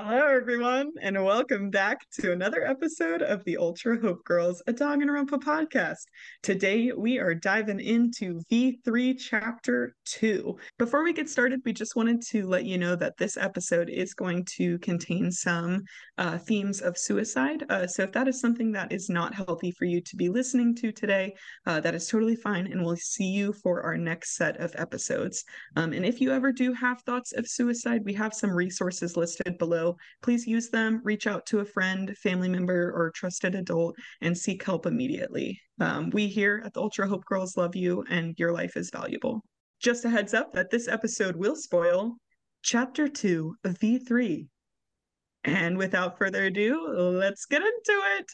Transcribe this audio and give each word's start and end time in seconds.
Hello, 0.00 0.28
everyone, 0.28 0.92
and 1.02 1.24
welcome 1.24 1.70
back 1.70 2.08
to 2.20 2.30
another 2.30 2.64
episode 2.64 3.20
of 3.20 3.42
the 3.44 3.56
Ultra 3.56 4.00
Hope 4.00 4.22
Girls, 4.22 4.62
a 4.68 4.72
Danganronpa 4.72 5.42
podcast. 5.42 6.04
Today, 6.40 6.92
we 6.96 7.18
are 7.18 7.34
diving 7.34 7.80
into 7.80 8.40
V3 8.48 9.18
Chapter 9.18 9.96
2. 10.04 10.56
Before 10.78 11.02
we 11.02 11.12
get 11.12 11.28
started, 11.28 11.62
we 11.64 11.72
just 11.72 11.96
wanted 11.96 12.22
to 12.28 12.46
let 12.46 12.64
you 12.64 12.78
know 12.78 12.94
that 12.94 13.16
this 13.16 13.36
episode 13.36 13.90
is 13.90 14.14
going 14.14 14.44
to 14.56 14.78
contain 14.78 15.32
some 15.32 15.82
uh, 16.16 16.38
themes 16.38 16.80
of 16.80 16.96
suicide. 16.96 17.64
Uh, 17.68 17.88
so, 17.88 18.04
if 18.04 18.12
that 18.12 18.28
is 18.28 18.40
something 18.40 18.70
that 18.70 18.92
is 18.92 19.08
not 19.08 19.34
healthy 19.34 19.72
for 19.72 19.84
you 19.84 20.00
to 20.02 20.14
be 20.14 20.28
listening 20.28 20.76
to 20.76 20.92
today, 20.92 21.34
uh, 21.66 21.80
that 21.80 21.96
is 21.96 22.06
totally 22.06 22.36
fine, 22.36 22.68
and 22.68 22.84
we'll 22.84 22.94
see 22.94 23.26
you 23.26 23.52
for 23.52 23.82
our 23.82 23.98
next 23.98 24.36
set 24.36 24.58
of 24.58 24.72
episodes. 24.78 25.42
Um, 25.74 25.92
and 25.92 26.06
if 26.06 26.20
you 26.20 26.30
ever 26.30 26.52
do 26.52 26.72
have 26.72 27.02
thoughts 27.02 27.32
of 27.32 27.48
suicide, 27.48 28.02
we 28.04 28.14
have 28.14 28.32
some 28.32 28.52
resources 28.52 29.16
listed 29.16 29.58
below 29.58 29.87
please 30.22 30.46
use 30.46 30.70
them, 30.70 31.00
reach 31.04 31.26
out 31.26 31.46
to 31.46 31.60
a 31.60 31.64
friend, 31.64 32.16
family 32.18 32.48
member, 32.48 32.92
or 32.94 33.10
trusted 33.14 33.54
adult 33.54 33.96
and 34.20 34.36
seek 34.36 34.64
help 34.64 34.86
immediately. 34.86 35.60
Um, 35.80 36.10
we 36.10 36.26
here 36.26 36.62
at 36.64 36.74
the 36.74 36.80
Ultra 36.80 37.06
Hope 37.08 37.24
Girls 37.24 37.56
love 37.56 37.76
you 37.76 38.04
and 38.10 38.34
your 38.38 38.52
life 38.52 38.76
is 38.76 38.90
valuable. 38.90 39.42
Just 39.80 40.04
a 40.04 40.10
heads 40.10 40.34
up 40.34 40.52
that 40.52 40.70
this 40.70 40.88
episode 40.88 41.36
will 41.36 41.54
spoil 41.54 42.16
Chapter 42.62 43.08
2 43.08 43.54
of 43.64 43.78
V3. 43.78 44.46
And 45.44 45.78
without 45.78 46.18
further 46.18 46.46
ado, 46.46 46.88
let's 46.88 47.46
get 47.46 47.62
into 47.62 48.00
it. 48.18 48.26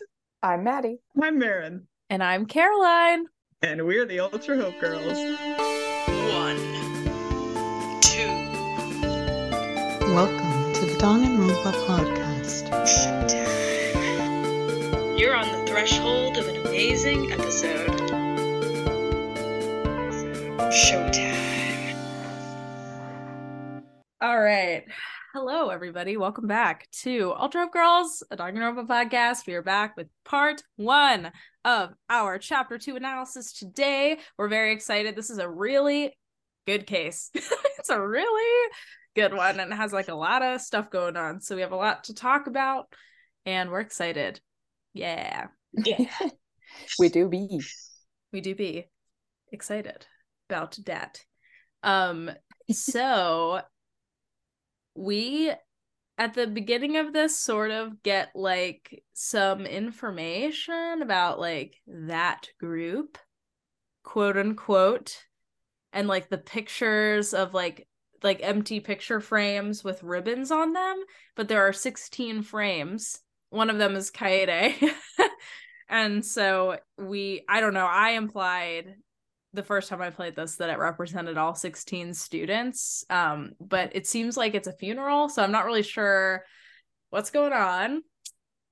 I'm 0.42 0.64
Maddie. 0.64 0.98
I'm 1.22 1.38
Marin. 1.38 1.86
And 2.10 2.22
I'm 2.22 2.46
Caroline. 2.46 3.26
And 3.62 3.86
we're 3.86 4.04
the 4.06 4.20
Ultra 4.20 4.56
Hope 4.56 4.78
Girls. 4.80 5.18
One, 6.32 6.56
two, 8.00 8.54
Welcome 10.12 10.38
to 10.38 10.43
the 10.43 10.43
Danganronpa 11.04 11.72
podcast. 11.84 12.64
showtime. 12.88 13.92
You're 15.20 15.36
on 15.36 15.52
the 15.52 15.66
threshold 15.66 16.38
of 16.38 16.48
an 16.48 16.56
amazing 16.66 17.30
episode. 17.30 17.90
Showtime. 20.72 21.94
All 24.22 24.40
right. 24.40 24.84
Hello, 25.34 25.68
everybody. 25.68 26.16
Welcome 26.16 26.46
back 26.46 26.88
to 27.02 27.34
Ultra 27.38 27.64
Hope 27.64 27.74
Girls, 27.74 28.22
a 28.30 28.36
Danganronpa 28.38 28.86
podcast. 28.86 29.46
We 29.46 29.52
are 29.56 29.62
back 29.62 29.98
with 29.98 30.08
part 30.24 30.62
one 30.76 31.32
of 31.66 31.92
our 32.08 32.38
chapter 32.38 32.78
two 32.78 32.96
analysis 32.96 33.52
today. 33.52 34.20
We're 34.38 34.48
very 34.48 34.72
excited. 34.72 35.16
This 35.16 35.28
is 35.28 35.36
a 35.36 35.50
really 35.50 36.16
good 36.66 36.86
case. 36.86 37.30
it's 37.34 37.90
a 37.90 38.00
really 38.00 38.70
good 39.14 39.34
one 39.34 39.60
and 39.60 39.72
it 39.72 39.76
has 39.76 39.92
like 39.92 40.08
a 40.08 40.14
lot 40.14 40.42
of 40.42 40.60
stuff 40.60 40.90
going 40.90 41.16
on. 41.16 41.40
So 41.40 41.54
we 41.54 41.62
have 41.62 41.72
a 41.72 41.76
lot 41.76 42.04
to 42.04 42.14
talk 42.14 42.46
about 42.46 42.86
and 43.46 43.70
we're 43.70 43.80
excited. 43.80 44.40
Yeah. 44.92 45.46
Yeah. 45.72 46.06
we 46.98 47.08
do 47.08 47.28
be. 47.28 47.60
we 48.32 48.40
do 48.40 48.54
be 48.54 48.88
excited 49.52 50.06
about 50.48 50.76
that. 50.86 51.20
Um, 51.82 52.30
so 52.70 53.60
we 54.94 55.52
at 56.16 56.34
the 56.34 56.46
beginning 56.46 56.96
of 56.96 57.12
this 57.12 57.38
sort 57.38 57.70
of 57.70 58.02
get 58.02 58.30
like 58.34 59.02
some 59.12 59.66
information 59.66 61.02
about 61.02 61.40
like 61.40 61.76
that 61.86 62.48
group, 62.58 63.18
quote 64.04 64.36
unquote, 64.36 65.16
and 65.92 66.06
like 66.08 66.28
the 66.28 66.38
pictures 66.38 67.34
of 67.34 67.52
like 67.54 67.86
like 68.24 68.40
empty 68.42 68.80
picture 68.80 69.20
frames 69.20 69.84
with 69.84 70.02
ribbons 70.02 70.50
on 70.50 70.72
them, 70.72 71.04
but 71.36 71.46
there 71.46 71.62
are 71.62 71.72
16 71.72 72.42
frames. 72.42 73.20
One 73.50 73.70
of 73.70 73.78
them 73.78 73.94
is 73.94 74.10
Kaede. 74.10 74.74
and 75.88 76.24
so 76.24 76.78
we 76.98 77.44
I 77.48 77.60
don't 77.60 77.74
know, 77.74 77.86
I 77.86 78.10
implied 78.10 78.96
the 79.52 79.62
first 79.62 79.88
time 79.88 80.02
I 80.02 80.10
played 80.10 80.34
this 80.34 80.56
that 80.56 80.70
it 80.70 80.78
represented 80.78 81.38
all 81.38 81.54
16 81.54 82.14
students. 82.14 83.04
Um, 83.08 83.52
but 83.60 83.94
it 83.94 84.06
seems 84.06 84.36
like 84.36 84.54
it's 84.54 84.66
a 84.66 84.72
funeral, 84.72 85.28
so 85.28 85.42
I'm 85.42 85.52
not 85.52 85.64
really 85.64 85.84
sure 85.84 86.44
what's 87.10 87.30
going 87.30 87.52
on 87.52 88.02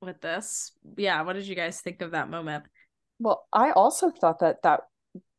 with 0.01 0.21
this. 0.21 0.73
Yeah, 0.97 1.23
what 1.23 1.35
did 1.35 1.47
you 1.47 1.55
guys 1.55 1.81
think 1.81 2.03
of 2.03 2.11
that 2.11 2.29
moment? 2.29 2.65
Well, 3.21 3.47
I 3.53 3.71
also 3.71 4.11
thought 4.11 4.41
that 4.41 4.63
that 4.63 4.81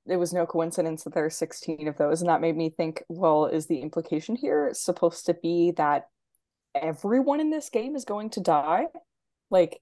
it 0.07 0.17
was 0.17 0.33
no 0.33 0.45
coincidence 0.45 1.03
that 1.03 1.13
there 1.13 1.25
are 1.25 1.29
16 1.29 1.87
of 1.87 1.97
those 1.97 2.21
and 2.21 2.29
that 2.29 2.41
made 2.41 2.57
me 2.57 2.69
think, 2.69 3.03
well, 3.07 3.45
is 3.45 3.67
the 3.67 3.79
implication 3.79 4.35
here 4.35 4.71
supposed 4.73 5.25
to 5.27 5.33
be 5.33 5.71
that 5.77 6.07
everyone 6.75 7.39
in 7.39 7.49
this 7.49 7.69
game 7.69 7.95
is 7.95 8.05
going 8.05 8.29
to 8.31 8.41
die? 8.41 8.85
Like 9.49 9.79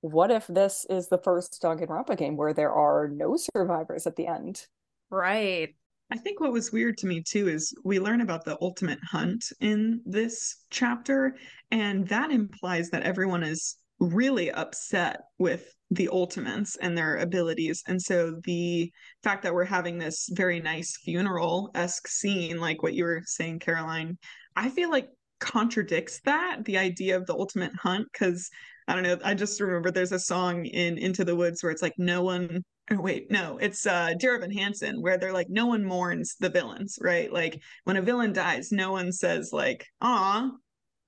what 0.00 0.30
if 0.30 0.46
this 0.46 0.86
is 0.88 1.08
the 1.08 1.18
first 1.18 1.60
Danganronpa 1.62 2.16
game 2.16 2.36
where 2.36 2.54
there 2.54 2.72
are 2.72 3.08
no 3.08 3.36
survivors 3.36 4.06
at 4.06 4.16
the 4.16 4.26
end? 4.26 4.66
Right. 5.10 5.74
I 6.10 6.16
think 6.16 6.40
what 6.40 6.52
was 6.52 6.72
weird 6.72 6.96
to 6.98 7.06
me 7.06 7.22
too 7.22 7.48
is 7.48 7.74
we 7.84 8.00
learn 8.00 8.20
about 8.20 8.44
the 8.44 8.56
ultimate 8.62 9.00
hunt 9.02 9.44
in 9.60 10.00
this 10.06 10.64
chapter, 10.70 11.36
and 11.70 12.08
that 12.08 12.30
implies 12.30 12.90
that 12.90 13.02
everyone 13.02 13.42
is 13.42 13.76
really 14.00 14.50
upset 14.50 15.20
with 15.38 15.74
the 15.90 16.08
ultimates 16.08 16.76
and 16.76 16.96
their 16.96 17.16
abilities. 17.16 17.82
And 17.86 18.00
so 18.00 18.34
the 18.44 18.92
fact 19.22 19.42
that 19.42 19.54
we're 19.54 19.64
having 19.64 19.98
this 19.98 20.28
very 20.32 20.60
nice 20.60 20.96
funeral 21.02 21.70
esque 21.74 22.08
scene, 22.08 22.60
like 22.60 22.82
what 22.82 22.94
you 22.94 23.04
were 23.04 23.22
saying, 23.24 23.60
Caroline, 23.60 24.18
I 24.54 24.68
feel 24.68 24.90
like 24.90 25.08
contradicts 25.40 26.20
that 26.24 26.64
the 26.64 26.78
idea 26.78 27.16
of 27.16 27.26
the 27.26 27.34
ultimate 27.34 27.74
hunt 27.76 28.06
because 28.12 28.50
I 28.86 28.94
don't 28.94 29.04
know. 29.04 29.18
I 29.22 29.34
just 29.34 29.60
remember 29.60 29.90
there's 29.90 30.12
a 30.12 30.18
song 30.18 30.64
in 30.64 30.98
Into 30.98 31.24
the 31.24 31.36
Woods 31.36 31.62
where 31.62 31.70
it's 31.70 31.82
like 31.82 31.94
no 31.98 32.22
one 32.22 32.64
oh 32.90 33.00
wait, 33.00 33.30
no, 33.30 33.58
it's 33.58 33.86
uh 33.86 34.14
Dear 34.18 34.36
Evan 34.36 34.50
Hansen 34.50 35.00
where 35.00 35.18
they're 35.18 35.32
like 35.32 35.48
no 35.50 35.66
one 35.66 35.84
mourns 35.84 36.36
the 36.40 36.48
villains, 36.48 36.98
right? 37.00 37.32
Like 37.32 37.60
when 37.84 37.96
a 37.96 38.02
villain 38.02 38.32
dies, 38.32 38.72
no 38.72 38.92
one 38.92 39.12
says 39.12 39.50
like 39.52 39.86
ah. 40.00 40.50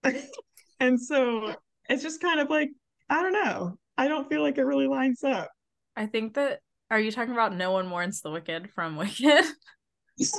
and 0.81 1.01
so 1.01 1.55
it's 1.89 2.03
just 2.03 2.21
kind 2.21 2.41
of 2.41 2.49
like 2.51 2.71
I 3.09 3.23
don't 3.23 3.33
know. 3.33 3.79
I 4.01 4.09
don't 4.09 4.27
feel 4.31 4.41
like 4.41 4.57
it 4.57 4.65
really 4.65 4.87
lines 4.89 5.23
up. 5.23 5.51
I 5.95 6.07
think 6.07 6.33
that 6.35 6.61
are 6.91 6.99
you 6.99 7.13
talking 7.13 7.35
about 7.35 7.55
No 7.55 7.73
One 7.73 7.87
Mourns 7.87 8.23
the 8.23 8.31
Wicked 8.31 8.71
from 8.71 8.97
Wicked? 8.97 9.45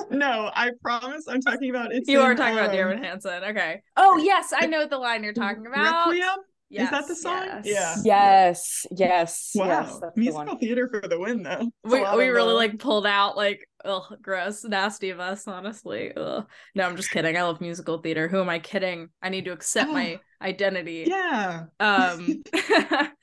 no, 0.10 0.50
I 0.54 0.72
promise 0.82 1.26
I'm 1.28 1.42
talking 1.42 1.70
about 1.70 1.94
it's 1.94 2.10
you 2.10 2.20
in, 2.20 2.26
are 2.26 2.36
talking 2.36 2.58
about 2.58 2.72
Dear 2.72 2.88
um, 2.88 2.94
Evan 2.94 3.04
Hansen. 3.04 3.44
Okay. 3.44 3.82
Oh 3.98 4.18
yes, 4.18 4.52
I 4.56 4.66
know 4.66 4.88
the 4.88 4.98
line 4.98 5.24
you're 5.24 5.34
talking 5.34 5.68
about. 5.68 6.08
Requiem? 6.10 6.38
Yes, 6.72 6.86
Is 6.86 6.92
that 6.92 7.08
the 7.10 7.16
song? 7.16 7.62
yes. 7.64 7.66
Yeah. 7.66 7.96
Yes, 8.06 8.86
yes, 8.92 9.52
Wow. 9.56 9.66
yes. 9.66 10.00
That's 10.00 10.16
the 10.16 10.22
Musical 10.22 10.58
theater 10.58 10.88
for 10.90 11.08
the 11.08 11.20
win 11.20 11.44
though. 11.44 11.70
It's 11.84 11.94
we 11.94 12.00
we 12.18 12.30
really 12.30 12.54
uh, 12.54 12.56
like 12.56 12.80
pulled 12.80 13.06
out 13.06 13.36
like 13.38 13.60
ugh 13.86 14.04
gross 14.22 14.64
nasty 14.64 15.10
of 15.12 15.20
us 15.20 15.48
honestly 15.48 16.14
ugh. 16.16 16.48
no 16.76 16.84
i'm 16.86 16.96
just 16.96 17.10
kidding 17.10 17.36
i 17.36 17.42
love 17.42 17.60
musical 17.62 17.98
theater 17.98 18.28
who 18.28 18.40
am 18.40 18.48
i 18.48 18.60
kidding 18.60 19.10
i 19.24 19.30
need 19.30 19.46
to 19.46 19.52
accept 19.52 19.90
my 19.92 20.20
identity 20.42 21.06
Yeah. 21.08 21.64
um 21.80 22.44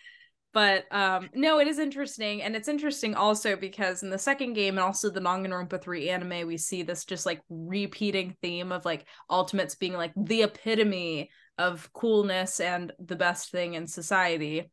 but 0.54 0.84
um 0.92 1.28
no 1.34 1.59
it 1.59 1.69
is 1.69 1.78
interesting 1.78 2.42
and 2.42 2.56
it's 2.56 2.69
interesting 2.69 3.14
also 3.14 3.54
because 3.54 4.03
in 4.03 4.10
the 4.10 4.19
second 4.19 4.54
game 4.54 4.78
and 4.78 4.84
also 4.84 5.10
the 5.10 5.20
Danganronpa 5.20 5.81
3 5.81 6.09
anime 6.09 6.47
we 6.47 6.56
see 6.56 6.82
this 6.82 7.04
just 7.04 7.26
like 7.26 7.41
repeating 7.50 8.36
theme 8.42 8.72
of 8.72 8.84
like 8.84 9.06
ultimates 9.31 9.75
being 9.75 9.94
like 9.94 10.12
the 10.16 10.42
epitome 10.42 11.31
of 11.59 11.92
coolness 11.92 12.60
and 12.60 12.92
the 12.98 13.16
best 13.16 13.50
thing 13.50 13.75
in 13.75 13.86
society. 13.86 14.70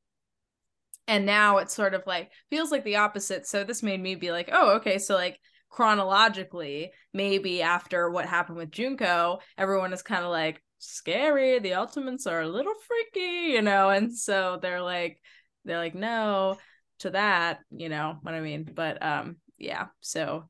And 1.07 1.25
now 1.25 1.57
it's 1.57 1.73
sort 1.73 1.93
of 1.93 2.03
like 2.05 2.31
feels 2.49 2.71
like 2.71 2.83
the 2.83 2.97
opposite. 2.97 3.47
So 3.47 3.63
this 3.63 3.83
made 3.83 4.01
me 4.01 4.15
be 4.15 4.31
like 4.31 4.49
oh 4.51 4.75
okay 4.77 4.97
so 4.97 5.15
like 5.15 5.39
chronologically 5.69 6.91
maybe 7.13 7.61
after 7.61 8.09
what 8.09 8.25
happened 8.25 8.55
with 8.57 8.71
junko 8.71 9.39
everyone 9.57 9.91
is 9.91 10.01
kind 10.01 10.23
of 10.23 10.31
like 10.31 10.63
scary 10.77 11.59
the 11.59 11.73
ultimates 11.73 12.25
are 12.27 12.41
a 12.41 12.47
little 12.47 12.73
freaky 12.87 13.51
you 13.53 13.61
know? 13.61 13.89
And 13.89 14.15
so 14.15 14.57
they're 14.61 14.81
like 14.81 15.19
they're 15.65 15.77
like 15.77 15.95
no 15.95 16.57
to 16.99 17.09
that 17.09 17.59
you 17.71 17.89
know 17.89 18.17
what 18.21 18.33
i 18.33 18.39
mean? 18.39 18.69
But 18.73 19.03
um 19.03 19.37
yeah 19.57 19.87
so 20.01 20.49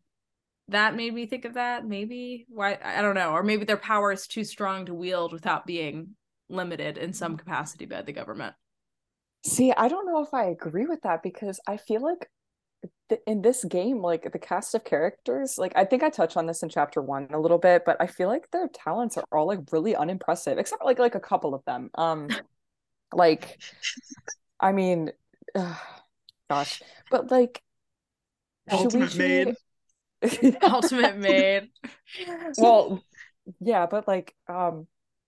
that 0.70 0.96
made 0.96 1.14
me 1.14 1.28
think 1.28 1.46
of 1.46 1.54
that. 1.56 1.86
Maybe 1.86 2.46
why 2.50 2.78
i 2.84 3.02
don't 3.02 3.16
know 3.16 3.32
or 3.32 3.44
maybe 3.44 3.66
their 3.66 3.78
power 3.78 4.12
is 4.12 4.28
too 4.28 4.44
strong 4.44 4.86
to 4.86 4.94
wield 4.94 5.34
without 5.34 5.66
being 5.66 6.16
limited 6.50 6.98
in 6.98 7.14
some 7.14 7.38
capacity 7.38 7.86
by 7.86 8.02
the 8.02 8.14
government. 8.14 8.56
See, 9.46 9.72
I 9.72 9.88
don't 9.88 10.08
know 10.08 10.24
if 10.24 10.34
I 10.34 10.46
agree 10.46 10.86
with 10.86 11.02
that 11.04 11.22
because 11.22 11.60
I 11.68 11.78
feel 11.78 12.02
like 12.02 12.30
th- 13.10 13.22
in 13.28 13.42
this 13.42 13.64
game, 13.64 14.02
like 14.02 14.32
the 14.32 14.40
cast 14.40 14.74
of 14.74 14.84
characters, 14.84 15.58
like 15.58 15.74
I 15.76 15.86
think 15.86 16.02
I 16.02 16.10
touched 16.10 16.36
on 16.36 16.48
this 16.48 16.64
in 16.64 16.70
chapter 16.70 17.02
one 17.02 17.28
a 17.32 17.40
little 17.40 17.60
bit, 17.60 17.84
but 17.86 17.98
I 18.00 18.08
feel 18.08 18.28
like 18.28 18.50
their 18.52 18.68
talents 18.68 19.18
are 19.18 19.26
all 19.32 19.46
like 19.46 19.60
really 19.72 19.96
unimpressive, 19.96 20.58
except 20.58 20.84
like 20.84 20.98
like 20.98 21.16
a 21.16 21.20
couple 21.20 21.54
of 21.54 21.64
them. 21.66 21.92
Um, 21.96 22.30
like, 23.14 23.62
I 24.60 24.72
mean, 24.72 25.12
ugh, 25.54 25.78
gosh, 26.50 26.82
but 27.12 27.32
like, 27.32 27.62
Ultimate 28.72 29.10
Shuichi- 29.10 29.18
maid. 29.18 29.56
ultimate 30.64 31.18
maid 31.18 31.70
well, 32.58 33.04
yeah, 33.60 33.86
but 33.86 34.08
like, 34.08 34.34
um, 34.48 34.88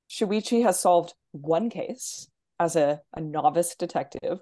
Shuichi 0.10 0.64
has 0.64 0.80
solved 0.80 1.14
one 1.32 1.70
case 1.70 2.28
as 2.60 2.76
a, 2.76 3.02
a 3.14 3.22
novice 3.22 3.76
detective. 3.76 4.40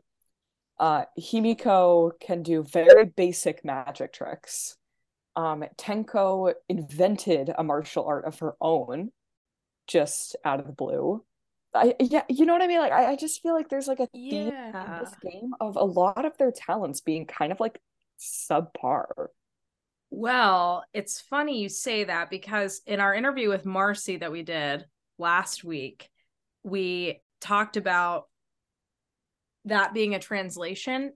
Uh, 0.79 1.05
Himiko 1.19 2.11
can 2.19 2.43
do 2.43 2.63
very 2.63 3.05
basic 3.05 3.63
magic 3.65 4.13
tricks. 4.13 4.77
Um, 5.35 5.63
Tenko 5.77 6.53
invented 6.69 7.51
a 7.57 7.63
martial 7.63 8.05
art 8.05 8.25
of 8.25 8.39
her 8.39 8.55
own 8.61 9.11
just 9.87 10.35
out 10.45 10.59
of 10.59 10.67
the 10.67 10.73
blue. 10.73 11.23
I 11.75 11.95
yeah, 11.99 12.23
you 12.29 12.45
know 12.45 12.53
what 12.53 12.61
I 12.61 12.67
mean? 12.67 12.79
Like 12.79 12.91
I, 12.93 13.11
I 13.11 13.15
just 13.15 13.41
feel 13.41 13.53
like 13.53 13.69
there's 13.69 13.87
like 13.87 13.99
a 13.99 14.07
theme 14.29 14.51
Yeah. 14.51 14.85
in 14.85 14.97
this 14.99 15.15
game 15.21 15.53
of 15.59 15.75
a 15.75 15.83
lot 15.83 16.25
of 16.25 16.37
their 16.37 16.51
talents 16.51 17.01
being 17.01 17.25
kind 17.25 17.51
of 17.51 17.59
like 17.59 17.79
subpar. 18.19 19.27
Well, 20.09 20.85
it's 20.93 21.19
funny 21.19 21.61
you 21.61 21.69
say 21.69 22.05
that 22.05 22.29
because 22.29 22.81
in 22.85 22.99
our 22.99 23.13
interview 23.13 23.49
with 23.49 23.65
Marcy 23.65 24.17
that 24.17 24.31
we 24.31 24.43
did 24.43 24.85
last 25.17 25.63
week, 25.63 26.09
we 26.63 27.21
talked 27.41 27.75
about 27.77 28.27
that 29.65 29.93
being 29.93 30.15
a 30.15 30.19
translation 30.19 31.13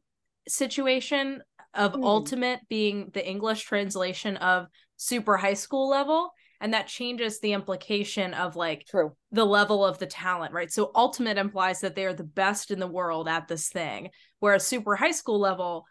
situation 0.47 1.43
of 1.73 1.93
Hmm. 1.93 2.03
ultimate 2.03 2.61
being 2.67 3.11
the 3.13 3.25
English 3.27 3.63
translation 3.63 4.37
of 4.37 4.67
super 4.97 5.37
high 5.37 5.53
school 5.53 5.87
level. 5.87 6.33
And 6.61 6.73
that 6.73 6.87
changes 6.87 7.39
the 7.39 7.53
implication 7.53 8.33
of 8.33 8.55
like 8.55 8.85
True. 8.87 9.15
the 9.31 9.45
level 9.45 9.85
of 9.85 9.97
the 9.97 10.05
talent, 10.05 10.53
right? 10.53 10.71
So 10.71 10.91
ultimate 10.93 11.37
implies 11.37 11.81
that 11.81 11.95
they 11.95 12.05
are 12.05 12.13
the 12.13 12.23
best 12.23 12.71
in 12.71 12.79
the 12.79 12.87
world 12.87 13.27
at 13.27 13.47
this 13.47 13.69
thing, 13.69 14.09
whereas 14.39 14.65
super 14.65 14.95
high 14.95 15.11
school 15.11 15.39
level 15.39 15.85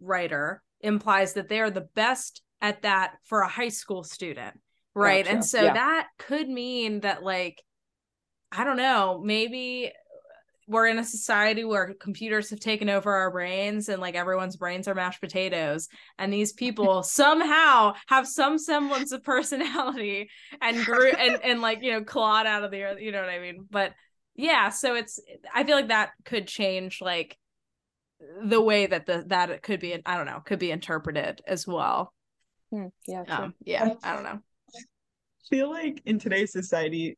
writer 0.00 0.62
implies 0.80 1.34
that 1.34 1.48
they 1.48 1.60
are 1.60 1.70
the 1.70 1.88
best 1.94 2.42
at 2.60 2.82
that 2.82 3.14
for 3.24 3.40
a 3.42 3.48
high 3.48 3.68
school 3.68 4.02
student, 4.02 4.58
right? 4.94 5.24
Gotcha. 5.24 5.34
And 5.34 5.44
so 5.44 5.64
Yeah. 5.64 5.74
that 5.74 6.08
could 6.18 6.48
mean 6.48 7.00
that 7.00 7.22
like 7.22 7.62
I 8.50 8.64
don't 8.64 8.76
know, 8.78 9.20
maybe 9.22 9.92
we're 10.68 10.86
in 10.86 10.98
a 10.98 11.04
society 11.04 11.64
where 11.64 11.94
computers 11.94 12.50
have 12.50 12.60
taken 12.60 12.90
over 12.90 13.12
our 13.12 13.30
brains 13.30 13.88
and 13.88 14.02
like 14.02 14.14
everyone's 14.14 14.56
brains 14.56 14.86
are 14.86 14.94
mashed 14.94 15.20
potatoes. 15.20 15.88
And 16.18 16.32
these 16.32 16.52
people 16.52 17.02
somehow 17.02 17.94
have 18.06 18.28
some 18.28 18.58
semblance 18.58 19.12
of 19.12 19.24
personality 19.24 20.30
and 20.60 20.84
grew 20.84 21.10
and 21.18 21.42
and 21.42 21.60
like 21.62 21.82
you 21.82 21.92
know 21.92 22.04
clawed 22.04 22.46
out 22.46 22.64
of 22.64 22.70
the 22.70 22.82
earth 22.82 23.00
you 23.00 23.12
know 23.12 23.20
what 23.20 23.30
i 23.30 23.38
mean? 23.38 23.66
But 23.70 23.94
yeah 24.36 24.68
so 24.68 24.94
it's 24.94 25.18
i 25.52 25.64
feel 25.64 25.74
like 25.74 25.88
that 25.88 26.10
could 26.24 26.46
change 26.46 27.00
like 27.00 27.36
the 28.44 28.60
way 28.60 28.86
that 28.86 29.04
the 29.04 29.24
that 29.26 29.50
it 29.50 29.62
could 29.62 29.80
be 29.80 30.00
i 30.06 30.16
don't 30.16 30.26
know 30.26 30.40
could 30.44 30.58
be 30.58 30.70
interpreted 30.70 31.40
as 31.46 31.66
well. 31.66 32.12
Hmm, 32.70 32.86
yeah, 33.06 33.24
um 33.28 33.54
yeah 33.64 33.94
i 34.02 34.12
don't 34.12 34.22
know. 34.22 34.38
Feel 35.48 35.70
like 35.70 36.02
in 36.04 36.18
today's 36.18 36.52
society 36.52 37.16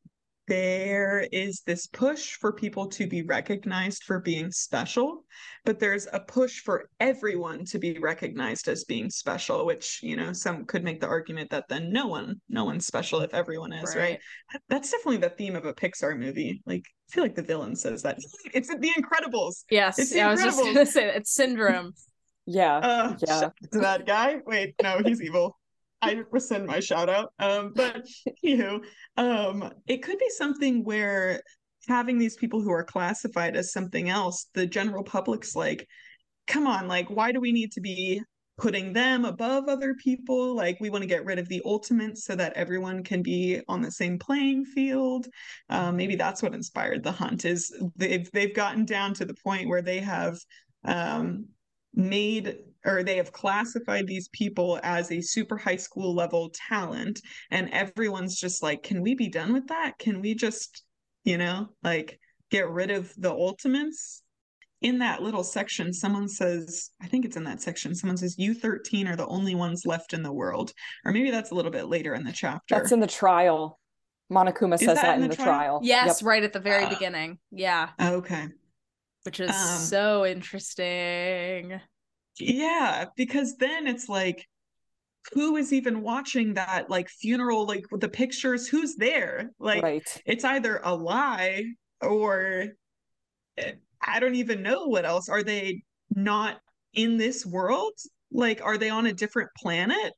there 0.50 1.28
is 1.30 1.62
this 1.64 1.86
push 1.86 2.32
for 2.32 2.52
people 2.52 2.88
to 2.88 3.06
be 3.06 3.22
recognized 3.22 4.02
for 4.02 4.18
being 4.18 4.50
special 4.50 5.24
but 5.64 5.78
there's 5.78 6.08
a 6.12 6.18
push 6.18 6.58
for 6.62 6.88
everyone 6.98 7.64
to 7.64 7.78
be 7.78 7.96
recognized 8.00 8.66
as 8.66 8.82
being 8.82 9.08
special 9.08 9.64
which 9.64 10.00
you 10.02 10.16
know 10.16 10.32
some 10.32 10.64
could 10.64 10.82
make 10.82 11.00
the 11.00 11.06
argument 11.06 11.48
that 11.50 11.68
then 11.68 11.92
no 11.92 12.08
one 12.08 12.34
no 12.48 12.64
one's 12.64 12.84
special 12.84 13.20
if 13.20 13.32
everyone 13.32 13.72
is 13.72 13.94
right, 13.94 14.18
That- 14.52 14.62
that's 14.68 14.90
definitely 14.90 15.18
the 15.18 15.30
theme 15.30 15.54
of 15.54 15.66
a 15.66 15.72
pixar 15.72 16.18
movie. 16.18 16.60
Like 16.66 16.82
i 16.84 17.14
feel 17.14 17.22
like 17.22 17.36
the 17.36 17.42
villain 17.42 17.76
says 17.76 18.02
that. 18.02 18.18
It's 18.52 18.66
the 18.68 18.90
incredibles. 18.98 19.62
Yes 19.70 20.00
It's 20.00 20.12
yeah, 20.12 20.26
i 20.26 20.30
was 20.32 20.42
just 20.42 20.58
incredible. 20.58 20.74
gonna 20.80 20.86
say 20.90 21.14
it's 21.14 21.32
syndrome. 21.32 21.92
Yeah. 22.46 22.78
uh 22.78 23.16
Yeah. 23.24 23.26
shout 23.40 23.44
out 23.44 23.54
to 23.72 23.78
that 23.80 24.04
guy. 24.04 24.40
Wait 24.46 24.74
no 24.82 25.00
he's 25.04 25.22
evil 25.22 25.59
i 26.02 26.22
rescind 26.30 26.66
my 26.66 26.80
shout 26.80 27.08
out 27.08 27.32
um 27.38 27.72
but 27.74 28.06
anywho 28.44 28.80
um 29.16 29.70
it 29.86 30.02
could 30.02 30.18
be 30.18 30.30
something 30.30 30.84
where 30.84 31.40
having 31.88 32.18
these 32.18 32.36
people 32.36 32.60
who 32.60 32.70
are 32.70 32.84
classified 32.84 33.56
as 33.56 33.72
something 33.72 34.08
else 34.08 34.46
the 34.54 34.66
general 34.66 35.02
public's 35.02 35.54
like 35.54 35.86
come 36.46 36.66
on 36.66 36.88
like 36.88 37.08
why 37.08 37.32
do 37.32 37.40
we 37.40 37.52
need 37.52 37.72
to 37.72 37.80
be 37.80 38.20
putting 38.60 38.92
them 38.92 39.24
above 39.24 39.68
other 39.68 39.94
people? 39.94 40.54
Like 40.54 40.78
we 40.80 40.90
want 40.90 41.02
to 41.02 41.08
get 41.08 41.24
rid 41.24 41.38
of 41.38 41.48
the 41.48 41.62
ultimates 41.64 42.24
so 42.24 42.36
that 42.36 42.52
everyone 42.52 43.02
can 43.02 43.22
be 43.22 43.60
on 43.68 43.80
the 43.80 43.90
same 43.90 44.18
playing 44.18 44.66
field. 44.66 45.26
Um, 45.70 45.96
maybe 45.96 46.14
that's 46.14 46.42
what 46.42 46.54
inspired 46.54 47.02
the 47.02 47.12
hunt 47.12 47.44
is 47.44 47.74
they've 47.96 48.30
they've 48.32 48.54
gotten 48.54 48.84
down 48.84 49.14
to 49.14 49.24
the 49.24 49.34
point 49.34 49.68
where 49.68 49.82
they 49.82 50.00
have 50.00 50.38
um, 50.84 51.46
made 51.94 52.58
or 52.84 53.02
they 53.02 53.16
have 53.16 53.32
classified 53.32 54.06
these 54.06 54.28
people 54.28 54.80
as 54.82 55.10
a 55.12 55.20
super 55.20 55.56
high 55.56 55.76
school 55.76 56.14
level 56.14 56.50
talent 56.68 57.20
and 57.50 57.68
everyone's 57.70 58.36
just 58.38 58.62
like 58.62 58.82
can 58.82 59.02
we 59.02 59.14
be 59.14 59.28
done 59.28 59.52
with 59.52 59.66
that? 59.68 59.92
Can 59.98 60.20
we 60.20 60.34
just 60.34 60.82
you 61.24 61.36
know 61.38 61.68
like 61.82 62.18
get 62.50 62.68
rid 62.70 62.90
of 62.90 63.12
the 63.16 63.30
ultimates? 63.30 64.22
In 64.82 65.00
that 65.00 65.20
little 65.22 65.44
section 65.44 65.92
someone 65.92 66.26
says 66.26 66.88
i 67.02 67.06
think 67.06 67.26
it's 67.26 67.36
in 67.36 67.44
that 67.44 67.60
section 67.60 67.94
someone 67.94 68.16
says 68.16 68.36
you 68.38 68.54
13 68.54 69.06
are 69.08 69.14
the 69.16 69.26
only 69.26 69.54
ones 69.54 69.84
left 69.84 70.14
in 70.14 70.22
the 70.22 70.32
world. 70.32 70.72
Or 71.04 71.12
maybe 71.12 71.30
that's 71.30 71.50
a 71.50 71.54
little 71.54 71.70
bit 71.70 71.86
later 71.88 72.14
in 72.14 72.24
the 72.24 72.32
chapter. 72.32 72.76
That's 72.76 72.90
in 72.90 73.00
the 73.00 73.06
trial. 73.06 73.78
Monokuma 74.32 74.76
Is 74.76 74.80
says 74.80 74.94
that 74.94 75.02
that, 75.02 75.16
in 75.18 75.24
in 75.24 75.28
the 75.28 75.36
the, 75.36 75.42
trial? 75.42 75.58
trial. 75.58 75.80
yes 75.82 76.22
Yep. 76.22 76.26
right 76.26 76.42
at 76.44 76.52
the 76.54 76.60
very 76.60 76.84
Uh, 76.84 76.88
beginning. 76.88 77.38
Yeah. 77.50 77.90
Okay. 78.00 78.46
Which 79.24 79.38
is 79.40 79.50
Um, 79.50 79.80
so 79.80 80.24
interesting 80.24 81.78
Yeah, 82.40 83.06
because 83.16 83.56
then 83.56 83.86
it's 83.86 84.08
like, 84.08 84.46
who 85.32 85.56
is 85.56 85.72
even 85.72 86.02
watching 86.02 86.54
that 86.54 86.88
like 86.88 87.08
funeral, 87.08 87.66
like 87.66 87.84
with 87.90 88.00
the 88.00 88.08
pictures? 88.08 88.66
Who's 88.66 88.96
there? 88.96 89.50
Like, 89.58 89.82
right. 89.82 90.22
it's 90.24 90.44
either 90.44 90.80
a 90.82 90.94
lie 90.94 91.64
or 92.00 92.68
eh, 93.58 93.72
I 94.00 94.20
don't 94.20 94.34
even 94.34 94.62
know 94.62 94.86
what 94.86 95.04
else. 95.04 95.28
Are 95.28 95.42
they 95.42 95.82
not 96.14 96.58
in 96.94 97.16
this 97.16 97.44
world? 97.44 97.92
Like, 98.32 98.62
are 98.64 98.78
they 98.78 98.90
on 98.90 99.06
a 99.06 99.12
different 99.12 99.50
planet? 99.56 100.12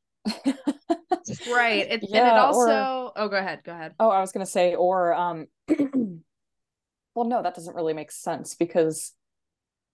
right 1.49 1.87
it, 1.87 1.91
and 1.91 2.03
it 2.05 2.09
Yeah, 2.11 2.33
or- 2.33 2.71
also 2.71 3.13
oh 3.17 3.29
go 3.29 3.37
ahead 3.37 3.63
go 3.65 3.73
ahead 3.73 3.93
Oh, 3.99 4.09
I 4.09 4.21
was 4.21 4.31
gonna 4.31 4.47
say, 4.47 4.77
or 4.77 5.15
um 5.15 5.47
well, 7.15 7.27
no, 7.27 7.43
that 7.43 7.55
doesn't 7.55 7.75
really 7.75 7.93
make 7.93 8.13
sense 8.13 8.55
because 8.55 9.13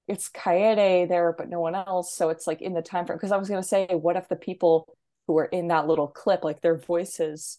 it's 0.09 0.31
Kaede 0.31 1.09
there, 1.09 1.35
but 1.37 1.49
no 1.49 1.61
one 1.61 1.75
else. 1.75 2.17
So 2.17 2.31
it's 2.31 2.47
like 2.47 2.63
in 2.63 2.73
the 2.73 2.83
time 2.83 3.07
frame. 3.07 3.19
Because 3.19 3.33
I 3.33 3.37
was 3.37 3.49
gonna 3.49 3.63
say, 3.63 3.87
what 3.91 4.17
if 4.17 4.29
the 4.29 4.37
people 4.37 4.97
who 5.27 5.35
were 5.35 5.45
in 5.45 5.69
that 5.69 5.87
little 5.87 6.09
clip, 6.09 6.43
like 6.43 6.61
their 6.63 6.79
voices 6.79 7.59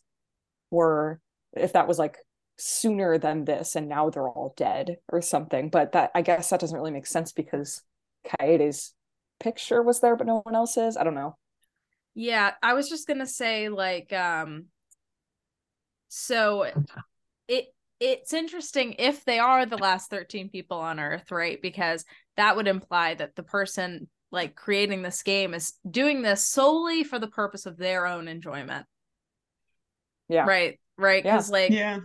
were, 0.72 1.22
if 1.54 1.74
that 1.74 1.88
was 1.88 2.00
like 2.00 2.18
sooner 2.58 3.18
than 3.18 3.46
this, 3.46 3.76
and 3.76 3.88
now 3.88 4.10
they're 4.10 4.28
all 4.28 4.54
dead 4.58 4.98
or 5.10 5.22
something. 5.22 5.70
But 5.70 5.94
that 5.94 6.12
I 6.16 6.24
guess 6.24 6.50
that 6.50 6.60
doesn't 6.60 6.78
really 6.78 6.92
make 6.92 7.08
sense 7.08 7.32
because 7.32 7.84
Kaede's 8.28 8.94
picture 9.40 9.82
was 9.82 10.02
there, 10.02 10.16
but 10.16 10.28
no 10.28 10.42
one 10.42 10.56
else's. 10.56 10.98
I 10.98 11.04
don't 11.04 11.16
know. 11.16 11.38
Yeah, 12.16 12.52
I 12.62 12.74
was 12.74 12.90
just 12.90 13.08
gonna 13.08 13.28
say 13.28 13.70
like 13.70 14.12
um 14.12 14.66
so 16.10 16.66
it 17.48 17.68
it's 18.00 18.34
interesting 18.34 18.96
if 19.00 19.26
they 19.26 19.40
are 19.40 19.66
the 19.66 19.78
last 19.78 20.10
13 20.10 20.50
people 20.50 20.78
on 20.78 21.00
earth, 21.00 21.32
right? 21.32 21.62
Because 21.62 22.06
that 22.38 22.56
would 22.56 22.68
imply 22.68 23.16
that 23.16 23.36
the 23.36 23.44
person 23.44 24.08
like 24.32 24.56
creating 24.56 25.02
this 25.02 25.24
game 25.24 25.54
is 25.54 25.74
doing 25.90 26.22
this 26.22 26.46
solely 26.46 27.04
for 27.04 27.20
the 27.20 27.28
purpose 27.28 27.66
of 27.66 27.78
their 27.78 28.06
own 28.06 28.28
enjoyment. 28.28 28.86
Yeah. 30.28 30.46
Right. 30.46 30.80
Right. 30.98 31.26
Yeah. 31.26 31.34
Because 31.36 31.50
like 31.50 31.72
Yeah. 31.72 32.00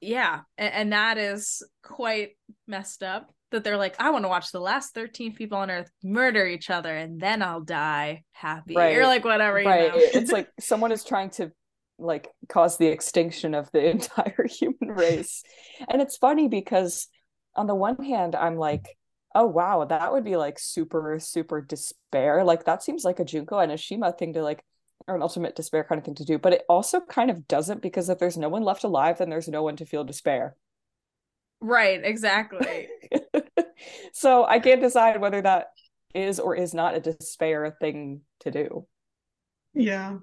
yeah 0.00 0.40
and, 0.58 0.74
and 0.74 0.92
that 0.92 1.18
is 1.18 1.62
quite 1.82 2.30
messed 2.66 3.02
up 3.02 3.32
that 3.52 3.62
they're 3.62 3.76
like 3.76 3.94
i 4.00 4.10
want 4.10 4.24
to 4.24 4.28
watch 4.28 4.50
the 4.50 4.60
last 4.60 4.92
13 4.92 5.34
people 5.34 5.56
on 5.56 5.70
earth 5.70 5.90
murder 6.02 6.44
each 6.46 6.68
other 6.68 6.94
and 6.94 7.20
then 7.20 7.42
i'll 7.42 7.60
die 7.60 8.24
happy 8.32 8.74
or 8.76 8.78
Right. 8.80 9.02
like 9.04 9.24
whatever 9.24 9.60
you 9.60 9.66
right 9.68 9.88
know 9.92 9.98
it's 9.98 10.32
like 10.32 10.48
someone 10.58 10.90
is 10.92 11.04
trying 11.04 11.30
to 11.30 11.52
like 11.98 12.28
cause 12.48 12.76
the 12.76 12.86
extinction 12.86 13.54
of 13.54 13.70
the 13.72 13.84
entire 13.90 14.46
human 14.48 14.90
race. 14.96 15.42
And 15.88 16.00
it's 16.02 16.16
funny 16.16 16.48
because 16.48 17.08
on 17.54 17.66
the 17.66 17.74
one 17.74 17.96
hand 18.04 18.34
i'm 18.34 18.56
like 18.56 18.98
oh 19.34 19.46
wow 19.46 19.82
that 19.86 20.12
would 20.12 20.24
be 20.24 20.36
like 20.36 20.58
super 20.58 21.18
super 21.20 21.60
despair. 21.60 22.44
Like 22.44 22.64
that 22.64 22.82
seems 22.82 23.04
like 23.04 23.20
a 23.20 23.24
Junko 23.24 23.56
Enoshima 23.56 24.16
thing 24.16 24.34
to 24.34 24.42
like 24.42 24.62
or 25.08 25.14
an 25.14 25.22
ultimate 25.22 25.54
despair 25.54 25.84
kind 25.84 25.98
of 25.98 26.04
thing 26.04 26.16
to 26.16 26.24
do. 26.24 26.38
But 26.38 26.54
it 26.54 26.64
also 26.68 27.00
kind 27.00 27.30
of 27.30 27.46
doesn't 27.46 27.82
because 27.82 28.08
if 28.08 28.18
there's 28.18 28.36
no 28.36 28.48
one 28.48 28.62
left 28.62 28.84
alive 28.84 29.18
then 29.18 29.30
there's 29.30 29.48
no 29.48 29.62
one 29.62 29.76
to 29.76 29.86
feel 29.86 30.04
despair. 30.04 30.56
Right 31.60 32.00
exactly. 32.02 32.88
So 34.12 34.44
i 34.44 34.58
can't 34.58 34.80
decide 34.80 35.20
whether 35.20 35.42
that 35.42 35.66
is 36.14 36.40
or 36.40 36.56
is 36.56 36.72
not 36.72 36.94
a 36.94 37.00
despair 37.00 37.76
thing 37.78 38.22
to 38.40 38.50
do. 38.50 38.86
Yeah. 39.74 40.16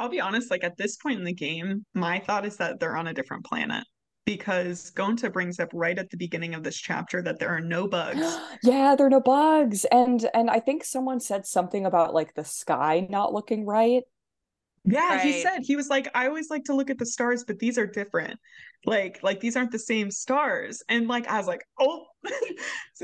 I'll 0.00 0.08
be 0.08 0.20
honest, 0.20 0.50
like 0.50 0.64
at 0.64 0.78
this 0.78 0.96
point 0.96 1.18
in 1.18 1.24
the 1.24 1.32
game, 1.34 1.84
my 1.94 2.18
thought 2.18 2.46
is 2.46 2.56
that 2.56 2.80
they're 2.80 2.96
on 2.96 3.08
a 3.08 3.14
different 3.14 3.44
planet 3.44 3.84
because 4.24 4.90
Gonta 4.96 5.30
brings 5.30 5.60
up 5.60 5.68
right 5.74 5.98
at 5.98 6.08
the 6.08 6.16
beginning 6.16 6.54
of 6.54 6.62
this 6.62 6.76
chapter 6.76 7.20
that 7.20 7.38
there 7.38 7.50
are 7.50 7.60
no 7.60 7.86
bugs. 7.86 8.38
yeah 8.62 8.94
there 8.96 9.06
are 9.06 9.10
no 9.10 9.20
bugs 9.20 9.84
and 9.86 10.28
and 10.34 10.50
i 10.50 10.60
think 10.60 10.84
someone 10.84 11.20
said 11.20 11.44
something 11.46 11.84
about 11.84 12.14
like 12.14 12.34
the 12.34 12.44
sky 12.44 13.06
not 13.10 13.32
looking 13.32 13.66
right 13.66 14.04
Yeah, 14.84 15.22
he 15.22 15.42
said 15.42 15.60
he 15.62 15.76
was 15.76 15.88
like, 15.88 16.08
I 16.14 16.26
always 16.26 16.48
like 16.48 16.64
to 16.64 16.74
look 16.74 16.88
at 16.88 16.96
the 16.98 17.04
stars, 17.04 17.44
but 17.44 17.58
these 17.58 17.76
are 17.76 17.86
different. 17.86 18.38
Like 18.86 19.20
like 19.22 19.40
these 19.40 19.56
aren't 19.56 19.72
the 19.72 19.78
same 19.78 20.10
stars. 20.10 20.82
And 20.88 21.06
like 21.08 21.26
i 21.28 21.36
was 21.38 21.46
like 21.46 21.64
oh. 21.78 22.04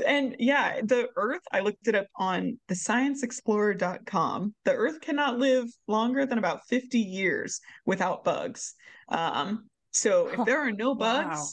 And 0.05 0.35
yeah 0.39 0.81
the 0.83 1.09
earth 1.15 1.41
i 1.51 1.59
looked 1.59 1.87
it 1.87 1.95
up 1.95 2.07
on 2.15 2.59
the 2.67 2.75
scienceexplorer.com 2.75 4.53
the 4.63 4.73
earth 4.73 5.01
cannot 5.01 5.39
live 5.39 5.65
longer 5.87 6.25
than 6.25 6.37
about 6.37 6.67
50 6.67 6.99
years 6.99 7.59
without 7.85 8.23
bugs. 8.23 8.75
Um 9.09 9.67
so 9.91 10.27
if 10.27 10.45
there 10.45 10.59
are 10.59 10.71
no 10.71 10.93
bugs 10.95 11.37
Wow. 11.37 11.47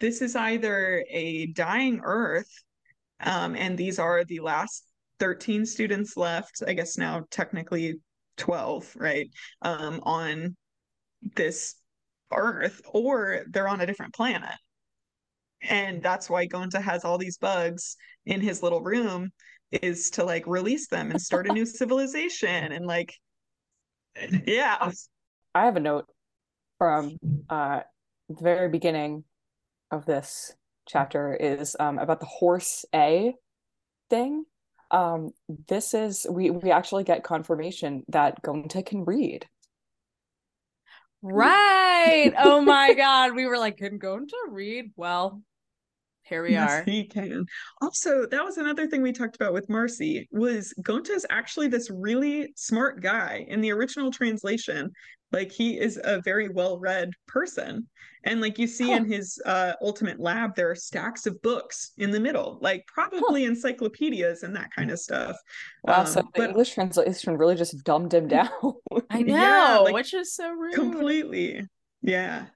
this 0.00 0.20
is 0.20 0.36
either 0.36 1.04
a 1.10 1.46
dying 1.52 2.00
earth 2.02 2.50
um 3.20 3.56
and 3.56 3.78
these 3.78 3.98
are 3.98 4.24
the 4.24 4.40
last 4.40 4.84
13 5.20 5.64
students 5.64 6.16
left 6.16 6.62
i 6.66 6.74
guess 6.74 6.98
now 6.98 7.24
technically 7.30 7.94
12 8.36 8.92
right 8.96 9.30
um 9.62 10.00
on 10.02 10.54
this 11.34 11.76
earth 12.32 12.80
or 12.92 13.44
they're 13.50 13.68
on 13.68 13.80
a 13.80 13.86
different 13.86 14.14
planet 14.14 14.54
and 15.62 16.02
that's 16.02 16.28
why 16.28 16.46
gonta 16.46 16.80
has 16.80 17.04
all 17.04 17.18
these 17.18 17.38
bugs 17.38 17.96
in 18.26 18.40
his 18.40 18.62
little 18.62 18.82
room 18.82 19.30
is 19.72 20.10
to 20.10 20.24
like 20.24 20.46
release 20.46 20.88
them 20.88 21.10
and 21.10 21.20
start 21.20 21.48
a 21.48 21.52
new 21.52 21.66
civilization 21.80 22.72
and 22.72 22.86
like 22.86 23.14
yeah 24.46 24.90
I 25.54 25.64
have 25.64 25.76
a 25.76 25.80
note 25.80 26.06
from 26.78 27.16
uh 27.48 27.80
the 28.28 28.42
very 28.42 28.68
beginning 28.68 29.24
of 29.90 30.04
this 30.04 30.54
chapter 30.86 31.34
is 31.34 31.76
um 31.80 31.98
about 31.98 32.20
the 32.20 32.26
horse 32.26 32.84
A 32.94 33.34
thing. 34.10 34.44
Um 34.90 35.30
this 35.68 35.94
is 35.94 36.26
we 36.30 36.50
we 36.50 36.70
actually 36.70 37.04
get 37.04 37.24
confirmation 37.24 38.04
that 38.08 38.42
Gonta 38.42 38.84
can 38.84 39.04
read. 39.04 39.46
Right. 41.22 42.32
Oh 42.38 42.60
my 42.60 42.94
god. 42.94 43.34
We 43.34 43.46
were 43.46 43.58
like, 43.58 43.78
can 43.78 43.98
Gonta 43.98 44.32
read? 44.48 44.92
Well, 44.96 45.42
here 46.22 46.42
we 46.42 46.52
Yes, 46.52 46.70
are. 46.70 46.84
he 46.84 47.04
can. 47.04 47.46
Also, 47.80 48.26
that 48.26 48.44
was 48.44 48.58
another 48.58 48.86
thing 48.86 49.02
we 49.02 49.12
talked 49.12 49.36
about 49.36 49.52
with 49.52 49.68
Marcy 49.68 50.28
was 50.32 50.74
Gonta 50.82 51.10
is 51.10 51.26
actually 51.30 51.68
this 51.68 51.90
really 51.90 52.52
smart 52.56 53.00
guy 53.00 53.46
in 53.48 53.60
the 53.60 53.72
original 53.72 54.10
translation. 54.10 54.90
Like 55.32 55.52
he 55.52 55.78
is 55.78 56.00
a 56.02 56.20
very 56.20 56.48
well-read 56.48 57.10
person. 57.26 57.88
And 58.26 58.40
like 58.42 58.58
you 58.58 58.66
see 58.68 58.92
Huh. 58.92 58.94
in 58.94 59.06
his 59.06 59.40
uh 59.46 59.74
ultimate 59.82 60.20
lab, 60.20 60.54
there 60.56 60.70
are 60.70 60.76
stacks 60.76 61.26
of 61.26 61.40
books 61.42 61.92
in 61.98 62.10
the 62.12 62.20
middle, 62.20 62.58
like 62.62 62.86
probably 62.88 63.44
encyclopedias 63.46 64.42
and 64.44 64.56
that 64.56 64.72
kind 64.72 64.90
of 64.90 65.00
stuff. 65.00 65.36
Wow, 65.82 66.04
so 66.04 66.20
Um, 66.20 66.30
the 66.34 66.42
but 66.42 66.44
English 66.44 66.74
translation 66.74 67.36
really 67.38 67.54
just 67.54 67.82
dumbed 67.84 68.12
him 68.14 68.28
down. 68.28 68.50
I 69.10 69.22
know, 69.22 69.34
Yeah, 69.34 69.78
like, 69.78 69.94
which 69.94 70.14
is 70.14 70.34
so 70.34 70.50
rude. 70.50 70.74
completely. 70.74 71.62
Yeah. 72.02 72.46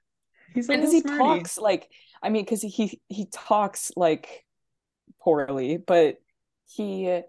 He's 0.55 0.69
a 0.69 0.73
because 0.73 0.75
little 0.75 0.93
he 0.93 1.03
smarty. 1.03 1.43
talks 1.43 1.59
like 1.59 1.89
I 2.23 2.29
mean, 2.31 2.45
because 2.45 2.63
he 2.63 3.01
he 3.09 3.27
talks 3.27 3.93
like 3.97 4.45
poorly, 5.23 5.79
but 5.79 6.19
he 6.69 7.23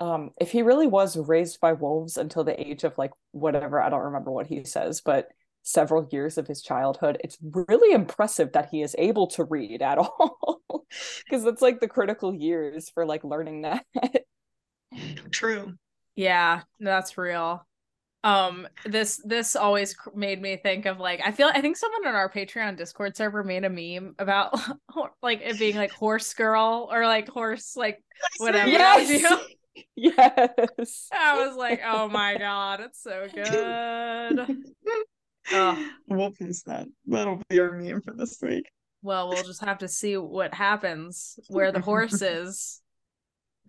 um 0.00 0.32
if 0.40 0.52
he 0.52 0.62
really 0.62 0.86
was 0.88 1.16
raised 1.18 1.60
by 1.60 1.74
wolves 1.74 2.16
until 2.18 2.44
the 2.44 2.60
age 2.60 2.84
of 2.84 2.98
like 2.98 3.12
whatever, 3.32 3.80
I 3.82 3.90
don't 3.90 4.00
remember 4.06 4.30
what 4.32 4.46
he 4.48 4.64
says, 4.64 5.00
but 5.02 5.28
several 5.62 6.08
years 6.10 6.38
of 6.38 6.46
his 6.46 6.62
childhood, 6.62 7.18
it's 7.22 7.38
really 7.42 7.94
impressive 7.94 8.52
that 8.52 8.68
he 8.70 8.82
is 8.82 8.94
able 8.98 9.26
to 9.28 9.44
read 9.44 9.82
at 9.82 9.98
all. 9.98 10.38
Because 11.24 11.44
that's 11.44 11.62
like 11.62 11.80
the 11.80 11.88
critical 11.88 12.34
years 12.34 12.90
for 12.90 13.06
like 13.06 13.24
learning 13.24 13.62
that. 13.62 13.84
True. 15.30 15.74
Yeah, 16.16 16.62
that's 16.80 17.16
real. 17.16 17.66
Um, 18.22 18.68
this 18.84 19.20
this 19.24 19.56
always 19.56 19.96
made 20.14 20.42
me 20.42 20.58
think 20.58 20.84
of 20.84 21.00
like 21.00 21.22
I 21.24 21.32
feel 21.32 21.50
I 21.52 21.62
think 21.62 21.78
someone 21.78 22.06
on 22.06 22.14
our 22.14 22.30
Patreon 22.30 22.76
Discord 22.76 23.16
server 23.16 23.42
made 23.42 23.64
a 23.64 23.70
meme 23.70 24.14
about 24.18 24.54
like 25.22 25.40
it 25.42 25.58
being 25.58 25.76
like 25.76 25.92
horse 25.92 26.34
girl 26.34 26.88
or 26.92 27.06
like 27.06 27.28
horse 27.28 27.76
like 27.76 28.02
whatever. 28.36 28.68
Yes! 28.68 29.08
you? 29.96 30.12
yes. 30.12 31.08
I 31.12 31.46
was 31.46 31.56
like, 31.56 31.80
oh 31.86 32.08
my 32.08 32.36
god, 32.36 32.80
it's 32.80 33.02
so 33.02 33.26
good. 33.32 34.64
Oh, 35.52 35.88
We'll 36.08 36.32
post 36.32 36.66
that. 36.66 36.86
That'll 37.06 37.40
be 37.48 37.60
our 37.60 37.72
meme 37.72 38.02
for 38.02 38.12
this 38.14 38.38
week. 38.42 38.70
well, 39.02 39.28
we'll 39.28 39.42
just 39.42 39.64
have 39.64 39.78
to 39.78 39.88
see 39.88 40.16
what 40.16 40.54
happens 40.54 41.38
where 41.48 41.72
the 41.72 41.80
horse 41.80 42.20
is. 42.22 42.80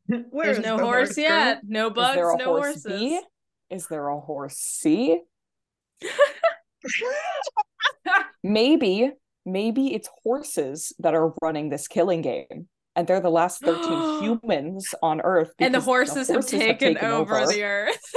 Where 0.07 0.45
There's 0.45 0.57
is 0.59 0.63
no 0.65 0.77
the 0.77 0.83
horse, 0.83 1.09
horse 1.09 1.17
yet. 1.17 1.61
No 1.63 1.87
Is 1.87 1.93
bugs, 1.93 2.15
there 2.15 2.31
a 2.31 2.37
no 2.37 2.45
horse 2.45 2.65
horses. 2.83 2.85
B? 2.85 3.21
Is 3.69 3.87
there 3.87 4.07
a 4.09 4.19
horse 4.19 4.57
C? 4.57 5.21
maybe 8.43 9.11
maybe 9.45 9.93
it's 9.93 10.09
horses 10.23 10.93
that 10.99 11.13
are 11.13 11.33
running 11.41 11.69
this 11.69 11.87
killing 11.87 12.21
game 12.21 12.67
and 12.95 13.07
they're 13.07 13.21
the 13.21 13.29
last 13.31 13.61
13 13.61 14.21
humans 14.41 14.93
on 15.01 15.21
earth 15.21 15.53
and 15.59 15.73
the 15.73 15.79
because 15.79 15.85
horses, 15.85 16.27
have 16.27 16.45
taken, 16.45 16.97
over, 16.97 17.45
the 17.47 17.63
earth. 17.63 17.99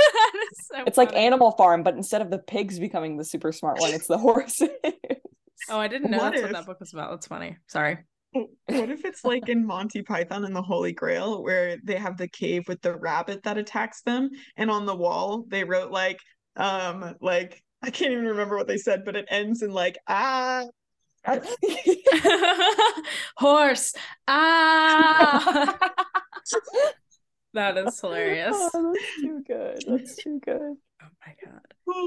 So 0.73 0.83
it's 0.87 0.99
like 0.99 1.15
animal 1.15 1.53
farm 1.53 1.83
but 1.83 1.95
instead 1.95 2.23
of 2.23 2.31
the 2.31 2.39
pigs 2.39 2.79
becoming 2.79 3.17
the 3.17 3.25
super 3.25 3.53
smart 3.53 3.81
one 3.81 3.93
it's 3.93 4.07
the 4.07 4.19
horses 4.19 4.69
Oh, 5.69 5.79
I 5.79 5.89
didn't 5.89 6.11
know 6.11 6.19
What 6.19 6.33
that's 6.33 6.43
what 6.43 6.53
that 6.53 6.67
book 6.67 6.81
was 6.81 6.93
about. 6.93 7.11
That's 7.11 7.27
funny. 7.27 7.57
Sorry. 7.69 7.99
What 8.33 8.91
if 8.91 9.05
it's 9.05 9.25
like 9.25 9.49
in 9.49 9.65
Monty 9.65 10.03
Python 10.03 10.45
and 10.45 10.55
the 10.55 10.63
Holy 10.63 10.93
Grail, 10.93 11.43
where 11.43 11.77
they 11.85 11.97
have 11.97 12.17
the 12.17 12.29
cave 12.29 12.67
with 12.67 12.83
the 12.83 12.97
rabbit 12.97 13.45
that 13.45 13.59
attacks 13.59 14.03
them, 14.03 14.31
and 14.57 14.71
on 14.71 14.87
the 14.87 14.95
wall 14.95 15.45
they 15.49 15.63
wrote 15.63 15.93
like, 15.93 16.19
um, 16.57 17.15
like 17.21 17.63
I 17.81 17.91
can't 17.91 18.13
even 18.13 18.27
remember 18.27 18.57
what 18.57 18.67
they 18.67 18.77
said, 18.77 19.05
but 19.05 19.17
it 19.17 19.27
ends 19.31 19.63
in 19.63 19.73
like 19.73 19.99
ah. 20.09 20.65
Horse. 23.37 23.95
Ah. 24.29 25.79
that 27.55 27.77
is 27.79 28.01
hilarious. 28.01 28.55
oh, 28.57 28.93
that's 28.93 29.21
too 29.21 29.43
good 29.47 29.85
that's 29.87 30.17
too 30.17 30.41
good 30.45 30.77
Oh 31.03 31.09
my 31.27 31.35
god. 31.45 31.61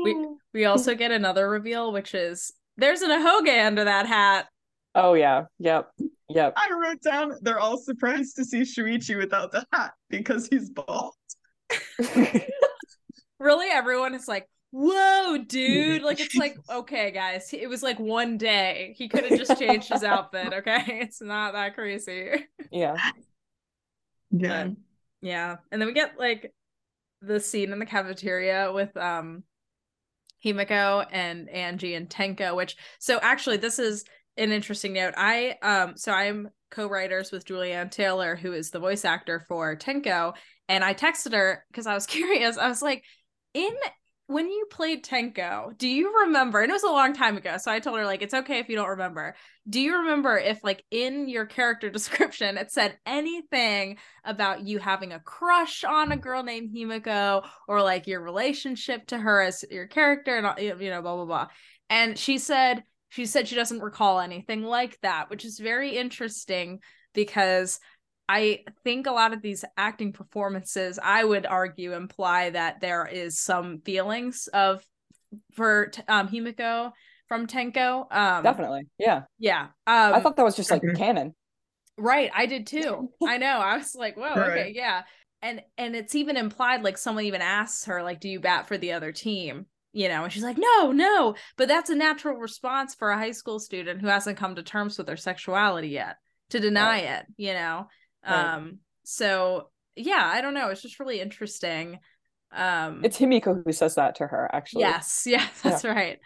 We 0.03 0.27
we 0.53 0.65
also 0.65 0.95
get 0.95 1.11
another 1.11 1.49
reveal, 1.49 1.91
which 1.91 2.13
is 2.15 2.51
there's 2.77 3.01
an 3.01 3.09
ahoge 3.11 3.65
under 3.65 3.83
that 3.83 4.05
hat. 4.07 4.47
oh 4.95 5.13
yeah 5.13 5.45
yep 5.59 5.89
yep 6.29 6.53
I 6.55 6.69
wrote 6.71 7.01
down 7.01 7.33
they're 7.41 7.59
all 7.59 7.77
surprised 7.77 8.35
to 8.37 8.45
see 8.45 8.61
Shuichi 8.61 9.17
without 9.17 9.51
the 9.51 9.65
hat 9.71 9.93
because 10.09 10.47
he's 10.47 10.69
bald. 10.69 11.13
Really, 13.39 13.67
everyone 13.69 14.15
is 14.15 14.27
like, 14.27 14.49
whoa, 14.71 15.37
dude. 15.37 16.01
Like 16.03 16.19
it's 16.19 16.35
like, 16.35 16.57
okay, 16.69 17.11
guys. 17.11 17.49
It 17.53 17.67
was 17.67 17.83
like 17.83 17.99
one 17.99 18.37
day. 18.37 18.93
He 18.97 19.09
could 19.09 19.23
have 19.23 19.37
just 19.37 19.59
changed 19.59 19.89
his 19.89 20.03
outfit, 20.03 20.53
okay? 20.53 20.83
It's 21.01 21.21
not 21.21 21.53
that 21.53 21.75
crazy. 21.75 22.47
yeah 22.71 22.95
Yeah. 24.31 24.69
Yeah. 25.21 25.57
And 25.71 25.81
then 25.81 25.87
we 25.87 25.93
get 25.93 26.19
like 26.19 26.53
the 27.21 27.39
scene 27.39 27.71
in 27.71 27.79
the 27.79 27.85
cafeteria 27.85 28.71
with 28.71 28.95
um 28.97 29.43
Himiko 30.45 31.05
and 31.11 31.49
Angie 31.49 31.95
and 31.95 32.09
Tenko, 32.09 32.55
which 32.55 32.75
so 32.99 33.19
actually 33.21 33.57
this 33.57 33.79
is 33.79 34.05
an 34.37 34.51
interesting 34.51 34.93
note. 34.93 35.15
I 35.17 35.55
um 35.61 35.97
so 35.97 36.11
I'm 36.11 36.49
co-writers 36.69 37.31
with 37.31 37.45
Julianne 37.45 37.89
Taylor, 37.89 38.35
who 38.35 38.53
is 38.53 38.69
the 38.69 38.79
voice 38.79 39.05
actor 39.05 39.43
for 39.47 39.75
Tenko, 39.75 40.33
and 40.69 40.83
I 40.83 40.93
texted 40.93 41.33
her 41.33 41.65
because 41.71 41.87
I 41.87 41.93
was 41.95 42.05
curious. 42.17 42.57
I 42.57 42.67
was 42.67 42.81
like, 42.81 43.03
in 43.53 43.73
when 44.27 44.49
you 44.49 44.67
played 44.69 45.05
Tenko, 45.05 45.77
do 45.77 45.87
you 45.87 46.23
remember? 46.25 46.61
And 46.61 46.69
it 46.69 46.73
was 46.73 46.83
a 46.83 46.87
long 46.87 47.13
time 47.13 47.37
ago, 47.37 47.57
so 47.57 47.71
I 47.71 47.79
told 47.79 47.97
her 47.97 48.05
like 48.05 48.21
it's 48.21 48.33
okay 48.33 48.59
if 48.59 48.67
you 48.67 48.75
don't 48.75 48.89
remember. 48.89 49.35
Do 49.69 49.79
you 49.79 49.99
remember 49.99 50.37
if 50.37 50.63
like 50.63 50.83
in 50.91 51.29
your 51.29 51.45
character 51.45 51.89
description 51.97 52.57
it 52.57 52.69
said 52.69 52.97
anything 53.05 53.97
about 54.25 54.67
you 54.67 54.79
having 54.79 55.13
a 55.13 55.19
crush 55.21 55.85
on 55.85 56.11
a 56.11 56.17
girl 56.17 56.43
named 56.43 56.75
Himiko 56.75 57.47
or 57.69 57.81
like 57.81 58.05
your 58.05 58.21
relationship 58.21 59.07
to 59.07 59.17
her 59.17 59.41
as 59.41 59.63
your 59.71 59.87
character 59.87 60.37
and 60.37 60.81
you 60.81 60.89
know 60.89 61.01
blah 61.01 61.15
blah 61.15 61.25
blah. 61.25 61.47
And 61.89 62.19
she 62.19 62.37
said 62.37 62.83
she 63.09 63.25
said 63.25 63.47
she 63.47 63.55
doesn't 63.55 63.79
recall 63.79 64.19
anything 64.19 64.63
like 64.63 64.99
that, 65.01 65.29
which 65.29 65.45
is 65.45 65.57
very 65.57 65.97
interesting 65.97 66.79
because 67.13 67.79
I 68.29 68.63
think 68.83 69.07
a 69.07 69.11
lot 69.11 69.33
of 69.33 69.41
these 69.41 69.63
acting 69.77 70.11
performances, 70.13 70.99
I 71.01 71.23
would 71.23 71.45
argue, 71.45 71.93
imply 71.93 72.49
that 72.49 72.81
there 72.81 73.05
is 73.05 73.39
some 73.39 73.79
feelings 73.79 74.47
of 74.47 74.83
for 75.53 75.91
um 76.07 76.27
Himiko 76.27 76.91
from 77.27 77.47
Tenko. 77.47 78.11
Um 78.11 78.43
definitely 78.43 78.87
yeah 78.97 79.23
Yeah. 79.39 79.63
Um 79.85 80.13
i 80.15 80.19
thought 80.19 80.37
that 80.37 80.45
was 80.45 80.55
just 80.55 80.71
like 80.71 80.81
Mhm. 80.81 80.97
canon 80.97 81.35
Right, 81.97 82.29
I 82.35 82.45
did 82.45 82.67
too. 82.67 83.09
I 83.25 83.37
know. 83.37 83.57
I 83.59 83.75
was 83.77 83.95
like, 83.95 84.17
whoa, 84.17 84.29
okay, 84.29 84.71
yeah. 84.75 85.03
And 85.41 85.61
and 85.77 85.95
it's 85.95 86.15
even 86.15 86.37
implied 86.37 86.83
like 86.83 86.97
someone 86.97 87.25
even 87.25 87.41
asks 87.41 87.85
her 87.85 88.03
like 88.03 88.19
do 88.19 88.29
you 88.29 88.39
bat 88.39 88.67
for 88.67 88.77
the 88.77 88.93
other 88.93 89.11
team? 89.11 89.65
You 89.93 90.09
know, 90.09 90.23
and 90.23 90.31
she's 90.31 90.43
like, 90.43 90.57
"No, 90.59 90.91
no." 90.91 91.33
But 91.57 91.67
that's 91.69 91.89
a 91.89 91.95
natural 91.95 92.37
response 92.37 92.93
for 92.93 93.09
a 93.09 93.17
high 93.17 93.31
school 93.31 93.59
student 93.59 93.99
who 94.01 94.07
hasn't 94.07 94.37
come 94.37 94.55
to 94.55 94.63
terms 94.63 94.97
with 94.97 95.07
their 95.07 95.17
sexuality 95.17 95.89
yet 95.89 96.17
to 96.51 96.59
deny 96.59 96.99
it, 96.99 97.25
you 97.35 97.53
know. 97.53 97.87
Right. 98.27 98.55
Um 98.55 98.79
so 99.03 99.69
yeah, 99.95 100.29
I 100.31 100.41
don't 100.41 100.53
know. 100.53 100.69
It's 100.69 100.81
just 100.81 100.99
really 100.99 101.19
interesting. 101.21 101.99
Um 102.51 103.01
it's 103.03 103.17
himiko 103.17 103.61
who 103.65 103.71
says 103.73 103.95
that 103.95 104.15
to 104.15 104.27
her 104.27 104.49
actually 104.53 104.81
Yes, 104.81 105.23
yeah, 105.27 105.45
that's 105.63 105.83
right. 105.83 106.19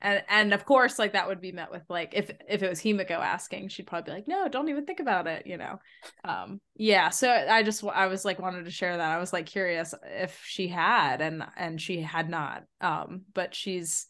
and 0.00 0.22
and 0.28 0.54
of 0.54 0.64
course 0.64 0.98
like 0.98 1.14
that 1.14 1.26
would 1.26 1.40
be 1.40 1.50
met 1.52 1.72
with 1.72 1.82
like 1.88 2.12
if 2.14 2.30
if 2.48 2.62
it 2.62 2.68
was 2.68 2.80
himiko 2.80 3.10
asking 3.18 3.68
she'd 3.68 3.86
probably 3.86 4.10
be 4.12 4.14
like 4.16 4.28
no 4.28 4.48
don't 4.48 4.68
even 4.68 4.86
think 4.86 5.00
about 5.00 5.26
it 5.26 5.46
you 5.46 5.56
know 5.56 5.80
um 6.24 6.60
yeah 6.76 7.08
so 7.08 7.28
i 7.28 7.64
just 7.64 7.82
i 7.84 8.06
was 8.06 8.24
like 8.24 8.38
wanted 8.38 8.64
to 8.64 8.70
share 8.70 8.96
that 8.96 9.10
i 9.10 9.18
was 9.18 9.32
like 9.32 9.46
curious 9.46 9.94
if 10.04 10.40
she 10.44 10.68
had 10.68 11.20
and 11.20 11.42
and 11.56 11.80
she 11.80 12.00
had 12.00 12.30
not 12.30 12.62
um 12.80 13.22
but 13.34 13.54
she's 13.56 14.06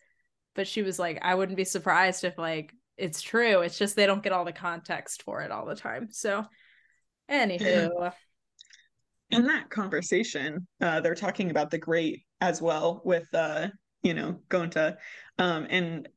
but 0.55 0.67
she 0.67 0.83
was 0.83 0.99
like 0.99 1.19
i 1.23 1.35
wouldn't 1.35 1.57
be 1.57 1.65
surprised 1.65 2.23
if 2.25 2.37
like 2.37 2.75
it's 2.99 3.23
true 3.23 3.61
it's 3.61 3.79
just 3.79 3.97
they 3.97 4.07
don't 4.07 4.23
get 4.23 4.33
all 4.33 4.45
the 4.45 4.53
context 4.53 5.23
for 5.23 5.41
it 5.41 5.51
all 5.51 5.65
the 5.65 5.75
time 5.75 6.09
so 6.11 6.45
anywho. 7.31 8.13
In 9.31 9.47
that 9.47 9.69
conversation 9.69 10.67
uh 10.81 11.01
they're 11.01 11.15
talking 11.15 11.51
about 11.51 11.71
the 11.71 11.79
great 11.79 12.23
as 12.41 12.63
well 12.63 13.03
with 13.05 13.27
uh 13.35 13.69
you 14.03 14.15
know 14.15 14.41
gonta. 14.49 14.97
Um 15.39 15.67
and 15.69 16.09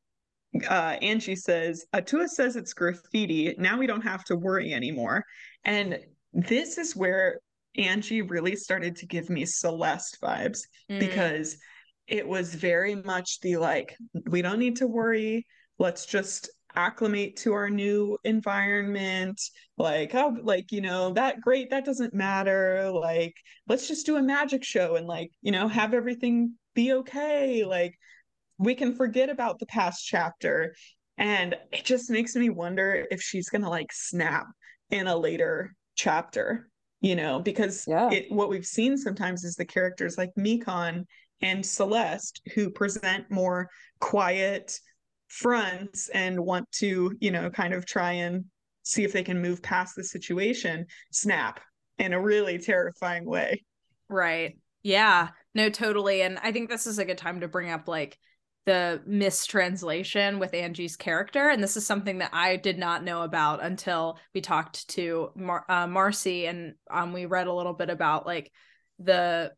uh 0.68 0.96
angie 1.02 1.36
says 1.36 1.84
atua 1.92 2.28
says 2.28 2.56
it's 2.56 2.72
graffiti. 2.72 3.54
Now 3.58 3.78
we 3.78 3.86
don't 3.86 4.02
have 4.02 4.24
to 4.24 4.36
worry 4.36 4.72
anymore. 4.72 5.24
And 5.64 5.98
this 6.32 6.78
is 6.78 6.96
where 6.96 7.40
angie 7.76 8.22
really 8.22 8.56
started 8.56 8.96
to 8.96 9.06
give 9.06 9.28
me 9.30 9.44
celeste 9.46 10.18
vibes 10.22 10.60
Mm. 10.90 11.00
because 11.00 11.56
it 12.06 12.26
was 12.26 12.54
very 12.54 12.94
much 12.94 13.40
the 13.40 13.56
like 13.56 13.96
we 14.28 14.42
don't 14.42 14.58
need 14.58 14.76
to 14.76 14.86
worry. 14.86 15.46
Let's 15.78 16.04
just 16.06 16.50
acclimate 16.74 17.36
to 17.36 17.52
our 17.52 17.68
new 17.70 18.16
environment 18.24 19.40
like 19.76 20.14
oh 20.14 20.36
like 20.42 20.72
you 20.72 20.80
know 20.80 21.12
that 21.12 21.40
great 21.40 21.70
that 21.70 21.84
doesn't 21.84 22.14
matter 22.14 22.90
like 22.90 23.34
let's 23.68 23.88
just 23.88 24.06
do 24.06 24.16
a 24.16 24.22
magic 24.22 24.64
show 24.64 24.96
and 24.96 25.06
like 25.06 25.30
you 25.42 25.52
know 25.52 25.68
have 25.68 25.94
everything 25.94 26.54
be 26.74 26.92
okay 26.92 27.64
like 27.64 27.94
we 28.58 28.74
can 28.74 28.94
forget 28.94 29.28
about 29.28 29.58
the 29.58 29.66
past 29.66 30.06
chapter 30.06 30.74
and 31.18 31.54
it 31.72 31.84
just 31.84 32.10
makes 32.10 32.34
me 32.36 32.48
wonder 32.48 33.06
if 33.10 33.20
she's 33.20 33.48
gonna 33.48 33.68
like 33.68 33.92
snap 33.92 34.46
in 34.90 35.06
a 35.06 35.16
later 35.16 35.74
chapter 35.94 36.68
you 37.00 37.14
know 37.16 37.40
because 37.40 37.84
Yeah. 37.86 38.10
it 38.10 38.26
what 38.30 38.48
we've 38.48 38.64
seen 38.66 38.96
sometimes 38.96 39.44
is 39.44 39.56
the 39.56 39.64
characters 39.64 40.16
like 40.16 40.30
Mikan 40.38 41.04
and 41.42 41.66
Celeste 41.66 42.40
who 42.54 42.70
present 42.70 43.30
more 43.30 43.68
quiet 44.00 44.78
fronts 45.32 46.08
and 46.10 46.38
want 46.38 46.70
to 46.72 47.16
you 47.20 47.30
know 47.30 47.48
kind 47.50 47.72
of 47.74 47.86
try 47.86 48.12
and 48.12 48.44
see 48.82 49.04
if 49.04 49.12
they 49.12 49.22
can 49.22 49.40
move 49.40 49.62
past 49.62 49.96
the 49.96 50.04
situation 50.04 50.84
snap 51.10 51.60
in 51.98 52.12
a 52.12 52.20
really 52.20 52.58
terrifying 52.58 53.24
way 53.24 53.62
Right. 54.12 54.58
Yeah. 54.82 55.30
No, 55.54 55.70
totally. 55.70 56.22
And 56.22 56.38
I 56.38 56.52
think 56.52 56.68
this 56.68 56.86
is 56.86 56.98
a 56.98 57.04
good 57.04 57.18
time 57.18 57.40
to 57.40 57.48
bring 57.48 57.70
up 57.70 57.88
like 57.88 58.18
the 58.66 59.02
mistranslation 59.06 60.38
with 60.38 60.54
Angie's 60.54 60.96
character. 60.96 61.48
And 61.48 61.62
this 61.62 61.76
is 61.76 61.86
something 61.86 62.18
that 62.18 62.30
I 62.32 62.56
did 62.56 62.78
not 62.78 63.02
know 63.02 63.22
about 63.22 63.62
until 63.62 64.18
we 64.34 64.40
talked 64.40 64.86
to 64.90 65.30
Mar- 65.34 65.64
uh, 65.68 65.86
Marcy 65.86 66.46
and 66.46 66.74
um, 66.90 67.12
we 67.12 67.26
read 67.26 67.46
a 67.46 67.52
little 67.52 67.72
bit 67.72 67.90
about 67.90 68.26
like 68.26 68.52
the. 68.98 69.52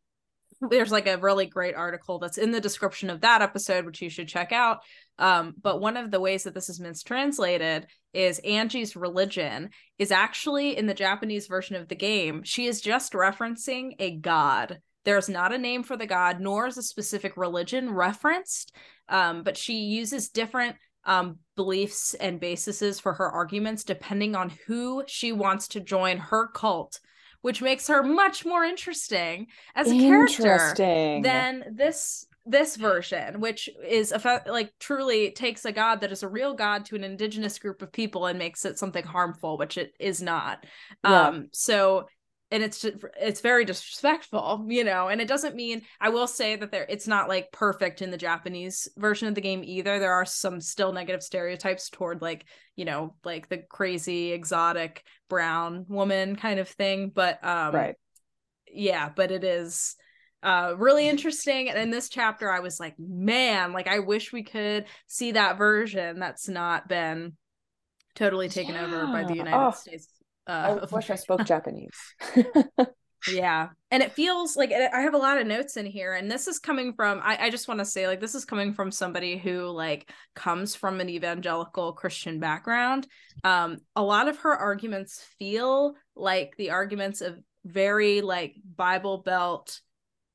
There's 0.69 0.91
like 0.91 1.07
a 1.07 1.17
really 1.17 1.45
great 1.45 1.75
article 1.75 2.19
that's 2.19 2.37
in 2.37 2.51
the 2.51 2.61
description 2.61 3.09
of 3.09 3.21
that 3.21 3.41
episode, 3.41 3.85
which 3.85 4.01
you 4.01 4.09
should 4.09 4.27
check 4.27 4.51
out. 4.51 4.79
Um, 5.17 5.53
but 5.61 5.79
one 5.79 5.97
of 5.97 6.11
the 6.11 6.19
ways 6.19 6.43
that 6.43 6.53
this 6.53 6.69
is 6.69 6.79
mistranslated 6.79 7.87
is 8.13 8.39
Angie's 8.39 8.95
religion 8.95 9.69
is 9.97 10.11
actually 10.11 10.77
in 10.77 10.87
the 10.87 10.93
Japanese 10.93 11.47
version 11.47 11.75
of 11.75 11.87
the 11.87 11.95
game, 11.95 12.43
she 12.43 12.65
is 12.65 12.81
just 12.81 13.13
referencing 13.13 13.95
a 13.99 14.17
god. 14.17 14.79
There's 15.03 15.29
not 15.29 15.53
a 15.53 15.57
name 15.57 15.83
for 15.83 15.95
the 15.95 16.07
god, 16.07 16.39
nor 16.39 16.67
is 16.67 16.77
a 16.77 16.83
specific 16.83 17.37
religion 17.37 17.91
referenced. 17.91 18.75
Um, 19.07 19.43
but 19.43 19.57
she 19.57 19.75
uses 19.75 20.29
different 20.29 20.77
um, 21.05 21.37
beliefs 21.55 22.15
and 22.15 22.39
bases 22.39 22.99
for 22.99 23.13
her 23.13 23.29
arguments 23.29 23.83
depending 23.83 24.35
on 24.35 24.51
who 24.65 25.03
she 25.07 25.31
wants 25.31 25.67
to 25.69 25.79
join 25.79 26.17
her 26.17 26.47
cult, 26.47 26.99
which 27.45 27.61
makes 27.61 27.87
her 27.89 28.01
much 28.01 28.43
more 28.43 28.63
interesting 28.63 29.45
as 29.75 29.91
a 29.91 29.95
character 29.95 30.81
than 31.21 31.63
this 31.75 32.25
this 32.47 32.75
version 32.75 33.39
which 33.39 33.69
is 33.87 34.11
like 34.47 34.73
truly 34.79 35.29
takes 35.29 35.63
a 35.63 35.71
god 35.71 36.01
that 36.01 36.11
is 36.11 36.23
a 36.23 36.27
real 36.27 36.55
god 36.55 36.85
to 36.85 36.95
an 36.95 37.03
indigenous 37.03 37.59
group 37.59 37.83
of 37.83 37.91
people 37.91 38.25
and 38.25 38.39
makes 38.39 38.65
it 38.65 38.79
something 38.79 39.03
harmful 39.03 39.59
which 39.59 39.77
it 39.77 39.93
is 39.99 40.23
not 40.23 40.65
Yeah. 41.03 41.27
um 41.27 41.49
so 41.53 42.07
and 42.51 42.61
it's 42.61 42.81
just, 42.81 42.97
it's 43.19 43.41
very 43.41 43.65
disrespectful 43.65 44.65
you 44.69 44.83
know 44.83 45.07
and 45.07 45.19
it 45.19 45.27
doesn't 45.27 45.55
mean 45.55 45.81
i 45.99 46.09
will 46.09 46.27
say 46.27 46.55
that 46.55 46.71
there 46.71 46.85
it's 46.89 47.07
not 47.07 47.27
like 47.27 47.51
perfect 47.51 48.01
in 48.01 48.11
the 48.11 48.17
japanese 48.17 48.87
version 48.97 49.27
of 49.27 49.35
the 49.35 49.41
game 49.41 49.63
either. 49.63 49.99
There 49.99 50.13
are 50.13 50.25
some 50.25 50.61
still 50.61 50.93
negative 50.93 51.23
stereotypes 51.23 51.89
toward 51.89 52.21
like 52.21 52.45
you 52.75 52.85
know 52.85 53.15
like 53.23 53.49
the 53.49 53.63
crazy 53.69 54.31
exotic 54.31 55.03
brown 55.29 55.85
woman 55.87 56.35
kind 56.35 56.59
of 56.59 56.69
thing 56.69 57.11
but 57.13 57.43
um 57.43 57.73
right. 57.73 57.95
yeah 58.71 59.09
but 59.15 59.31
it 59.31 59.43
is 59.43 59.95
uh 60.43 60.73
really 60.77 61.07
interesting. 61.07 61.69
And 61.69 61.79
in 61.79 61.89
this 61.89 62.09
chapter 62.09 62.51
i 62.51 62.59
was 62.59 62.79
like 62.79 62.95
man 62.99 63.73
like 63.73 63.87
i 63.87 63.99
wish 63.99 64.31
we 64.31 64.43
could 64.43 64.85
see 65.07 65.31
that 65.31 65.57
version 65.57 66.19
that's 66.19 66.47
not 66.47 66.87
been 66.87 67.33
totally 68.13 68.49
taken 68.49 68.75
over 68.75 69.07
by 69.07 69.23
the 69.23 69.35
united 69.35 69.57
Oh, 69.57 69.71
states 69.71 70.07
uh, 70.47 70.79
of 70.81 70.91
wish 70.91 71.09
I 71.09 71.15
spoke 71.15 71.43
Japanese. 71.45 72.15
yeah 73.31 73.69
and 73.91 74.03
it 74.03 74.11
feels 74.11 74.55
like 74.55 74.71
i 74.71 74.99
have 74.99 75.13
a 75.13 75.17
lot 75.17 75.37
of 75.37 75.47
notes 75.47 75.77
in 75.77 75.85
here 75.85 76.13
and 76.13 76.29
this 76.29 76.47
is 76.47 76.59
coming 76.59 76.93
from 76.93 77.19
i, 77.23 77.45
I 77.45 77.49
just 77.49 77.67
want 77.67 77.79
to 77.79 77.85
say 77.85 78.07
like 78.07 78.19
this 78.19 78.35
is 78.35 78.45
coming 78.45 78.73
from 78.73 78.91
somebody 78.91 79.37
who 79.37 79.67
like 79.67 80.11
comes 80.35 80.75
from 80.75 80.99
an 80.99 81.09
evangelical 81.09 81.93
christian 81.93 82.39
background 82.39 83.07
um 83.43 83.77
a 83.95 84.03
lot 84.03 84.27
of 84.27 84.37
her 84.39 84.53
arguments 84.55 85.25
feel 85.39 85.95
like 86.15 86.55
the 86.57 86.71
arguments 86.71 87.21
of 87.21 87.39
very 87.65 88.21
like 88.21 88.55
bible 88.75 89.19
belt 89.19 89.81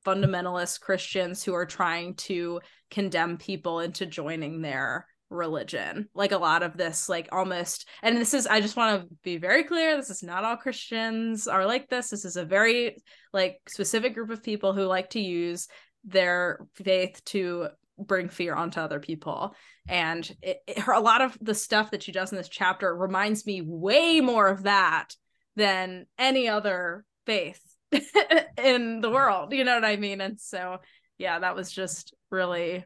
fundamentalist 0.05 0.81
christians 0.81 1.43
who 1.43 1.53
are 1.53 1.65
trying 1.65 2.15
to 2.15 2.59
condemn 2.89 3.37
people 3.37 3.79
into 3.79 4.05
joining 4.05 4.61
their 4.61 5.07
religion. 5.31 6.07
Like 6.13 6.31
a 6.31 6.37
lot 6.37 6.61
of 6.61 6.77
this 6.77 7.09
like 7.09 7.29
almost 7.31 7.87
and 8.03 8.17
this 8.17 8.33
is 8.33 8.45
i 8.45 8.61
just 8.61 8.75
want 8.75 9.01
to 9.01 9.15
be 9.23 9.37
very 9.37 9.63
clear 9.63 9.95
this 9.97 10.09
is 10.09 10.21
not 10.21 10.43
all 10.43 10.57
christians 10.57 11.47
are 11.47 11.65
like 11.65 11.89
this. 11.89 12.09
This 12.09 12.25
is 12.25 12.35
a 12.35 12.45
very 12.45 12.97
like 13.33 13.57
specific 13.67 14.13
group 14.13 14.29
of 14.29 14.43
people 14.43 14.73
who 14.73 14.83
like 14.83 15.11
to 15.11 15.19
use 15.19 15.67
their 16.03 16.59
faith 16.75 17.21
to 17.25 17.69
bring 17.97 18.29
fear 18.29 18.55
onto 18.55 18.79
other 18.79 18.99
people. 18.99 19.55
And 19.87 20.29
it, 20.41 20.57
it- 20.67 20.79
her 20.79 20.93
a 20.93 20.99
lot 20.99 21.21
of 21.21 21.37
the 21.41 21.55
stuff 21.55 21.91
that 21.91 22.03
she 22.03 22.11
does 22.11 22.31
in 22.31 22.37
this 22.37 22.49
chapter 22.49 22.95
reminds 22.95 23.45
me 23.45 23.61
way 23.61 24.21
more 24.21 24.47
of 24.47 24.63
that 24.63 25.15
than 25.55 26.05
any 26.17 26.47
other 26.47 27.05
faith 27.25 27.61
in 28.57 29.01
the 29.01 29.09
world 29.09 29.53
you 29.53 29.63
know 29.63 29.75
what 29.75 29.85
i 29.85 29.95
mean? 29.97 30.21
And 30.21 30.39
so 30.39 30.77
yeah 31.17 31.39
that 31.39 31.55
was 31.55 31.71
just 31.71 32.13
really 32.31 32.83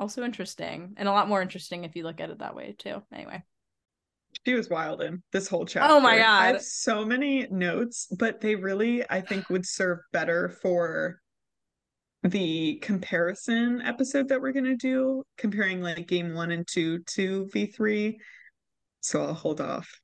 also 0.00 0.24
interesting 0.24 0.94
and 0.96 1.08
a 1.08 1.12
lot 1.12 1.28
more 1.28 1.40
interesting 1.42 1.84
if 1.84 1.94
you 1.94 2.02
look 2.02 2.20
at 2.20 2.30
it 2.30 2.38
that 2.38 2.56
way 2.56 2.74
too 2.78 3.02
anyway 3.12 3.42
she 4.46 4.54
was 4.54 4.68
wild 4.70 5.02
in 5.02 5.22
this 5.32 5.46
whole 5.48 5.66
chapter 5.66 5.92
Oh 5.92 6.00
my 6.00 6.16
god. 6.16 6.42
i 6.42 6.46
have 6.46 6.62
so 6.62 7.04
many 7.04 7.46
notes 7.50 8.08
but 8.18 8.40
they 8.40 8.56
really 8.56 9.04
i 9.10 9.20
think 9.20 9.48
would 9.50 9.66
serve 9.66 9.98
better 10.12 10.48
for 10.62 11.20
the 12.22 12.76
comparison 12.82 13.80
episode 13.82 14.28
that 14.28 14.40
we're 14.40 14.52
going 14.52 14.64
to 14.64 14.76
do 14.76 15.22
comparing 15.38 15.80
like 15.80 16.06
game 16.06 16.34
one 16.34 16.50
and 16.50 16.66
two 16.66 16.98
to 17.00 17.46
v3 17.54 18.16
so 19.00 19.22
i'll 19.22 19.34
hold 19.34 19.60
off 19.60 20.00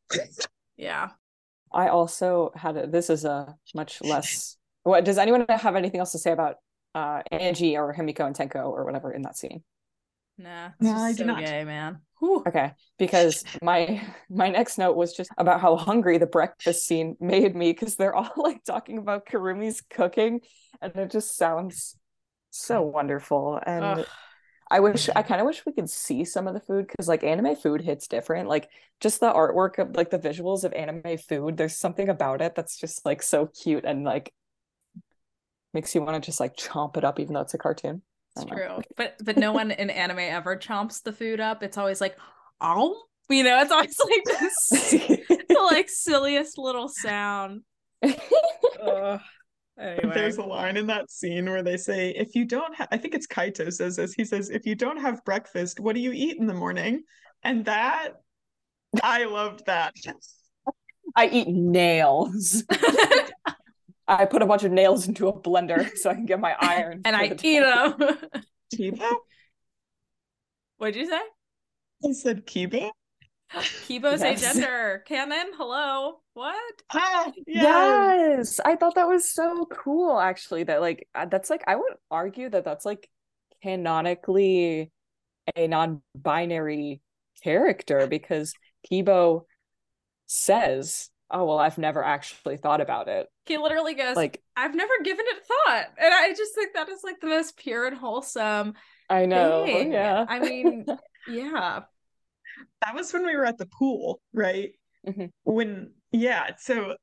yeah 0.77 1.09
I 1.73 1.89
also 1.89 2.53
had 2.55 2.77
a, 2.77 2.87
this 2.87 3.11
is 3.11 3.25
a 3.25 3.55
much 3.75 4.01
less. 4.01 4.57
What 4.85 5.05
does 5.05 5.19
anyone 5.19 5.45
have 5.49 5.77
anything 5.77 6.01
else 6.01 6.13
to 6.13 6.19
say 6.19 6.31
about 6.33 6.57
uh 6.95 7.21
Angie 7.31 7.77
or 7.77 7.93
Himiko 7.93 8.21
and 8.21 8.35
Tenko 8.35 8.65
or 8.67 8.85
whatever 8.85 9.13
in 9.13 9.23
that 9.23 9.37
scene? 9.37 9.63
Nah 10.39 10.71
No, 10.81 10.93
I 10.93 11.13
do 11.13 11.19
so 11.19 11.25
not. 11.25 11.45
gay 11.45 11.65
man 11.65 12.01
Whew. 12.19 12.43
Okay, 12.47 12.73
because 12.99 13.45
my 13.63 14.03
my 14.31 14.49
next 14.49 14.79
note 14.79 14.97
was 14.97 15.13
just 15.13 15.31
about 15.37 15.61
how 15.61 15.77
hungry 15.77 16.17
the 16.17 16.27
breakfast 16.27 16.87
scene 16.87 17.17
made 17.21 17.55
me 17.55 17.73
because 17.73 17.97
they're 17.97 18.15
all 18.15 18.33
like 18.37 18.65
talking 18.65 18.99
about 18.99 19.27
Kirumi's 19.27 19.83
cooking 19.83 20.41
and 20.81 20.97
it 20.97 21.11
just 21.11 21.37
sounds 21.37 21.97
so 22.51 22.81
wonderful 22.83 23.61
and 23.67 23.85
Ugh. 23.85 24.07
I 24.69 24.81
wish 24.81 25.09
I 25.09 25.13
mm-hmm. 25.13 25.29
kind 25.29 25.41
of 25.41 25.47
wish 25.47 25.65
we 25.65 25.73
could 25.73 25.91
see 25.91 26.25
some 26.25 26.49
of 26.49 26.55
the 26.55 26.61
food 26.61 26.89
because 26.89 27.07
like 27.07 27.23
anime 27.23 27.55
food 27.55 27.83
hits 27.83 28.09
different. 28.09 28.49
Like 28.49 28.69
just 29.01 29.21
the 29.21 29.33
artwork 29.33 29.79
of 29.79 29.95
like 29.95 30.11
the 30.11 30.19
visuals 30.19 30.65
of 30.65 30.73
anime 30.73 31.19
food, 31.19 31.57
there's 31.57 31.77
something 31.77 32.09
about 32.09 32.41
it 32.41 32.55
that's 32.57 32.77
just 32.77 33.05
like 33.05 33.23
so 33.23 33.47
cute 33.47 33.85
and 33.85 34.03
like 34.05 34.33
makes 35.73 35.95
you 35.95 36.03
want 36.03 36.21
to 36.21 36.27
just 36.27 36.41
like 36.41 36.57
chomp 36.57 36.97
it 36.97 37.05
up 37.05 37.21
even 37.21 37.35
though 37.35 37.43
it's 37.43 37.55
a 37.55 37.59
cartoon. 37.59 38.03
I 38.37 38.41
It's 38.41 38.45
don't 38.45 38.57
know. 38.59 38.75
true. 38.75 38.83
But 38.97 39.17
but 39.25 39.37
no 39.37 39.53
one 39.53 39.71
in 39.71 39.91
anime 39.91 40.19
ever 40.19 40.57
chomps 40.57 41.03
the 41.03 41.13
food 41.13 41.41
up. 41.41 41.63
It's 41.63 41.79
always 41.79 42.01
like, 42.01 42.17
oh, 42.61 43.03
you 43.29 43.43
know, 43.45 43.61
it's 43.61 43.73
always 43.73 43.99
like 43.99 44.25
this 44.25 44.69
the 45.49 45.69
like 45.71 45.89
silliest 45.89 46.59
little 46.59 46.89
sound. 46.89 47.63
Ugh. 48.03 49.21
Anyway. 49.79 50.15
There's 50.15 50.39
a 50.39 50.43
line 50.43 50.79
in 50.79 50.87
that 50.87 51.11
scene 51.11 51.45
where 51.45 51.63
they 51.63 51.77
say, 51.77 52.11
if 52.11 52.35
you 52.35 52.47
don't 52.47 52.75
have, 52.77 52.89
I 52.91 52.97
think 52.97 53.15
it's 53.15 53.27
Kaito 53.27 53.71
says 53.71 53.97
this. 53.97 54.15
He 54.15 54.25
says, 54.25 54.49
if 54.49 54.65
you 54.65 54.75
don't 54.75 54.97
have 54.97 55.23
breakfast, 55.25 55.81
what 55.81 55.95
do 55.95 56.01
you 56.01 56.13
eat 56.13 56.39
in 56.39 56.47
the 56.47 56.55
morning? 56.55 57.03
And 57.43 57.67
that, 57.67 58.13
I 59.03 59.25
loved 59.25 59.67
that. 59.67 59.93
I 61.15 61.29
eat 61.29 61.49
nails. 61.49 62.65
I 64.09 64.25
put 64.25 64.43
a 64.43 64.47
bunch 64.47 64.65
of 64.65 64.73
nails 64.73 65.09
into 65.09 65.29
a 65.29 65.33
blender 65.33 65.97
so 65.97 66.11
I 66.11 66.15
can 66.15 66.27
get 66.27 66.41
my 66.41 66.55
iron. 66.59 67.03
and 67.05 67.17
for 67.17 67.23
I 67.23 67.29
the 67.29 67.47
eat 67.47 67.61
them. 67.61 68.19
Kiba? 68.75 69.17
What'd 70.79 70.97
you 70.97 71.07
say? 71.09 71.21
I 72.05 72.13
said 72.13 72.47
Kiba? 72.47 72.91
Kibo's 73.53 74.21
Yes. 74.21 74.41
gender 74.41 75.03
Canon? 75.07 75.53
Hello? 75.57 76.21
What? 76.35 76.83
Ah, 76.93 77.33
yeah. 77.47 78.15
Yes, 78.37 78.61
I 78.65 78.77
thought 78.77 78.97
that 78.97 79.09
was 79.09 79.33
so 79.33 79.67
cool. 79.67 80.19
Actually, 80.19 80.65
that 80.65 80.81
like 80.81 81.09
uh, 81.15 81.27
that's 81.27 81.49
like 81.49 81.63
I 81.67 81.77
would 81.77 81.95
argue 82.11 82.49
that 82.51 82.65
that's 82.65 82.85
like 82.85 83.09
canonically 83.63 84.91
a 85.55 85.69
non-binary 85.69 87.01
character 87.43 88.07
because 88.09 88.55
Kibo 88.91 89.45
says, 90.27 91.11
"Oh 91.31 91.45
well, 91.45 91.59
I've 91.59 91.79
never 91.79 92.03
actually 92.05 92.57
thought 92.57 92.81
about 92.81 93.09
it." 93.09 93.27
He 93.47 93.59
literally 93.59 93.95
goes, 93.95 94.17
Like 94.17 94.43
I've 94.57 94.75
never 94.75 94.93
given 95.05 95.25
it 95.29 95.43
thought. 95.47 95.87
And 95.99 96.13
I 96.15 96.31
just 96.35 96.55
think 96.55 96.75
that 96.75 96.89
is 96.89 97.01
like 97.05 97.21
the 97.21 97.29
most 97.29 97.57
pure 97.57 97.87
and 97.87 97.97
wholesome 97.97 98.75
I 99.09 99.27
know, 99.27 99.65
thing. 99.65 99.93
yeah. 99.93 100.25
I 100.29 100.39
mean, 100.41 100.85
yeah. 101.29 101.81
That 102.83 102.95
was 102.95 103.13
when 103.13 103.25
we 103.27 103.37
were 103.37 103.45
at 103.45 103.59
the 103.59 103.67
pool, 103.79 104.21
right? 104.33 104.71
Mhm. 105.07 105.31
When, 105.45 105.93
yeah. 106.13 106.51
So 106.59 106.97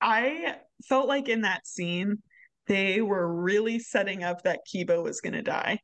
I 0.00 0.56
felt 0.88 1.06
like 1.08 1.28
in 1.28 1.42
that 1.42 1.66
scene, 1.66 2.22
they 2.66 3.00
were 3.00 3.40
really 3.42 3.78
setting 3.78 4.24
up 4.24 4.42
that 4.42 4.60
Kibo 4.72 5.02
was 5.02 5.20
going 5.20 5.34
to 5.34 5.42
die. 5.42 5.80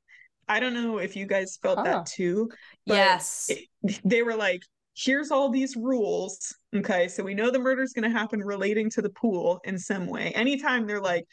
I 0.49 0.61
don't 0.61 0.75
know 0.75 0.99
if 0.99 1.17
you 1.17 1.27
guys 1.27 1.59
felt 1.61 1.79
Huh. 1.79 1.85
that 1.85 2.07
too. 2.07 2.49
But 2.87 2.95
yes. 2.95 3.47
it- 3.51 4.01
they 4.05 4.23
were 4.23 4.37
like, 4.37 4.63
here's 4.97 5.31
all 5.31 5.51
these 5.51 5.77
rules. 5.77 6.55
Okay. 6.75 7.09
So 7.09 7.23
we 7.23 7.35
know 7.35 7.51
the 7.51 7.59
murder's 7.59 7.93
going 7.93 8.11
to 8.11 8.19
happen 8.19 8.41
relating 8.41 8.91
to 8.91 9.03
the 9.03 9.11
pool 9.11 9.61
in 9.65 9.79
some 9.79 10.07
way. 10.07 10.33
Anytime 10.35 10.87
they're 10.87 11.01
like, 11.01 11.25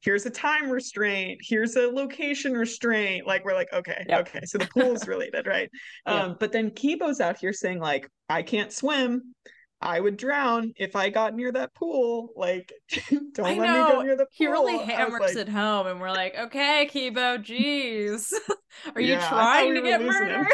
here's 0.00 0.26
a 0.26 0.30
time 0.30 0.70
restraint, 0.70 1.40
here's 1.42 1.74
a 1.76 1.88
location 1.88 2.52
restraint, 2.54 3.26
like 3.26 3.44
we're 3.44 3.54
like, 3.54 3.72
okay, 3.72 4.04
Yep. 4.08 4.20
okay. 4.28 4.40
So 4.44 4.58
the 4.58 4.66
pool's 4.66 5.06
related, 5.08 5.46
right? 5.46 5.68
Yeah. 6.06 6.24
Um, 6.26 6.36
but 6.38 6.52
then 6.52 6.70
Kibo's 6.70 7.20
out 7.20 7.36
here 7.38 7.52
saying, 7.52 7.80
like, 7.80 8.08
I 8.28 8.42
can't 8.42 8.72
swim. 8.72 9.34
I 9.80 10.00
would 10.00 10.16
drown 10.16 10.72
if 10.76 10.96
I 10.96 11.08
got 11.08 11.34
near 11.34 11.52
that 11.52 11.74
pool. 11.74 12.30
Like, 12.36 12.72
don't 13.10 13.46
I 13.46 13.54
let 13.54 13.58
me 13.58 13.66
go 13.66 13.72
know. 13.96 14.02
near 14.02 14.16
the 14.16 14.24
pool. 14.24 14.30
He 14.32 14.46
really 14.46 14.78
hammers 14.78 15.20
like, 15.20 15.36
it 15.36 15.48
home, 15.48 15.86
and 15.86 16.00
we're 16.00 16.10
like, 16.10 16.36
okay, 16.36 16.88
Kibo, 16.92 17.38
jeez. 17.44 18.32
Are 18.94 19.00
you 19.00 19.14
Yeah, 19.14 19.28
trying 19.28 19.68
we 19.68 19.74
to 19.80 19.82
get 19.82 20.00
murdered? 20.02 20.46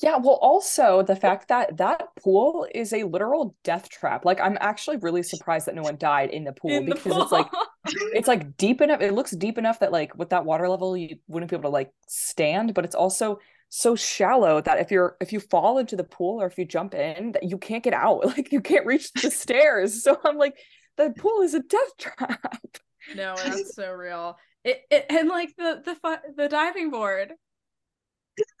Yeah, 0.00 0.16
well, 0.18 0.38
also 0.40 1.02
the 1.02 1.16
fact 1.16 1.48
that 1.48 1.76
that 1.78 2.08
pool 2.22 2.68
is 2.72 2.92
a 2.92 3.02
literal 3.02 3.56
death 3.64 3.88
trap. 3.88 4.24
Like, 4.24 4.40
I'm 4.40 4.56
actually 4.60 4.98
really 4.98 5.24
surprised 5.24 5.66
that 5.66 5.74
no 5.74 5.82
one 5.82 5.96
died 5.96 6.30
in 6.30 6.44
the 6.44 6.52
pool 6.52 6.70
In 6.70 6.86
the 6.86 6.94
because 6.94 7.16
it's 7.16 7.32
like 7.32 7.48
it's 8.14 8.28
like 8.28 8.56
deep 8.56 8.80
enough. 8.80 9.00
It 9.00 9.14
looks 9.14 9.32
deep 9.32 9.58
enough 9.58 9.80
that 9.80 9.90
like 9.90 10.16
with 10.16 10.30
that 10.30 10.44
water 10.44 10.68
level, 10.68 10.96
you 10.96 11.16
wouldn't 11.26 11.50
be 11.50 11.56
able 11.56 11.70
to 11.70 11.72
like 11.72 11.90
stand, 12.06 12.74
but 12.74 12.84
it's 12.84 12.94
also 12.94 13.40
so 13.70 13.96
shallow 13.96 14.60
that 14.60 14.78
if 14.78 14.90
you're 14.92 15.16
if 15.20 15.32
you 15.32 15.40
fall 15.40 15.78
into 15.78 15.96
the 15.96 16.04
pool 16.04 16.40
or 16.40 16.46
if 16.46 16.58
you 16.58 16.64
jump 16.64 16.94
in, 16.94 17.32
that 17.32 17.42
you 17.42 17.58
can't 17.58 17.82
get 17.82 17.94
out. 17.94 18.24
Like 18.26 18.52
you 18.52 18.60
can't 18.60 18.86
reach 18.86 19.12
the 19.14 19.30
stairs. 19.32 20.04
So 20.04 20.18
I'm 20.24 20.36
like, 20.36 20.56
the 20.96 21.10
pool 21.10 21.42
is 21.42 21.54
a 21.54 21.60
death 21.60 21.96
trap. 21.98 22.78
no, 23.16 23.34
that's 23.36 23.74
so 23.74 23.90
real. 23.90 24.36
It, 24.62 24.80
it 24.90 25.06
and 25.10 25.28
like 25.28 25.56
the 25.56 25.82
the 25.84 26.20
the 26.36 26.48
diving 26.48 26.90
board. 26.90 27.32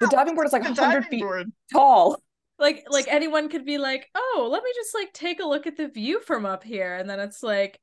The 0.00 0.06
diving 0.10 0.34
board 0.34 0.46
is 0.46 0.52
like 0.52 0.62
100 0.64 1.06
feet 1.06 1.20
board. 1.20 1.50
tall. 1.72 2.22
Like 2.58 2.84
like 2.90 3.06
anyone 3.08 3.48
could 3.48 3.64
be 3.64 3.78
like, 3.78 4.06
oh, 4.14 4.48
let 4.50 4.62
me 4.64 4.70
just 4.74 4.94
like 4.94 5.12
take 5.12 5.40
a 5.40 5.46
look 5.46 5.66
at 5.66 5.76
the 5.76 5.88
view 5.88 6.20
from 6.20 6.44
up 6.44 6.64
here, 6.64 6.96
and 6.96 7.08
then 7.08 7.20
it's 7.20 7.42
like, 7.42 7.78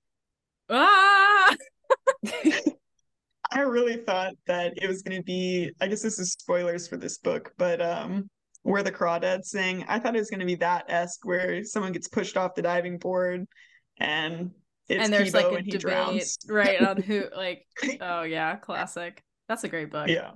ah. 0.69 1.55
I 3.53 3.62
really 3.62 3.97
thought 3.97 4.34
that 4.47 4.73
it 4.81 4.88
was 4.88 5.01
going 5.01 5.17
to 5.17 5.23
be, 5.23 5.71
I 5.79 5.88
guess 5.88 6.01
this 6.01 6.19
is 6.19 6.31
spoilers 6.34 6.88
for 6.88 6.97
this 6.97 7.17
book, 7.19 7.53
but 7.58 7.81
um 7.81 8.29
where 8.63 8.81
the 8.81 8.91
crawdads 8.91 9.45
sing, 9.45 9.86
I 9.88 9.99
thought 9.99 10.15
it 10.15 10.19
was 10.19 10.31
going 10.31 10.39
to 10.39 10.45
be 10.45 10.55
that 10.55 10.86
esque 10.89 11.23
where 11.23 11.63
someone 11.63 11.91
gets 11.91 12.08
pushed 12.08 12.36
off 12.36 12.55
the 12.55 12.63
diving 12.63 12.97
board 12.97 13.45
and 13.99 14.49
it's 14.89 15.03
and 15.03 15.13
there's 15.13 15.31
Kibo 15.31 15.34
like 15.36 15.45
a 15.45 15.55
and 15.55 15.65
he 15.65 15.71
debate, 15.71 15.81
drowns. 15.81 16.38
right, 16.49 16.81
on 16.81 17.01
who 17.01 17.25
like. 17.36 17.65
Oh 18.01 18.23
yeah, 18.23 18.55
classic. 18.55 19.21
That's 19.47 19.63
a 19.63 19.67
great 19.67 19.91
book. 19.91 20.08
Yeah, 20.10 20.31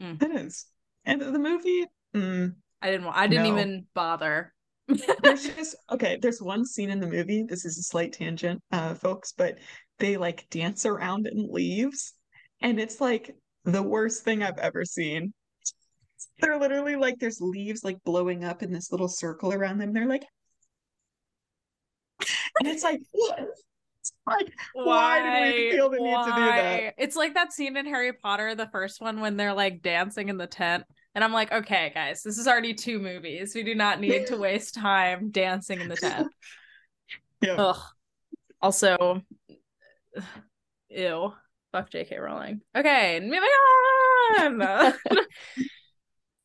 Mm. 0.00 0.22
it 0.22 0.30
is. 0.46 0.66
And 1.04 1.20
the 1.20 1.38
movie, 1.38 1.86
mm, 2.14 2.54
I 2.80 2.90
didn't. 2.90 3.06
I 3.08 3.26
didn't 3.26 3.44
No. 3.44 3.52
even 3.58 3.86
bother. 3.94 4.52
there's 5.22 5.48
just 5.48 5.76
okay. 5.90 6.18
There's 6.20 6.42
one 6.42 6.64
scene 6.66 6.90
in 6.90 7.00
the 7.00 7.06
movie. 7.06 7.44
This 7.48 7.64
is 7.64 7.78
a 7.78 7.82
slight 7.82 8.12
tangent, 8.12 8.62
uh, 8.72 8.94
folks, 8.94 9.32
but 9.32 9.58
they 9.98 10.16
like 10.16 10.48
dance 10.50 10.84
around 10.84 11.26
in 11.26 11.48
leaves, 11.50 12.14
and 12.60 12.80
it's 12.80 13.00
like 13.00 13.34
the 13.64 13.82
worst 13.82 14.24
thing 14.24 14.42
I've 14.42 14.58
ever 14.58 14.84
seen. 14.84 15.32
They're 16.40 16.58
literally 16.58 16.96
like 16.96 17.18
there's 17.18 17.40
leaves 17.40 17.84
like 17.84 18.02
blowing 18.04 18.44
up 18.44 18.62
in 18.62 18.72
this 18.72 18.90
little 18.90 19.08
circle 19.08 19.52
around 19.52 19.78
them. 19.78 19.92
They're 19.92 20.06
like, 20.08 20.24
and 22.60 22.68
it's 22.68 22.82
like, 22.82 23.00
what? 23.12 23.48
Like, 24.26 24.52
Why 24.74 25.22
did 25.22 25.54
we 25.54 25.70
feel 25.72 25.90
the 25.90 25.98
need 25.98 26.10
to 26.10 26.24
do 26.24 26.30
that? 26.30 26.82
Why? 26.82 26.92
It's 26.98 27.16
like 27.16 27.34
that 27.34 27.52
scene 27.52 27.76
in 27.76 27.86
Harry 27.86 28.12
Potter, 28.12 28.54
the 28.54 28.68
first 28.68 29.00
one, 29.00 29.20
when 29.20 29.36
they're 29.36 29.54
like 29.54 29.82
dancing 29.82 30.28
in 30.28 30.36
the 30.36 30.46
tent. 30.46 30.84
And 31.14 31.22
I'm 31.22 31.32
like, 31.32 31.52
okay, 31.52 31.92
guys, 31.94 32.22
this 32.22 32.38
is 32.38 32.48
already 32.48 32.74
two 32.74 32.98
movies. 32.98 33.54
We 33.54 33.62
do 33.62 33.74
not 33.74 34.00
need 34.00 34.26
to 34.28 34.36
waste 34.36 34.74
time 34.76 35.30
dancing 35.30 35.80
in 35.80 35.88
the 35.88 35.96
tent. 35.96 36.28
yeah, 37.42 37.54
Ugh. 37.54 37.80
Also, 38.60 39.22
ew. 40.88 41.32
Fuck 41.72 41.90
J.K. 41.90 42.18
Rowling. 42.18 42.60
Okay, 42.76 43.20
moving 43.20 43.48
on. 44.60 44.94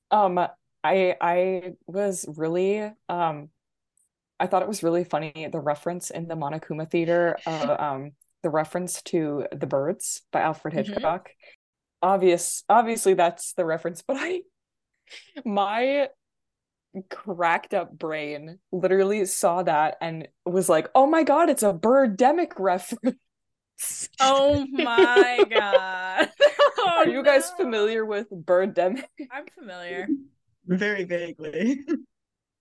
Um, 0.09 0.39
I 0.85 1.15
I 1.19 1.73
was 1.85 2.25
really 2.37 2.89
um, 3.09 3.49
I 4.39 4.47
thought 4.47 4.61
it 4.61 4.67
was 4.67 4.83
really 4.83 5.03
funny 5.03 5.47
the 5.51 5.59
reference 5.59 6.09
in 6.11 6.27
the 6.27 6.35
Monokuma 6.35 6.89
Theater, 6.89 7.37
uh, 7.45 7.75
um, 7.79 8.11
the 8.43 8.49
reference 8.49 9.01
to 9.03 9.45
The 9.51 9.67
Birds 9.67 10.21
by 10.31 10.41
Alfred 10.41 10.73
Mhm. 10.73 10.85
Hitchcock. 10.87 11.29
Obvious, 12.01 12.63
obviously 12.69 13.15
that's 13.15 13.53
the 13.53 13.65
reference, 13.65 14.03
but 14.03 14.17
I 14.19 14.41
my 15.45 16.09
cracked 17.09 17.73
up 17.73 17.97
brain 17.97 18.59
literally 18.71 19.25
saw 19.25 19.63
that 19.63 19.97
and 20.01 20.27
was 20.45 20.69
like, 20.69 20.89
"Oh 20.95 21.07
my 21.07 21.23
God, 21.23 21.49
it's 21.49 21.63
a 21.63 21.73
birdemic 21.73 22.53
reference." 22.57 23.17
oh 24.19 24.65
my 24.71 25.45
god. 25.49 26.31
Oh, 26.79 26.89
Are 26.99 27.07
you 27.09 27.23
guys 27.23 27.51
no. 27.57 27.65
familiar 27.65 28.05
with 28.05 28.29
birdemic? 28.29 29.05
I'm 29.31 29.45
familiar. 29.57 30.07
very 30.67 31.03
vaguely. 31.05 31.83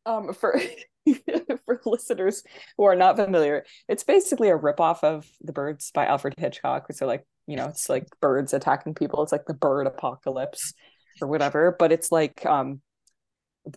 Um, 0.06 0.32
for 0.32 0.58
for 1.64 1.80
listeners 1.84 2.42
who 2.76 2.84
are 2.84 2.96
not 2.96 3.16
familiar, 3.16 3.64
it's 3.88 4.04
basically 4.04 4.48
a 4.48 4.58
ripoff 4.58 5.02
of 5.02 5.26
The 5.40 5.52
Birds 5.52 5.90
by 5.92 6.06
Alfred 6.06 6.34
Hitchcock. 6.38 6.86
So 6.92 7.06
like, 7.06 7.24
you 7.46 7.56
know, 7.56 7.66
it's 7.66 7.88
like 7.88 8.06
birds 8.20 8.52
attacking 8.54 8.94
people. 8.94 9.22
It's 9.22 9.32
like 9.32 9.46
the 9.46 9.54
bird 9.54 9.86
apocalypse 9.86 10.72
or 11.20 11.28
whatever. 11.28 11.74
But 11.78 11.92
it's 11.92 12.10
like 12.10 12.44
um 12.44 12.80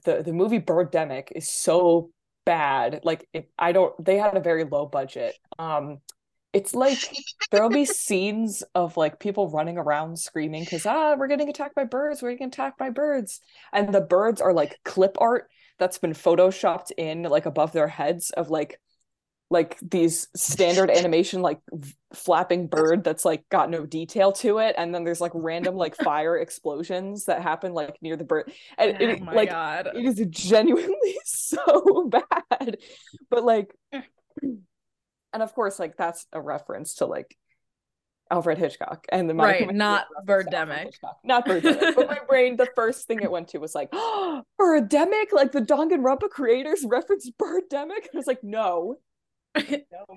the 0.06 0.24
the 0.24 0.34
movie 0.34 0.60
Birdemic 0.60 1.30
is 1.36 1.50
so 1.50 2.12
bad. 2.46 3.02
Like 3.04 3.28
it, 3.34 3.50
I 3.58 3.72
don't 3.72 3.94
they 4.04 4.18
had 4.18 4.38
a 4.38 4.42
very 4.42 4.64
low 4.64 4.86
budget. 4.86 5.36
Um 5.58 6.00
it's 6.52 6.74
like 6.74 6.98
there'll 7.52 7.70
be 7.70 7.86
scenes 7.86 8.64
of 8.74 8.98
like 8.98 9.20
people 9.20 9.50
running 9.50 9.78
around 9.78 10.18
screaming 10.18 10.64
because 10.64 10.86
ah 10.86 11.16
we're 11.16 11.28
getting 11.28 11.50
attacked 11.50 11.76
by 11.76 11.84
birds 11.84 12.22
we're 12.22 12.32
getting 12.32 12.48
attacked 12.48 12.80
by 12.80 12.90
birds 12.90 13.40
and 13.72 13.94
the 13.94 14.02
birds 14.02 14.42
are 14.42 14.54
like 14.54 14.80
clip 14.84 15.16
art 15.20 15.48
that's 15.80 15.98
been 15.98 16.14
photoshopped 16.14 16.92
in 16.98 17.24
like 17.24 17.46
above 17.46 17.72
their 17.72 17.88
heads 17.88 18.30
of 18.32 18.50
like 18.50 18.80
like 19.50 19.78
these 19.82 20.28
standard 20.36 20.90
animation 20.96 21.42
like 21.42 21.60
flapping 22.14 22.68
bird 22.68 23.04
that's 23.04 23.26
like 23.26 23.48
got 23.50 23.70
no 23.70 23.86
detail 23.86 24.32
to 24.32 24.60
it 24.60 24.76
and 24.78 24.94
then 24.94 25.04
there's 25.04 25.22
like 25.22 25.32
random 25.34 25.76
like 25.76 25.96
fire 26.04 26.38
explosions 26.38 27.26
that 27.26 27.42
happen 27.42 27.74
like 27.74 27.98
near 28.02 28.16
the 28.16 28.24
bird 28.24 28.52
and 28.78 28.98
Oh 29.00 29.06
it, 29.06 29.22
my 29.22 29.34
like 29.34 29.50
god. 29.50 29.90
it 29.96 30.06
is 30.06 30.24
genuinely 30.30 31.18
so 31.26 32.10
bad 32.10 32.78
but 33.30 33.44
like 33.44 33.74
mm. 33.94 34.04
and 35.34 35.44
of 35.44 35.54
course 35.54 35.80
like 35.80 35.98
that's 35.98 36.26
a 36.32 36.42
reference 36.42 36.96
to 36.96 37.06
like 37.06 37.36
Alfred 38.32 38.58
Hitchcock 38.58 39.06
and 39.12 39.30
the 39.30 39.34
Right, 39.34 39.74
not 39.74 40.08
Macaulay 40.28 40.46
reference 40.46 40.52
to 40.52 40.58
Alfred 40.58 40.92
Birdemic. 40.92 40.94
Not 41.24 41.48
Birdemic 41.48 41.96
but 41.96 42.08
my 42.08 42.20
brain 42.28 42.58
the 42.58 42.68
first 42.76 43.08
thing 43.08 43.22
it 43.22 43.32
went 43.32 43.50
to 43.50 43.58
was 43.58 43.74
like 43.74 43.90
oh 43.92 44.44
Birdemic 44.62 45.32
like 45.32 45.52
the 45.52 45.62
Danganronpa 45.62 46.30
creators 46.30 46.86
referenced 46.88 47.32
Birdemic 47.38 48.06
I 48.14 48.18
was 48.18 48.28
like 48.28 48.44
no 48.44 48.98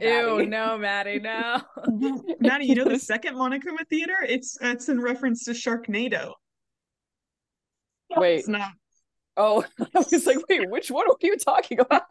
Ew, 0.00 0.46
no, 0.46 0.76
Maddie, 0.76 1.18
no. 1.18 1.62
Maddie, 2.40 2.66
you 2.66 2.74
know 2.74 2.84
the 2.84 2.98
second 2.98 3.34
Monokuma 3.34 3.86
Theater? 3.88 4.16
It's 4.28 4.58
it's 4.60 4.90
in 4.90 5.00
reference 5.00 5.44
to 5.44 5.52
Sharknado. 5.52 6.32
Wait. 8.16 8.40
It's 8.40 8.48
not. 8.48 8.72
Oh, 9.36 9.64
I 9.80 9.86
was 9.94 10.26
like, 10.26 10.36
wait, 10.48 10.68
which 10.70 10.90
one 10.90 11.06
are 11.08 11.16
you 11.22 11.38
talking 11.38 11.80
about? 11.80 12.02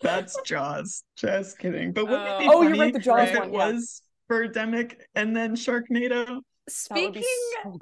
That's 0.00 0.36
Jaws. 0.44 1.02
Just 1.16 1.58
kidding. 1.58 1.92
But 1.92 2.06
wouldn't 2.06 2.28
it 2.28 2.38
be 2.40 2.46
Oh, 2.48 2.58
oh 2.58 2.62
you're 2.62 2.76
right, 2.76 2.92
the 2.92 3.00
Jaws 3.00 3.28
if 3.28 3.34
it 3.34 3.40
one, 3.40 3.52
yeah. 3.52 3.72
was 3.72 4.01
Birdemic 4.32 4.94
and 5.14 5.36
then 5.36 5.54
Sharknado? 5.54 6.26
That 6.26 6.42
Speaking 6.68 7.22
so 7.62 7.78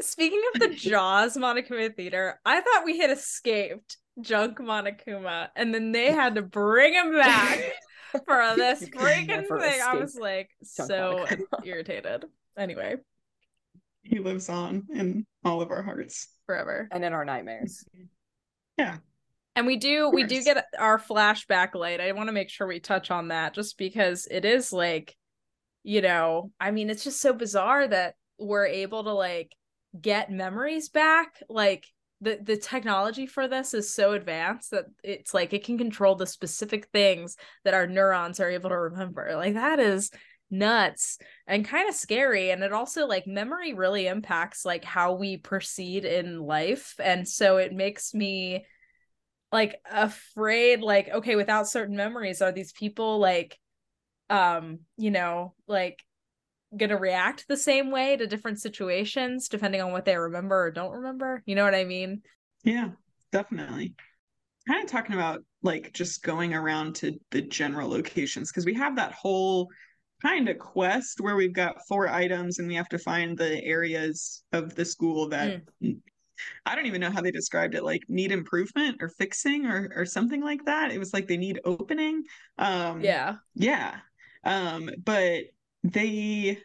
speaking 0.00 0.42
of 0.54 0.60
the 0.60 0.68
Jaws 0.74 1.36
Monokuma 1.36 1.94
Theater, 1.94 2.40
I 2.44 2.60
thought 2.60 2.84
we 2.86 2.98
had 2.98 3.10
escaped 3.10 3.98
Junk 4.20 4.58
Monokuma, 4.58 5.48
and 5.54 5.74
then 5.74 5.92
they 5.92 6.10
had 6.10 6.36
to 6.36 6.42
bring 6.42 6.94
him 6.94 7.12
back 7.12 7.60
for 8.24 8.54
this 8.56 8.88
freaking 8.88 9.46
thing. 9.46 9.80
I 9.82 9.94
was 9.96 10.16
like 10.18 10.48
so 10.62 11.26
Monokuma. 11.28 11.44
irritated. 11.64 12.24
Anyway, 12.56 12.96
He 14.02 14.18
lives 14.18 14.48
on 14.48 14.86
in 14.92 15.26
all 15.44 15.60
of 15.60 15.70
our 15.70 15.82
hearts. 15.82 16.28
forever. 16.46 16.88
And 16.90 17.04
in 17.04 17.12
our 17.12 17.24
nightmares. 17.24 17.84
Yeah. 18.78 18.98
And 19.56 19.66
we 19.66 19.76
do 19.76 20.08
we 20.08 20.24
do 20.24 20.42
get 20.42 20.64
our 20.78 20.98
flashback 20.98 21.74
light. 21.74 22.00
I 22.00 22.12
want 22.12 22.28
to 22.28 22.32
make 22.32 22.48
sure 22.48 22.66
we 22.66 22.80
touch 22.80 23.10
on 23.10 23.28
that 23.28 23.52
just 23.52 23.76
because 23.76 24.26
it 24.30 24.44
is 24.44 24.72
like, 24.72 25.14
you 25.82 26.02
know, 26.02 26.50
I 26.60 26.70
mean, 26.70 26.90
it's 26.90 27.04
just 27.04 27.20
so 27.20 27.32
bizarre 27.32 27.86
that 27.88 28.14
we're 28.38 28.66
able 28.66 29.04
to 29.04 29.12
like 29.12 29.54
get 29.98 30.30
memories 30.30 30.88
back. 30.88 31.42
Like 31.48 31.86
the 32.20 32.38
the 32.42 32.56
technology 32.56 33.26
for 33.26 33.48
this 33.48 33.72
is 33.72 33.94
so 33.94 34.12
advanced 34.12 34.72
that 34.72 34.86
it's 35.02 35.32
like 35.32 35.52
it 35.52 35.64
can 35.64 35.78
control 35.78 36.14
the 36.14 36.26
specific 36.26 36.88
things 36.92 37.36
that 37.64 37.74
our 37.74 37.86
neurons 37.86 38.40
are 38.40 38.50
able 38.50 38.70
to 38.70 38.78
remember. 38.78 39.32
Like 39.36 39.54
that 39.54 39.80
is 39.80 40.10
nuts 40.50 41.18
and 41.46 41.64
kind 41.64 41.88
of 41.88 41.94
scary 41.94 42.50
and 42.50 42.62
it 42.62 42.72
also 42.72 43.06
like 43.06 43.26
memory 43.26 43.72
really 43.72 44.08
impacts 44.08 44.64
like 44.64 44.84
how 44.84 45.12
we 45.12 45.36
proceed 45.36 46.04
in 46.04 46.40
life 46.40 46.96
and 46.98 47.28
so 47.28 47.58
it 47.58 47.72
makes 47.72 48.12
me 48.14 48.64
like 49.52 49.80
afraid 49.90 50.80
like 50.80 51.08
okay 51.08 51.36
without 51.36 51.68
certain 51.68 51.94
memories 51.94 52.42
are 52.42 52.50
these 52.50 52.72
people 52.72 53.20
like 53.20 53.58
um 54.30 54.80
you 54.96 55.10
know 55.10 55.54
like 55.68 56.02
gonna 56.76 56.96
react 56.96 57.46
the 57.48 57.56
same 57.56 57.90
way 57.90 58.16
to 58.16 58.26
different 58.26 58.60
situations 58.60 59.48
depending 59.48 59.80
on 59.82 59.92
what 59.92 60.04
they 60.04 60.16
remember 60.16 60.64
or 60.66 60.70
don't 60.70 60.92
remember 60.92 61.42
you 61.46 61.54
know 61.54 61.64
what 61.64 61.74
i 61.74 61.84
mean 61.84 62.22
Yeah, 62.64 62.90
definitely. 63.32 63.94
Kind 64.68 64.84
of 64.84 64.90
talking 64.90 65.14
about 65.14 65.42
like 65.62 65.92
just 65.92 66.22
going 66.22 66.54
around 66.54 66.94
to 66.96 67.18
the 67.30 67.42
general 67.42 67.88
locations 67.88 68.50
because 68.50 68.66
we 68.66 68.74
have 68.74 68.96
that 68.96 69.12
whole 69.12 69.68
kind 70.22 70.48
of 70.48 70.58
quest 70.58 71.20
where 71.20 71.36
we've 71.36 71.54
got 71.54 71.76
four 71.88 72.08
items 72.08 72.58
and 72.58 72.68
we 72.68 72.74
have 72.74 72.88
to 72.90 72.98
find 72.98 73.36
the 73.36 73.64
areas 73.64 74.42
of 74.52 74.74
the 74.74 74.84
school 74.84 75.28
that 75.30 75.62
I 76.66 76.74
don't 76.74 76.86
even 76.86 77.00
know 77.00 77.10
how 77.10 77.20
they 77.20 77.30
described 77.30 77.74
it 77.74 77.84
like 77.84 78.02
need 78.08 78.32
improvement 78.32 78.98
or 79.00 79.08
fixing 79.08 79.66
or 79.66 79.90
or 79.94 80.04
something 80.06 80.42
like 80.42 80.64
that. 80.66 80.92
It 80.92 80.98
was 80.98 81.12
like 81.12 81.26
they 81.26 81.36
need 81.36 81.60
opening. 81.64 82.24
Um 82.58 83.00
yeah 83.00 83.36
yeah. 83.54 83.96
Um, 84.44 84.90
but 85.04 85.44
they 85.82 86.58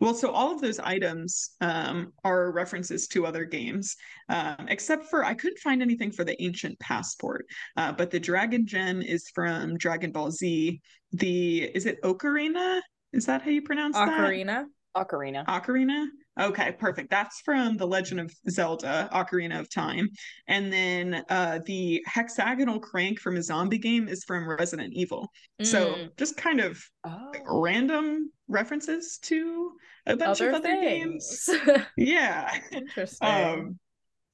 well, 0.00 0.14
so 0.14 0.30
all 0.30 0.54
of 0.54 0.62
those 0.62 0.78
items 0.78 1.50
um, 1.60 2.14
are 2.24 2.52
references 2.52 3.06
to 3.08 3.26
other 3.26 3.44
games, 3.44 3.96
um, 4.30 4.66
except 4.68 5.06
for 5.06 5.26
I 5.26 5.34
couldn't 5.34 5.58
find 5.58 5.82
anything 5.82 6.10
for 6.10 6.24
the 6.24 6.42
Ancient 6.42 6.78
Passport. 6.80 7.44
Uh, 7.76 7.92
but 7.92 8.10
the 8.10 8.18
Dragon 8.18 8.66
Gem 8.66 9.02
is 9.02 9.28
from 9.34 9.76
Dragon 9.76 10.10
Ball 10.10 10.30
Z. 10.30 10.80
The 11.12 11.64
is 11.64 11.84
it 11.84 12.00
Ocarina? 12.02 12.80
Is 13.12 13.26
that 13.26 13.42
how 13.42 13.50
you 13.50 13.60
pronounce 13.60 13.96
that? 13.96 14.08
ocarina 14.08 14.64
Ocarina. 14.96 15.46
Ocarina? 15.46 16.06
Okay, 16.40 16.72
perfect. 16.72 17.10
That's 17.10 17.40
from 17.42 17.76
The 17.76 17.86
Legend 17.86 18.20
of 18.20 18.32
Zelda, 18.48 19.10
Ocarina 19.12 19.60
of 19.60 19.68
Time. 19.70 20.08
And 20.48 20.72
then 20.72 21.22
uh, 21.28 21.60
the 21.66 22.02
hexagonal 22.06 22.80
crank 22.80 23.20
from 23.20 23.36
a 23.36 23.42
zombie 23.42 23.78
game 23.78 24.08
is 24.08 24.24
from 24.24 24.48
Resident 24.48 24.94
Evil. 24.94 25.30
So 25.62 25.96
Mm, 25.96 26.16
just 26.16 26.36
kind 26.36 26.60
of 26.60 26.82
Oh. 27.04 27.32
random 27.46 28.32
references 28.48 29.18
to 29.22 29.72
a 30.06 30.16
bunch 30.16 30.40
other 30.40 30.48
of 30.50 30.56
other 30.56 30.80
games. 30.80 31.48
Yeah. 31.96 32.58
interesting 32.72 33.28
Um 33.28 33.78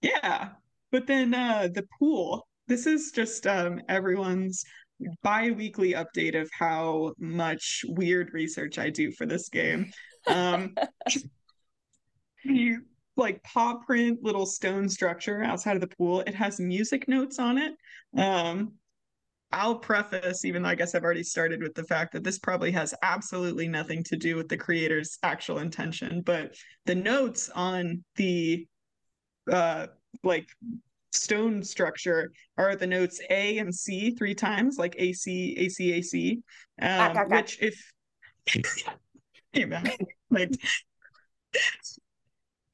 yeah. 0.01 0.51
But 0.93 1.07
then 1.07 1.35
uh 1.35 1.69
the 1.73 1.85
pool. 1.99 2.47
This 2.69 2.87
is 2.87 3.11
just 3.13 3.47
um 3.47 3.81
everyone's 3.89 4.65
bi-weekly 5.23 5.93
update 5.93 6.41
of 6.41 6.49
how 6.53 7.13
much 7.19 7.85
weird 7.89 8.31
research 8.33 8.79
I 8.79 8.91
do 8.91 9.11
for 9.13 9.27
this 9.27 9.49
game. 9.49 9.91
Um 10.29 10.75
you 12.51 12.83
like 13.17 13.43
paw 13.43 13.77
print 13.87 14.23
little 14.23 14.45
stone 14.47 14.89
structure 14.89 15.43
outside 15.43 15.75
of 15.75 15.81
the 15.81 15.89
pool. 15.97 16.21
It 16.21 16.35
has 16.35 16.61
music 16.61 17.09
notes 17.09 17.39
on 17.39 17.59
it. 17.59 17.75
Um 18.17 18.73
I'll 19.53 19.79
preface, 19.79 20.45
even 20.45 20.63
though 20.63 20.69
I 20.69 20.75
guess 20.75 20.95
I've 20.95 21.05
already 21.05 21.23
started 21.23 21.63
with 21.63 21.75
the 21.75 21.85
fact 21.85 22.13
that 22.13 22.25
this 22.25 22.39
probably 22.39 22.73
has 22.73 22.93
absolutely 23.03 23.69
nothing 23.69 24.03
to 24.05 24.17
do 24.17 24.37
with 24.37 24.49
the 24.49 24.57
creator's 24.57 25.19
actual 25.23 25.59
intention, 25.59 26.21
but 26.23 26.57
the 26.85 26.97
notes 26.97 27.49
on 27.55 28.05
the 28.17 28.67
uh 29.51 29.87
like 30.25 30.49
stone 31.13 31.63
structure 31.63 32.33
are 32.59 32.77
the 32.77 32.87
notes 32.87 33.21
A 33.31 33.59
and 33.59 33.75
C 33.75 34.11
three 34.11 34.35
times, 34.35 34.79
like 34.79 34.95
A 34.99 35.13
C 35.13 35.55
A 35.59 35.69
C 35.69 35.93
A 35.93 36.03
C. 36.03 36.33
Um, 36.81 36.89
Ah, 36.89 37.13
ah, 37.15 37.25
ah. 37.31 37.37
which 37.37 37.59
if 37.63 37.93
like 38.55 38.97
if 39.55 40.01
you 40.01 40.07
put 40.31 40.57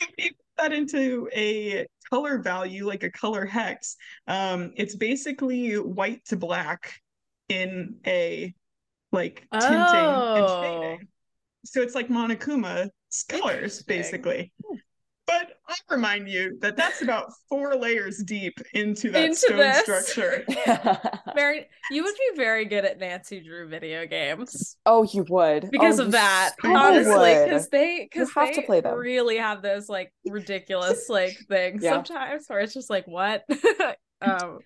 that 0.58 0.72
into 0.72 1.28
a 1.34 1.86
color 2.10 2.38
value, 2.38 2.86
like 2.86 3.02
a 3.02 3.10
color 3.10 3.44
hex, 3.44 3.96
um, 4.26 4.72
it's 4.76 4.94
basically 4.94 5.74
white 5.74 6.24
to 6.26 6.36
black 6.36 7.00
in 7.48 7.96
a 8.06 8.54
like 9.12 9.46
tinting 9.52 9.70
Oh. 9.72 10.34
and 10.36 10.48
shading. 10.48 11.08
So 11.64 11.82
it's 11.82 11.94
like 11.94 12.08
Monokuma's 12.08 12.90
colors, 13.28 13.82
basically. 13.82 14.52
But 15.40 15.52
I'll 15.66 15.96
remind 15.96 16.28
you 16.28 16.58
that 16.60 16.76
that's 16.76 17.00
about 17.00 17.32
four 17.48 17.74
layers 17.74 18.18
deep 18.18 18.58
into 18.74 19.10
that 19.12 19.24
Into 19.24 19.36
stone 19.36 19.58
this. 19.58 19.82
structure. 19.82 20.44
very 21.34 21.66
you 21.90 22.02
would 22.04 22.14
be 22.14 22.36
very 22.36 22.64
good 22.66 22.84
at 22.84 22.98
nancy 22.98 23.40
drew 23.40 23.66
video 23.68 24.06
games 24.06 24.76
oh, 24.84 25.04
you 25.04 25.24
would. 25.30 25.70
because 25.70 25.98
Oh, 26.00 26.04
of 26.04 26.12
that 26.12 26.52
so 26.62 26.76
honestly 26.76 27.34
because 27.44 27.68
they 27.68 28.08
because 28.12 28.30
have 28.34 28.48
they 28.48 28.60
to 28.60 28.66
play 28.66 28.80
them. 28.80 28.98
really 28.98 29.38
have 29.38 29.62
those 29.62 29.88
like 29.88 30.12
ridiculous 30.26 31.08
like 31.08 31.36
things 31.48 31.82
Yeah. 31.84 31.94
sometimes 31.94 32.44
where 32.48 32.60
it's 32.60 32.74
just 32.74 32.90
like 32.90 33.06
what 33.06 33.44
um 34.20 34.58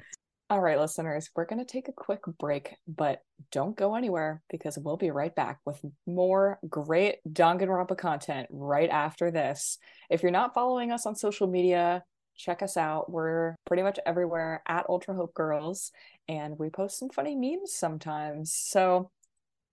All 0.48 0.61
right, 0.61 0.78
listeners, 0.78 1.28
we're 1.35 1.44
going 1.44 1.59
to 1.59 1.64
take 1.64 1.88
a 1.88 1.92
quick 1.92 2.20
break, 2.38 2.76
but 2.87 3.24
don't 3.50 3.76
go 3.76 3.96
anywhere 3.96 4.42
because 4.48 4.78
we'll 4.78 4.96
be 4.96 5.11
right 5.11 5.35
back 5.35 5.59
with 5.64 5.85
more 6.06 6.61
great 6.68 7.16
Danganronpa 7.28 7.98
content 7.98 8.46
right 8.50 8.88
after 8.88 9.32
this. 9.32 9.78
If 10.09 10.22
you're 10.22 10.30
not 10.30 10.54
following 10.54 10.92
us 10.92 11.04
on 11.04 11.16
social 11.16 11.48
media, 11.48 12.04
check 12.37 12.62
us 12.62 12.76
out. 12.76 13.11
We're 13.11 13.56
pretty 13.64 13.82
much 13.82 13.98
everywhere 14.06 14.62
at 14.68 14.88
Ultra 14.88 15.16
Hope 15.16 15.35
Girls, 15.35 15.90
and 16.28 16.56
we 16.61 16.70
post 16.70 17.00
some 17.00 17.09
funny 17.09 17.35
memes 17.35 17.72
sometimes. 17.74 18.52
So 18.52 19.11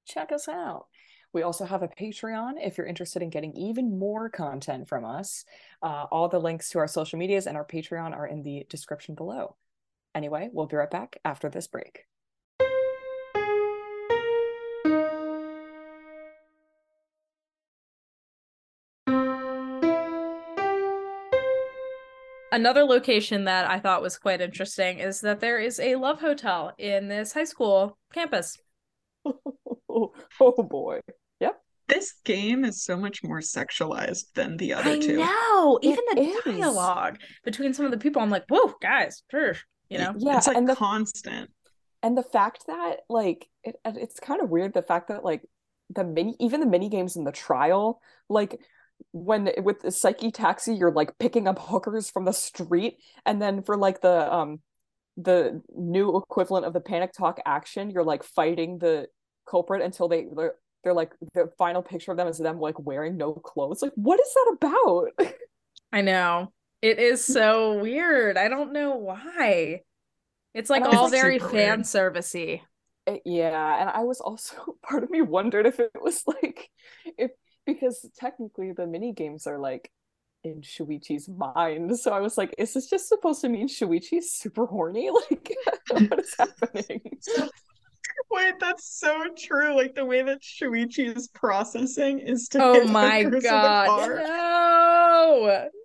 check 0.07 0.31
us 0.31 0.47
out. 0.47 0.87
We 1.33 1.43
also 1.43 1.65
have 1.65 1.83
a 1.83 1.87
Patreon 1.87 2.53
if 2.59 2.79
you're 2.79 2.87
interested 2.87 3.21
in 3.21 3.29
getting 3.29 3.55
even 3.55 3.99
more 3.99 4.27
content 4.27 4.89
from 4.89 5.05
us. 5.05 5.45
Uh, 5.83 6.05
all 6.11 6.29
the 6.29 6.39
links 6.39 6.71
to 6.71 6.79
our 6.79 6.87
social 6.87 7.19
medias 7.19 7.45
and 7.45 7.57
our 7.57 7.65
Patreon 7.65 8.17
are 8.17 8.25
in 8.25 8.41
the 8.41 8.65
description 8.69 9.13
below. 9.13 9.55
Anyway, 10.15 10.49
we'll 10.53 10.67
be 10.67 10.77
right 10.77 10.91
back 10.91 11.17
after 11.25 11.49
this 11.49 11.67
break. 11.67 12.05
another 22.53 22.83
location 22.83 23.45
that 23.45 23.67
i 23.69 23.79
thought 23.79 24.01
was 24.01 24.17
quite 24.17 24.39
interesting 24.39 24.99
is 24.99 25.21
that 25.21 25.39
there 25.39 25.59
is 25.59 25.79
a 25.79 25.95
love 25.95 26.19
hotel 26.21 26.71
in 26.77 27.07
this 27.07 27.33
high 27.33 27.43
school 27.43 27.97
campus 28.13 28.57
oh 29.25 30.63
boy. 30.69 30.99
Yep. 31.39 31.61
This 31.87 32.13
game 32.25 32.65
is 32.65 32.83
so 32.83 32.97
much 32.97 33.23
more 33.23 33.39
sexualized 33.39 34.25
than 34.35 34.57
the 34.57 34.73
other 34.73 34.91
i 34.91 34.99
two. 34.99 35.17
know 35.17 35.79
even 35.81 36.03
the 36.13 36.21
is. 36.21 36.43
dialogue 36.43 37.17
between 37.43 37.73
some 37.73 37.85
of 37.85 37.91
the 37.91 37.97
people 37.97 38.21
i'm 38.21 38.29
like 38.29 38.45
whoa 38.49 38.73
guys 38.81 39.23
phew," 39.31 39.53
you 39.93 39.99
know 39.99 40.13
Yeah, 40.17 40.37
it's 40.37 40.47
like 40.47 40.57
and 40.57 40.67
the 40.67 40.75
constant. 40.75 41.49
and 42.01 42.17
the 42.17 42.23
fact 42.23 42.67
that 42.67 42.97
like 43.09 43.47
it, 43.63 43.75
it's 43.85 44.19
kind 44.19 44.41
of 44.41 44.49
weird 44.49 44.73
the 44.73 44.81
fact 44.81 45.07
that 45.07 45.23
like 45.23 45.41
the 45.89 46.03
mini 46.03 46.35
even 46.39 46.59
the 46.59 46.65
mini 46.65 46.89
games 46.89 47.15
in 47.15 47.23
the 47.23 47.31
trial 47.31 48.01
like 48.29 48.59
when 49.11 49.49
with 49.63 49.81
the 49.81 49.91
psyche 49.91 50.31
taxi 50.31 50.73
you're 50.75 50.91
like 50.91 51.17
picking 51.19 51.47
up 51.47 51.59
hookers 51.59 52.09
from 52.09 52.25
the 52.25 52.31
street 52.33 52.97
and 53.25 53.41
then 53.41 53.61
for 53.63 53.77
like 53.77 54.01
the 54.01 54.33
um 54.33 54.59
the 55.17 55.61
new 55.75 56.17
equivalent 56.17 56.65
of 56.65 56.73
the 56.73 56.79
panic 56.79 57.13
talk 57.13 57.39
action. 57.45 57.91
You're 57.91 58.03
like 58.03 58.23
fighting 58.23 58.79
the 58.79 59.07
culprit 59.47 59.81
until 59.81 60.07
they 60.07 60.25
they're, 60.35 60.55
they're 60.83 60.93
like 60.93 61.13
the 61.33 61.51
final 61.57 61.81
picture 61.81 62.11
of 62.11 62.17
them 62.17 62.27
is 62.27 62.37
them 62.39 62.59
like 62.59 62.79
wearing 62.79 63.17
no 63.17 63.33
clothes. 63.33 63.81
Like, 63.81 63.91
what 63.95 64.19
is 64.19 64.33
that 64.33 64.57
about? 64.59 65.33
I 65.91 66.01
know. 66.01 66.51
It 66.83 66.99
is 66.99 67.23
so 67.23 67.79
weird. 67.79 68.37
I 68.37 68.49
don't 68.49 68.73
know 68.73 68.97
why. 68.97 69.81
It's 70.53 70.69
like 70.69 70.83
all 70.83 71.07
very 71.07 71.39
super 71.39 71.49
fan 71.49 71.81
servicey. 71.83 72.61
Yeah, 73.25 73.81
and 73.81 73.89
I 73.89 74.03
was 74.03 74.19
also 74.21 74.77
part 74.83 75.03
of 75.03 75.09
me 75.09 75.21
wondered 75.21 75.65
if 75.65 75.79
it 75.79 75.91
was 76.01 76.23
like 76.27 76.69
if 77.17 77.31
because 77.65 78.05
technically 78.19 78.73
the 78.73 78.85
mini 78.85 79.13
games 79.13 79.47
are 79.47 79.57
like 79.57 79.89
in 80.43 80.61
Shuichi's 80.61 81.29
mind. 81.29 81.97
So 81.97 82.11
I 82.11 82.19
was 82.19 82.37
like, 82.37 82.53
is 82.57 82.73
this 82.73 82.89
just 82.89 83.07
supposed 83.07 83.41
to 83.41 83.49
mean 83.49 83.69
Shuichi's 83.69 84.33
super 84.33 84.65
horny? 84.65 85.09
Like 85.31 85.55
what 85.89 86.19
is 86.19 86.35
happening? 86.37 87.01
Wait, 88.29 88.55
that's 88.59 88.99
so 88.99 89.25
true. 89.37 89.75
Like 89.75 89.95
the 89.95 90.05
way 90.05 90.21
that 90.21 90.41
Shuichi 90.41 91.15
is 91.15 91.29
processing 91.29 92.19
is 92.19 92.49
to 92.49 92.59
Oh 92.59 92.73
hit 92.73 92.89
my 92.89 93.23
hookers 93.23 93.43
with 93.43 93.51
a 93.51 93.51
god. 93.51 93.87
car. 93.87 94.17
No. 95.13 95.69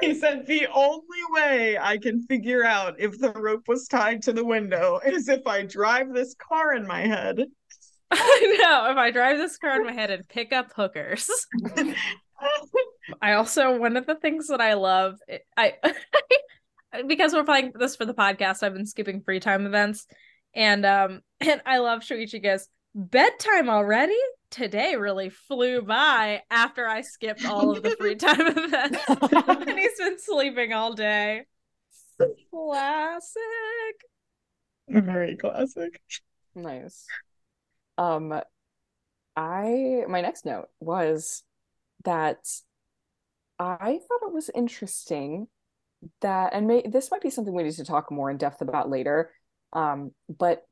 He 0.00 0.14
said 0.14 0.46
the 0.46 0.66
only 0.74 1.22
way 1.30 1.78
I 1.78 1.96
can 1.96 2.26
figure 2.26 2.64
out 2.64 2.96
if 2.98 3.18
the 3.18 3.32
rope 3.32 3.68
was 3.68 3.86
tied 3.86 4.22
to 4.22 4.32
the 4.32 4.44
window 4.44 5.00
is 5.04 5.28
if 5.28 5.46
I 5.46 5.62
drive 5.62 6.12
this 6.12 6.34
car 6.34 6.74
in 6.74 6.86
my 6.86 7.00
head. 7.00 7.44
I 8.10 8.56
know. 8.60 8.90
If 8.90 8.96
I 8.96 9.10
drive 9.10 9.38
this 9.38 9.56
car 9.58 9.80
in 9.80 9.86
my 9.86 9.92
head 9.92 10.10
and 10.10 10.28
pick 10.28 10.52
up 10.52 10.72
hookers. 10.74 11.30
I 13.22 13.32
also 13.34 13.78
one 13.78 13.96
of 13.96 14.06
the 14.06 14.16
things 14.16 14.48
that 14.48 14.60
I 14.60 14.74
love 14.74 15.18
I 15.56 15.74
because 17.06 17.32
we're 17.32 17.44
playing 17.44 17.72
this 17.78 17.96
for 17.96 18.04
the 18.04 18.14
podcast, 18.14 18.62
I've 18.62 18.74
been 18.74 18.86
skipping 18.86 19.22
free 19.22 19.40
time 19.40 19.66
events. 19.66 20.06
And 20.54 20.84
um 20.84 21.20
and 21.40 21.62
I 21.64 21.78
love 21.78 22.00
Shuichi 22.00 22.42
goes, 22.42 22.68
bedtime 22.94 23.70
already? 23.70 24.18
Today 24.52 24.96
really 24.96 25.30
flew 25.30 25.80
by 25.80 26.42
after 26.50 26.86
I 26.86 27.00
skipped 27.00 27.44
all 27.46 27.70
of 27.70 27.82
the 27.82 27.96
free 27.96 28.14
time 28.16 28.46
events. 28.46 28.98
and 29.08 29.78
he's 29.78 29.98
been 29.98 30.18
sleeping 30.20 30.74
all 30.74 30.92
day. 30.92 31.46
Classic. 32.50 33.42
Very 34.88 35.36
classic. 35.36 36.00
Nice. 36.54 37.06
Um 37.96 38.40
I 39.34 40.04
my 40.06 40.20
next 40.20 40.44
note 40.44 40.68
was 40.80 41.42
that 42.04 42.46
I 43.58 43.98
thought 44.06 44.28
it 44.28 44.34
was 44.34 44.50
interesting 44.54 45.48
that 46.20 46.52
and 46.52 46.66
may 46.66 46.82
this 46.86 47.10
might 47.10 47.22
be 47.22 47.30
something 47.30 47.54
we 47.54 47.62
need 47.62 47.72
to 47.72 47.84
talk 47.86 48.10
more 48.10 48.30
in 48.30 48.36
depth 48.36 48.60
about 48.60 48.90
later. 48.90 49.30
Um, 49.72 50.12
but 50.28 50.62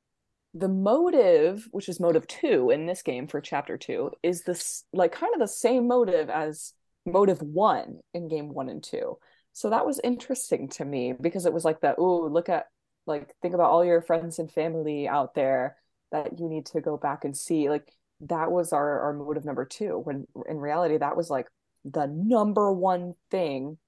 the 0.55 0.69
motive, 0.69 1.69
which 1.71 1.89
is 1.89 2.01
motive 2.01 2.27
two 2.27 2.71
in 2.71 2.87
this 2.87 3.03
game 3.03 3.27
for 3.27 3.41
chapter 3.41 3.79
two, 3.79 4.11
is 4.23 4.43
this 4.43 4.85
like 4.93 5.13
kind 5.13 5.33
of 5.35 5.41
the 5.41 5.49
same 5.49 5.87
motive 5.87 6.29
as 6.29 6.73
motive 7.07 7.41
one 7.41 8.01
in 8.15 8.29
game 8.29 8.53
one 8.53 8.69
and 8.69 8.83
two. 8.83 9.19
So 9.53 9.71
that 9.71 9.87
was 9.87 10.01
interesting 10.03 10.69
to 10.71 10.85
me 10.85 11.13
because 11.19 11.47
it 11.47 11.53
was 11.53 11.65
like 11.65 11.81
that, 11.81 11.97
oh, 11.99 12.27
look 12.27 12.49
at 12.49 12.67
like 13.07 13.35
think 13.43 13.55
about 13.55 13.71
all 13.71 13.85
your 13.85 14.03
friends 14.03 14.39
and 14.39 14.51
family 14.51 15.09
out 15.09 15.35
there 15.35 15.77
that 16.13 16.39
you 16.39 16.49
need 16.49 16.67
to 16.67 16.81
go 16.81 16.97
back 16.97 17.25
and 17.25 17.37
see. 17.37 17.69
Like 17.69 17.93
that 18.23 18.51
was 18.51 18.73
our 18.73 19.01
our 19.01 19.13
motive 19.13 19.45
number 19.45 19.65
two, 19.65 19.99
when 19.99 20.27
in 20.49 20.59
reality 20.59 20.99
that 20.99 21.17
was 21.17 21.31
like 21.31 21.49
the 21.85 22.07
number 22.07 22.73
one 22.73 23.15
thing 23.31 23.79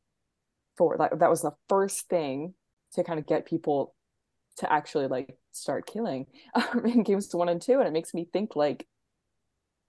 for 0.77 0.97
like 0.97 1.19
that 1.19 1.31
was 1.31 1.43
the 1.43 1.53
first 1.69 2.09
thing 2.09 2.55
to 2.95 3.05
kind 3.05 3.19
of 3.19 3.27
get 3.27 3.47
people 3.47 3.95
to 4.57 4.73
actually 4.73 5.07
like 5.07 5.37
start 5.53 5.87
killing 5.87 6.27
um, 6.55 6.85
in 6.85 7.03
games 7.03 7.35
one 7.35 7.49
and 7.49 7.63
two 7.63 7.79
and 7.79 7.89
it 7.89 7.93
makes 7.93 8.15
me 8.15 8.27
think 8.33 8.57
like 8.57 8.87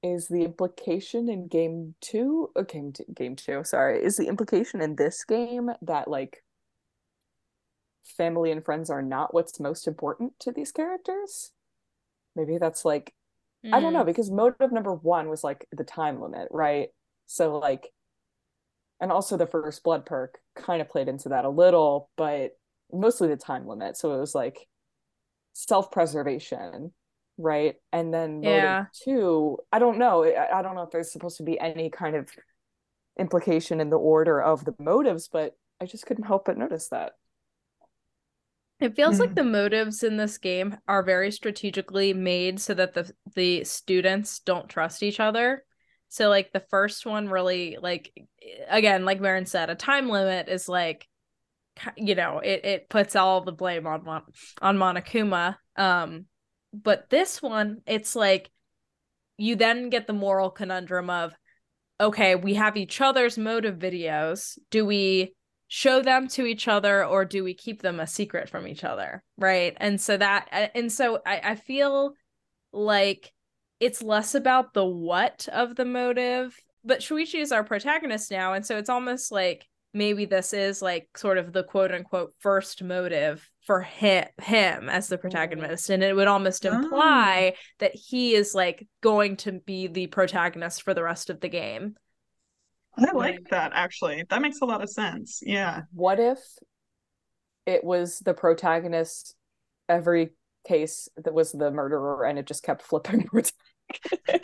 is 0.02 0.28
the 0.28 0.44
implication 0.44 1.30
in 1.30 1.48
game 1.48 1.96
two 2.02 2.50
uh, 2.56 2.62
game 2.62 2.92
two, 2.92 3.06
game 3.14 3.36
two 3.36 3.64
sorry 3.64 4.04
is 4.04 4.18
the 4.18 4.28
implication 4.28 4.82
in 4.82 4.96
this 4.96 5.24
game 5.24 5.70
that 5.82 6.08
like 6.08 6.44
family 8.04 8.52
and 8.52 8.66
friends 8.66 8.90
are 8.90 9.02
not 9.02 9.34
what's 9.34 9.60
most 9.60 9.88
important 9.88 10.34
to 10.40 10.52
these 10.52 10.72
characters 10.72 11.52
maybe 12.36 12.58
that's 12.58 12.84
like 12.84 13.14
I 13.72 13.80
don't 13.80 13.94
know 13.94 14.04
because 14.04 14.30
motive 14.30 14.74
number 14.74 14.94
one 14.94 15.30
was 15.30 15.44
like 15.44 15.68
the 15.72 15.86
time 15.86 16.20
limit, 16.20 16.50
right? 16.52 16.90
So 17.28 17.58
like, 17.58 17.88
and 19.00 19.12
also 19.12 19.38
the 19.38 19.48
first 19.48 19.84
blood 19.84 20.06
perk 20.06 20.40
kind 20.56 20.82
of 20.82 20.90
played 20.90 21.08
into 21.08 21.30
that 21.30 21.46
a 21.46 21.50
little, 21.50 22.10
but 22.18 22.58
mostly 22.92 23.30
the 23.30 23.38
time 23.38 23.66
limit. 23.66 23.96
So 23.96 24.14
it 24.14 24.20
was 24.20 24.36
like 24.36 24.68
self-preservation, 25.54 26.94
right? 27.38 27.76
And 27.92 28.14
then 28.14 28.44
motive 28.44 28.78
Yeah. 28.78 28.86
two, 29.04 29.60
I 29.72 29.80
don't 29.80 29.98
know. 29.98 30.24
I, 30.24 30.60
I 30.60 30.62
don't 30.62 30.76
know 30.76 30.84
if 30.84 30.92
there's 30.92 31.12
supposed 31.12 31.38
to 31.38 31.44
be 31.44 31.60
any 31.60 31.90
kind 31.90 32.16
of 32.16 32.30
implication 33.20 33.80
in 33.80 33.90
the 33.90 33.98
order 33.98 34.42
of 34.42 34.66
the 34.66 34.76
motives, 34.80 35.28
but 35.28 35.56
I 35.82 35.86
just 35.86 36.06
couldn't 36.06 36.26
help 36.26 36.46
but 36.46 36.58
notice 36.58 36.90
that. 36.90 37.14
It 38.80 38.96
feels 38.96 39.20
like 39.20 39.30
Mhm. 39.30 39.36
the 39.36 39.44
motives 39.44 40.04
in 40.04 40.18
this 40.18 40.38
game 40.38 40.78
are 40.88 41.04
very 41.04 41.32
strategically 41.32 42.14
made 42.14 42.60
so 42.60 42.74
that 42.74 42.94
the 42.94 43.14
the 43.36 43.64
students 43.64 44.40
don't 44.40 44.68
trust 44.70 45.04
each 45.04 45.20
other. 45.20 45.64
So 46.10 46.28
like 46.30 46.52
the 46.52 46.60
first 46.60 47.06
one 47.06 47.30
really 47.30 47.78
like 47.82 48.12
again, 48.68 49.06
like 49.06 49.20
Meryn 49.22 49.48
said, 49.48 49.70
a 49.70 49.76
time 49.76 50.10
limit 50.10 50.50
is 50.50 50.68
like 50.68 51.02
ki- 51.02 51.08
you 51.98 52.16
know, 52.16 52.40
it 52.40 52.66
it 52.66 52.90
puts 52.90 53.16
all 53.16 53.42
the 53.42 53.52
blame 53.52 53.88
on 53.88 54.04
Mon- 54.04 54.24
on 54.62 54.78
Monokuma. 54.78 55.58
Um 55.76 56.26
but 56.74 57.10
this 57.10 57.42
one 57.42 57.82
it's 57.86 58.16
like 58.16 58.50
you 59.38 59.56
then 59.56 59.90
get 59.90 60.08
the 60.08 60.14
moral 60.14 60.50
conundrum 60.50 61.10
of 61.10 61.34
okay, 62.00 62.36
we 62.36 62.56
have 62.56 62.76
each 62.76 63.02
other's 63.02 63.38
motive 63.38 63.78
videos. 63.78 64.58
Do 64.72 64.86
we 64.86 65.36
show 65.68 66.04
them 66.04 66.28
to 66.28 66.46
each 66.46 66.68
other 66.68 67.04
or 67.04 67.26
do 67.26 67.44
we 67.44 67.56
keep 67.56 67.82
them 67.82 68.00
a 68.00 68.06
secret 68.06 68.48
from 68.48 68.68
each 68.68 68.84
other 68.84 69.24
right 69.40 69.76
and 69.78 70.00
so 70.00 70.16
that 70.16 70.72
and 70.76 70.92
so 70.92 71.20
i, 71.26 71.42
I 71.44 71.56
feel 71.56 72.14
like 72.72 73.34
it's 73.80 74.04
less 74.04 74.36
about 74.36 74.76
the 74.76 74.86
what 74.86 75.48
of 75.52 75.76
the 75.76 75.84
motive 75.84 76.56
but 76.86 77.00
shuichi 77.00 77.42
is 77.42 77.52
our 77.52 77.64
protagonist 77.64 78.30
now 78.30 78.54
and 78.54 78.64
so 78.64 78.78
it's 78.78 78.90
almost 78.90 79.32
like 79.32 79.66
maybe 79.94 80.26
this 80.26 80.54
is 80.54 80.82
like 80.82 81.08
sort 81.16 81.38
of 81.38 81.54
the 81.54 81.64
quote 81.64 81.92
unquote 81.92 82.34
first 82.40 82.84
motive 82.84 83.50
for 83.66 83.82
him 83.82 84.26
him 84.42 84.90
as 84.90 85.08
the 85.08 85.18
protagonist 85.18 85.90
and 85.90 86.04
it 86.04 86.16
would 86.16 86.28
almost 86.28 86.66
oh. 86.66 86.74
imply 86.74 87.54
that 87.80 87.94
he 87.96 88.34
is 88.34 88.56
like 88.56 88.88
going 89.02 89.38
to 89.38 89.52
be 89.52 89.88
the 89.88 90.08
protagonist 90.08 90.82
for 90.82 90.94
the 90.94 91.04
rest 91.04 91.30
of 91.30 91.40
the 91.40 91.50
game 91.50 91.96
I 92.98 93.12
like 93.12 93.50
that 93.50 93.72
actually. 93.74 94.24
That 94.30 94.42
makes 94.42 94.62
a 94.62 94.66
lot 94.66 94.84
of 94.84 94.90
sense. 94.90 95.42
Yeah. 95.44 95.82
What 95.94 96.20
if 96.20 96.40
it 97.66 97.84
was 97.84 98.20
the 98.20 98.34
protagonist 98.34 99.36
every 99.90 100.32
case 100.68 101.10
that 101.18 101.34
was 101.34 101.52
the 101.52 101.72
murderer 101.72 102.26
and 102.26 102.38
it 102.38 102.46
just 102.46 102.64
kept 102.64 102.82
flipping? 102.84 103.28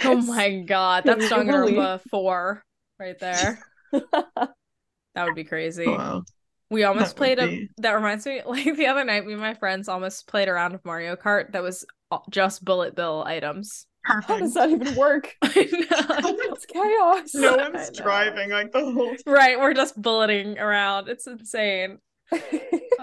Oh 0.04 0.22
my 0.22 0.60
god, 0.60 1.06
that's 1.06 1.30
Can 1.30 1.48
you 1.48 1.52
believe- 1.52 1.76
Danganronpa 1.76 2.02
4 2.12 2.64
right 3.00 3.18
there. 3.20 3.60
That 5.16 5.26
would 5.26 5.36
be 5.36 5.44
crazy. 5.44 5.88
Wow. 5.88 6.24
We 6.70 6.84
almost 6.84 7.16
That 7.16 7.18
played 7.18 7.40
a 7.40 7.48
be- 7.48 7.70
that 7.78 7.94
reminds 7.94 8.26
me 8.26 8.42
like 8.46 8.76
the 8.76 8.88
other 8.88 9.04
night 9.04 9.26
me 9.26 9.34
and 9.34 9.42
my 9.42 9.54
friends 9.56 9.90
almost 9.90 10.28
played 10.28 10.48
a 10.48 10.54
round 10.54 10.76
of 10.76 10.86
Mario 10.86 11.16
Kart 11.16 11.52
that 11.54 11.64
was 11.64 11.86
just 12.30 12.64
bullet 12.64 12.96
bill 12.96 13.24
items. 13.26 13.86
How 14.06 14.22
does 14.22 14.54
that 14.54 14.70
even 14.70 14.96
work? 14.96 15.36
I 15.42 15.68
know. 15.72 16.36
It's 16.52 16.66
chaos. 16.66 17.34
No 17.36 17.58
one's 17.58 17.92
driving 17.98 18.50
like 18.52 18.72
the 18.72 18.80
whole 18.80 19.10
time. 19.10 19.18
right, 19.28 19.60
we're 19.60 19.74
just 19.74 20.02
bulleting 20.02 20.58
around. 20.58 21.10
It's 21.10 21.28
insane. 21.28 21.98
Oh, 22.32 22.40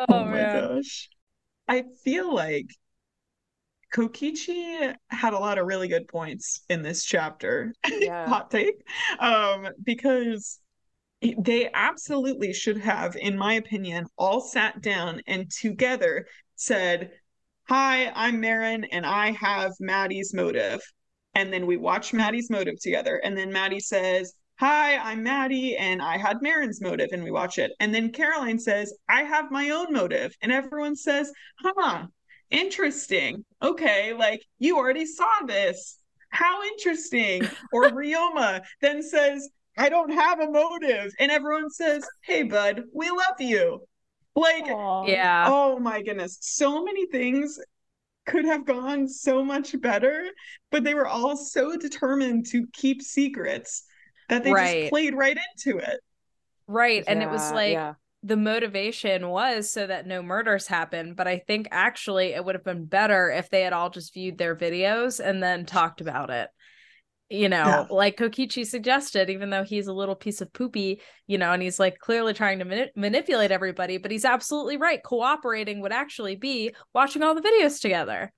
Oh 0.09 0.25
my 0.25 0.31
man. 0.33 0.77
gosh. 0.77 1.09
I 1.69 1.85
feel 2.05 2.33
like 2.35 2.69
Kokichi 3.95 4.95
had 5.11 5.33
a 5.33 5.38
lot 5.38 5.59
of 5.59 5.66
really 5.66 5.88
good 5.88 6.09
points 6.09 6.62
in 6.69 6.83
this 6.83 7.05
chapter. 7.05 7.73
Yeah. 7.88 8.29
Hot 8.29 8.51
take. 8.51 8.75
Um, 9.19 9.69
because 9.83 10.59
they 11.39 11.70
absolutely 11.72 12.53
should 12.53 12.79
have, 12.79 13.16
in 13.16 13.37
my 13.37 13.55
opinion, 13.55 14.07
all 14.16 14.41
sat 14.41 14.81
down 14.83 15.22
and 15.27 15.51
together 15.51 16.27
said, 16.57 17.11
Hi, 17.68 18.12
I'm 18.14 18.41
Meryn, 18.41 18.87
and 18.93 19.05
I 19.05 19.33
have 19.33 19.72
Maddie's 19.81 20.33
motive. 20.33 20.81
And 21.35 21.53
then 21.53 21.66
we 21.66 21.77
watch 21.77 22.12
Maddie's 22.12 22.49
motive 22.49 22.81
together. 22.81 23.20
And 23.24 23.37
then 23.37 23.53
Maddie 23.53 23.81
says, 23.81 24.35
Hi, 24.59 24.97
I'm 24.97 25.22
Maddie, 25.22 25.77
and 25.77 26.01
I 26.01 26.16
had 26.16 26.39
Meryn's 26.39 26.81
motive, 26.81 27.11
and 27.12 27.22
we 27.24 27.31
watch 27.31 27.59
it. 27.59 27.72
And 27.81 27.95
then 27.95 28.12
Caroline 28.12 28.59
says, 28.59 28.95
I 29.09 29.22
have 29.22 29.51
my 29.51 29.70
own 29.70 29.93
motive. 29.93 30.35
And 30.41 30.53
everyone 30.53 30.97
says, 30.97 31.31
Huh, 31.61 32.07
interesting. 32.51 33.45
Okay, 33.62 34.12
like 34.14 34.43
you 34.59 34.77
already 34.77 35.07
saw 35.07 35.41
this. 35.47 35.99
How 36.31 36.62
interesting. 36.64 37.49
Or 37.72 37.91
Ryoma 37.91 38.62
then 38.81 39.03
says, 39.03 39.49
I 39.77 39.89
don't 39.89 40.11
have 40.11 40.41
a 40.41 40.51
motive. 40.51 41.12
And 41.18 41.31
everyone 41.31 41.70
says, 41.70 42.07
Hey, 42.22 42.43
bud, 42.45 42.85
we 42.95 43.11
love 43.11 43.41
you. 43.41 43.81
Like, 44.35 44.64
Aw. 44.66 45.07
Yeah. 45.07 45.47
oh 45.49 45.79
my 45.79 46.03
goodness, 46.03 46.39
so 46.41 46.85
many 46.85 47.07
things 47.07 47.59
could 48.27 48.45
have 48.45 48.66
gone 48.66 49.09
so 49.09 49.45
much 49.45 49.81
better, 49.81 50.29
but 50.70 50.83
they 50.85 50.95
were 50.95 51.07
all 51.07 51.37
so 51.37 51.77
determined 51.77 52.47
to 52.47 52.66
keep 52.72 53.01
secrets 53.03 53.85
that 54.29 54.43
they 54.45 54.53
Right. 54.53 54.81
just 54.83 54.91
played 54.91 55.14
right 55.14 55.39
into 55.55 55.79
it. 55.79 56.01
Right. 56.66 57.05
And 57.07 57.22
it 57.22 57.31
was 57.31 57.53
like 57.53 57.72
yeah. 57.72 57.95
the 58.24 58.37
motivation 58.37 59.29
was 59.29 59.70
so 59.70 59.87
that 59.87 60.07
no 60.07 60.22
murders 60.22 60.66
happen. 60.66 61.14
But 61.14 61.29
I 61.29 61.39
think 61.39 61.68
actually 61.70 62.35
it 62.35 62.45
would 62.45 62.57
have 62.57 62.64
been 62.64 62.87
better 62.87 63.31
if 63.31 63.49
they 63.51 63.62
had 63.62 63.72
all 63.72 63.91
just 63.91 64.12
viewed 64.12 64.39
their 64.39 64.57
videos 64.57 65.20
and 65.24 65.41
then 65.43 65.64
talked 65.64 66.01
about 66.01 66.31
it. 66.31 66.49
You 67.29 67.49
know, 67.49 67.57
Yeah. 67.64 67.87
like 67.91 68.16
Kokichi 68.16 68.64
suggested, 68.64 69.31
even 69.31 69.51
though 69.51 69.64
he's 69.64 69.89
a 69.89 69.93
little 69.93 70.14
piece 70.14 70.41
of 70.41 70.53
poopy, 70.53 71.01
you 71.27 71.39
know, 71.39 71.51
and 71.53 71.61
he's 71.61 71.81
like 71.81 71.99
clearly 71.99 72.33
trying 72.35 72.61
to 72.61 72.64
mani- 72.64 72.93
manipulate 72.95 73.51
everybody, 73.51 73.99
but 73.99 74.12
he's 74.12 74.24
absolutely 74.24 74.77
right. 74.77 75.03
Cooperating 75.03 75.81
would 75.81 75.93
actually 75.93 76.37
be 76.37 76.72
watching 76.95 77.24
all 77.24 77.35
the 77.35 77.41
videos 77.41 77.81
together. 77.81 78.33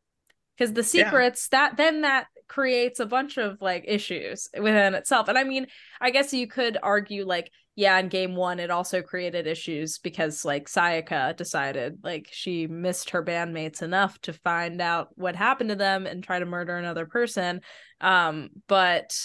Because 0.56 0.72
the 0.72 0.80
Yeah. 0.80 1.04
secrets 1.04 1.48
that 1.48 1.76
then 1.76 2.00
that 2.00 2.28
creates 2.48 2.98
a 2.98 3.06
bunch 3.06 3.36
of 3.36 3.60
like 3.60 3.84
issues 3.86 4.48
within 4.58 4.94
itself. 4.94 5.28
And 5.28 5.36
I 5.36 5.44
mean, 5.44 5.66
I 6.00 6.10
guess 6.10 6.32
you 6.32 6.46
could 6.48 6.78
argue 6.82 7.26
like, 7.26 7.50
yeah, 7.78 7.96
in 8.00 8.08
game 8.08 8.34
one, 8.34 8.58
it 8.58 8.72
also 8.72 9.02
created 9.02 9.46
issues 9.46 9.98
because 9.98 10.44
like 10.44 10.68
Sayaka 10.68 11.36
decided 11.36 12.00
like 12.02 12.26
she 12.28 12.66
missed 12.66 13.10
her 13.10 13.24
bandmates 13.24 13.82
enough 13.82 14.20
to 14.22 14.32
find 14.32 14.80
out 14.80 15.10
what 15.14 15.36
happened 15.36 15.70
to 15.70 15.76
them 15.76 16.04
and 16.04 16.24
try 16.24 16.40
to 16.40 16.44
murder 16.44 16.76
another 16.76 17.06
person. 17.06 17.60
Um, 18.00 18.48
but 18.66 19.16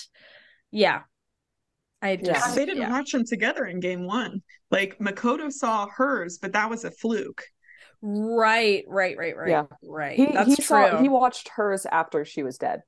yeah. 0.70 0.99
I 1.99 2.18
just 2.18 2.30
Yeah. 2.30 2.54
They 2.54 2.68
didn't 2.68 2.84
yeah. 2.84 2.91
watch 2.91 3.12
them 3.12 3.26
together 3.26 3.66
in 3.66 3.80
game 3.80 4.06
one. 4.06 4.43
Like 4.70 4.99
Makoto 4.99 5.51
saw 5.51 5.88
hers, 5.88 6.38
but 6.39 6.54
that 6.54 6.70
was 6.70 6.84
a 6.86 6.91
fluke. 6.91 7.43
Right, 8.04 8.84
right, 8.88 9.18
right, 9.18 9.36
right. 9.36 9.49
Yeah. 9.49 9.64
Right. 9.82 10.16
He 10.16 10.28
That's 10.28 10.49
he 10.49 10.56
true. 10.58 10.66
saw 10.66 11.01
he 11.01 11.10
watched 11.10 11.49
hers 11.56 11.88
after 11.91 12.24
she 12.24 12.43
was 12.43 12.60
dead 12.60 12.82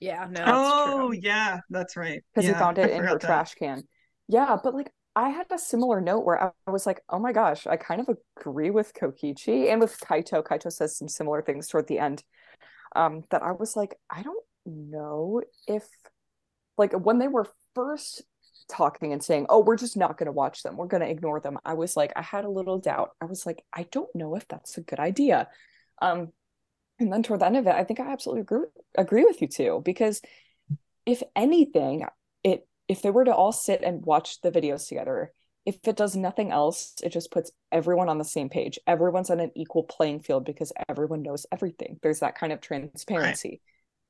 yeah, 0.00 0.26
no, 0.28 0.44
that's 0.44 0.50
oh, 0.52 1.08
true. 1.08 1.20
yeah, 1.22 1.60
that's 1.70 1.96
right. 1.96 2.22
because 2.34 2.46
Yeah, 2.46 2.54
he 2.54 2.60
found 2.60 2.76
it 2.76 2.90
in 2.90 3.02
her 3.02 3.12
that. 3.12 3.20
trash 3.22 3.54
can. 3.54 3.82
Yeah, 4.28 4.56
but 4.62 4.74
like 4.74 4.92
I 5.14 5.30
had 5.30 5.46
a 5.50 5.58
similar 5.58 6.00
note 6.00 6.24
where 6.24 6.52
I, 6.66 6.70
was 6.70 6.86
like, 6.86 7.00
oh 7.08 7.18
my 7.18 7.32
gosh, 7.32 7.66
I 7.66 7.76
kind 7.76 8.00
of 8.00 8.16
agree 8.38 8.70
with 8.70 8.92
Kokichi 8.92 9.70
and 9.72 9.80
with 9.80 9.98
Kaito. 9.98 10.44
Kaito 10.44 10.70
says 10.70 10.96
some 10.96 11.08
similar 11.08 11.40
things 11.42 11.68
toward 11.68 11.86
the 11.86 11.98
end. 11.98 12.22
Um, 12.94 13.24
that 13.30 13.42
I 13.42 13.52
was 13.52 13.76
like, 13.76 13.94
I 14.10 14.22
don't 14.22 14.44
know 14.64 15.42
if 15.66 15.84
like 16.78 16.92
when 16.92 17.18
they 17.18 17.28
were 17.28 17.46
first 17.74 18.22
talking 18.68 19.12
and 19.12 19.22
saying, 19.22 19.46
oh, 19.48 19.60
we're 19.60 19.76
just 19.76 19.96
not 19.96 20.18
gonna 20.18 20.32
watch 20.32 20.62
them, 20.62 20.76
we're 20.76 20.86
gonna 20.86 21.06
ignore 21.06 21.40
them. 21.40 21.58
I 21.64 21.74
was 21.74 21.96
like, 21.96 22.12
I 22.16 22.22
had 22.22 22.44
a 22.44 22.50
little 22.50 22.78
doubt. 22.78 23.10
I 23.20 23.26
was 23.26 23.46
like, 23.46 23.62
I 23.72 23.84
don't 23.90 24.14
know 24.14 24.34
if 24.36 24.46
that's 24.48 24.76
a 24.76 24.82
good 24.82 24.98
idea. 24.98 25.48
Um, 26.02 26.32
and 26.98 27.12
then 27.12 27.22
toward 27.22 27.40
the 27.40 27.46
end 27.46 27.56
of 27.56 27.66
it, 27.66 27.74
I 27.74 27.84
think 27.84 28.00
I 28.00 28.12
absolutely 28.12 28.42
agree 28.42 28.66
agree 28.96 29.24
with 29.24 29.40
you 29.40 29.48
too, 29.48 29.82
because 29.84 30.20
if 31.04 31.22
anything, 31.34 32.04
it 32.42 32.66
if 32.88 33.02
they 33.02 33.10
were 33.10 33.24
to 33.24 33.34
all 33.34 33.52
sit 33.52 33.82
and 33.82 34.04
watch 34.04 34.40
the 34.40 34.50
videos 34.50 34.88
together, 34.88 35.32
if 35.64 35.76
it 35.86 35.96
does 35.96 36.14
nothing 36.14 36.52
else, 36.52 36.94
it 37.02 37.10
just 37.10 37.32
puts 37.32 37.50
everyone 37.72 38.08
on 38.08 38.18
the 38.18 38.24
same 38.24 38.48
page. 38.48 38.78
Everyone's 38.86 39.30
on 39.30 39.40
an 39.40 39.50
equal 39.56 39.82
playing 39.82 40.20
field 40.20 40.44
because 40.44 40.72
everyone 40.88 41.22
knows 41.22 41.44
everything. 41.50 41.98
There's 42.02 42.20
that 42.20 42.38
kind 42.38 42.52
of 42.52 42.60
transparency. 42.60 43.60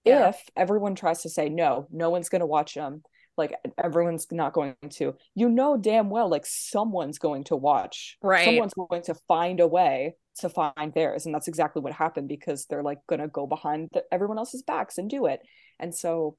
Yeah. 0.04 0.28
If 0.28 0.40
everyone 0.54 0.94
tries 0.94 1.22
to 1.22 1.30
say 1.30 1.48
no, 1.48 1.88
no 1.90 2.10
one's 2.10 2.28
going 2.28 2.40
to 2.40 2.46
watch 2.46 2.74
them, 2.74 3.02
like 3.38 3.54
everyone's 3.82 4.26
not 4.30 4.52
going 4.52 4.76
to, 4.90 5.14
you 5.34 5.48
know 5.48 5.76
damn 5.76 6.10
well 6.10 6.28
like 6.28 6.44
someone's 6.46 7.18
going 7.18 7.44
to 7.44 7.56
watch. 7.56 8.18
Right. 8.22 8.44
Someone's 8.44 8.74
going 8.74 9.02
to 9.04 9.14
find 9.26 9.58
a 9.60 9.66
way 9.66 10.14
to 10.40 10.50
find 10.50 10.92
theirs 10.92 11.24
and 11.24 11.34
that's 11.34 11.48
exactly 11.48 11.80
what 11.80 11.94
happened 11.94 12.28
because 12.28 12.66
they're 12.66 12.82
like 12.82 12.98
going 13.08 13.20
to 13.20 13.28
go 13.28 13.46
behind 13.46 13.88
the, 13.94 14.04
everyone 14.12 14.38
else's 14.38 14.62
backs 14.62 14.98
and 14.98 15.08
do 15.08 15.24
it. 15.26 15.40
And 15.80 15.94
so 15.94 16.36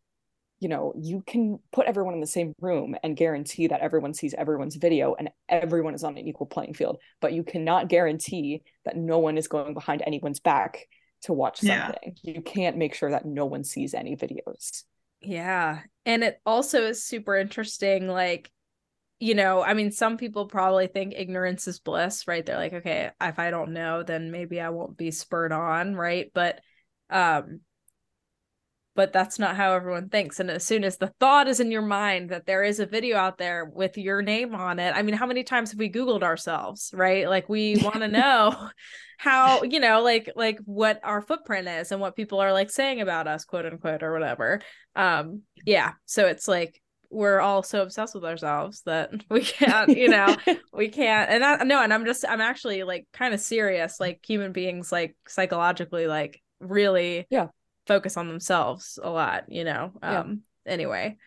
you 0.59 0.69
know, 0.69 0.93
you 0.97 1.23
can 1.25 1.59
put 1.71 1.85
everyone 1.85 2.13
in 2.13 2.19
the 2.19 2.27
same 2.27 2.53
room 2.59 2.95
and 3.03 3.15
guarantee 3.15 3.67
that 3.67 3.81
everyone 3.81 4.13
sees 4.13 4.33
everyone's 4.33 4.75
video 4.75 5.15
and 5.17 5.29
everyone 5.47 5.93
is 5.93 6.03
on 6.03 6.17
an 6.17 6.27
equal 6.27 6.47
playing 6.47 6.73
field, 6.73 6.97
but 7.21 7.33
you 7.33 7.43
cannot 7.43 7.89
guarantee 7.89 8.63
that 8.85 8.97
no 8.97 9.19
one 9.19 9.37
is 9.37 9.47
going 9.47 9.73
behind 9.73 10.01
anyone's 10.05 10.39
back 10.39 10.87
to 11.21 11.33
watch 11.33 11.61
Yeah. 11.61 11.91
something. 11.91 12.15
You 12.23 12.41
can't 12.41 12.77
make 12.77 12.95
sure 12.95 13.11
that 13.11 13.25
no 13.25 13.45
one 13.45 13.63
sees 13.63 13.93
any 13.93 14.15
videos. 14.15 14.83
Yeah. 15.21 15.81
And 16.05 16.23
it 16.23 16.39
also 16.45 16.83
is 16.83 17.03
super 17.03 17.35
interesting. 17.35 18.07
Like, 18.07 18.51
you 19.19 19.33
know, 19.35 19.63
I 19.63 19.73
mean, 19.73 19.91
some 19.91 20.17
people 20.17 20.45
probably 20.45 20.87
think 20.87 21.13
ignorance 21.15 21.67
is 21.67 21.79
bliss, 21.79 22.27
right? 22.27 22.45
They're 22.45 22.57
like, 22.57 22.73
okay, 22.73 23.11
if 23.19 23.39
I 23.39 23.49
don't 23.49 23.73
know, 23.73 24.03
then 24.03 24.31
maybe 24.31 24.61
I 24.61 24.69
won't 24.69 24.95
be 24.97 25.11
spurred 25.11 25.51
on, 25.51 25.95
right? 25.95 26.31
But, 26.33 26.61
um, 27.09 27.61
but 28.97 29.13
that's 29.13 29.37
not 29.37 29.55
how 29.55 29.73
everyone 29.73 30.09
thinks. 30.09 30.39
And 30.39 30.49
as 30.49 30.65
soon 30.65 30.83
as 30.83 30.97
the 30.97 31.13
thought 31.19 31.47
is 31.47 31.59
in 31.59 31.69
your 31.69 31.83
mind 31.83 32.31
that 32.31 32.47
there 32.47 32.63
is 32.63 32.79
a 32.79 32.85
video 32.87 33.15
out 33.15 33.37
there 33.37 33.63
with 33.63 33.95
your 33.95 34.23
name 34.23 34.55
on 34.55 34.79
it, 34.79 34.91
I 34.95 35.03
mean, 35.03 35.13
how 35.13 35.27
many 35.27 35.43
times 35.43 35.69
have 35.69 35.77
we 35.77 35.87
Googled 35.87 36.23
ourselves, 36.23 36.89
right? 36.95 37.29
Like 37.29 37.47
we 37.47 37.77
want 37.83 37.97
to 37.97 38.07
know 38.07 38.69
how, 39.19 39.61
you 39.61 39.79
know, 39.79 40.01
like 40.01 40.31
like 40.35 40.57
what 40.65 40.99
our 41.03 41.21
footprint 41.21 41.67
is 41.67 41.91
and 41.91 42.01
what 42.01 42.15
people 42.15 42.39
are 42.39 42.51
like 42.51 42.71
saying 42.71 42.99
about 42.99 43.27
us, 43.27 43.45
quote 43.45 43.67
unquote, 43.67 44.01
or 44.01 44.11
whatever. 44.11 44.61
Um, 44.95 45.43
yeah. 45.63 45.91
So 46.05 46.25
it's 46.25 46.47
like 46.47 46.81
we're 47.11 47.39
all 47.39 47.61
so 47.61 47.83
obsessed 47.83 48.15
with 48.15 48.25
ourselves 48.25 48.81
that 48.87 49.11
we 49.29 49.41
can't, 49.41 49.95
you 49.95 50.07
know, 50.09 50.35
we 50.73 50.89
can't 50.89 51.29
and 51.29 51.45
I 51.45 51.63
no, 51.65 51.83
and 51.83 51.93
I'm 51.93 52.05
just 52.05 52.25
I'm 52.27 52.41
actually 52.41 52.81
like 52.81 53.05
kind 53.13 53.35
of 53.35 53.39
serious, 53.41 53.99
like 53.99 54.25
human 54.27 54.53
beings 54.53 54.91
like 54.91 55.15
psychologically 55.27 56.07
like 56.07 56.41
really 56.59 57.27
Yeah. 57.29 57.49
Focus 57.87 58.17
on 58.17 58.27
themselves 58.27 58.99
a 59.01 59.09
lot, 59.09 59.45
you 59.47 59.63
know. 59.63 59.91
Yeah. 60.01 60.19
Um 60.19 60.41
anyway. 60.65 61.17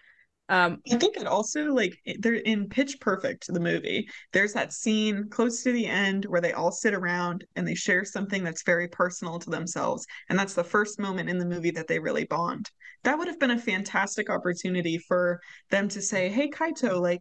Um 0.48 0.78
I 0.92 0.96
think 0.96 1.16
it 1.16 1.26
also 1.26 1.72
like 1.72 1.94
they're 2.18 2.34
in 2.34 2.68
Pitch 2.68 3.00
Perfect, 3.00 3.46
the 3.46 3.60
movie. 3.60 4.08
There's 4.32 4.52
that 4.52 4.72
scene 4.72 5.28
close 5.30 5.62
to 5.62 5.72
the 5.72 5.86
end 5.86 6.26
where 6.26 6.40
they 6.40 6.52
all 6.52 6.72
sit 6.72 6.94
around 6.94 7.44
and 7.56 7.66
they 7.66 7.74
share 7.74 8.04
something 8.04 8.44
that's 8.44 8.62
very 8.64 8.88
personal 8.88 9.38
to 9.38 9.50
themselves, 9.50 10.06
and 10.28 10.38
that's 10.38 10.54
the 10.54 10.64
first 10.64 10.98
moment 10.98 11.30
in 11.30 11.38
the 11.38 11.46
movie 11.46 11.70
that 11.72 11.86
they 11.86 11.98
really 11.98 12.24
bond. 12.24 12.70
That 13.04 13.16
would 13.16 13.28
have 13.28 13.40
been 13.40 13.52
a 13.52 13.58
fantastic 13.58 14.28
opportunity 14.28 14.98
for 14.98 15.40
them 15.70 15.88
to 15.88 16.02
say, 16.02 16.28
"Hey, 16.28 16.48
Kaito, 16.48 17.00
like." 17.00 17.20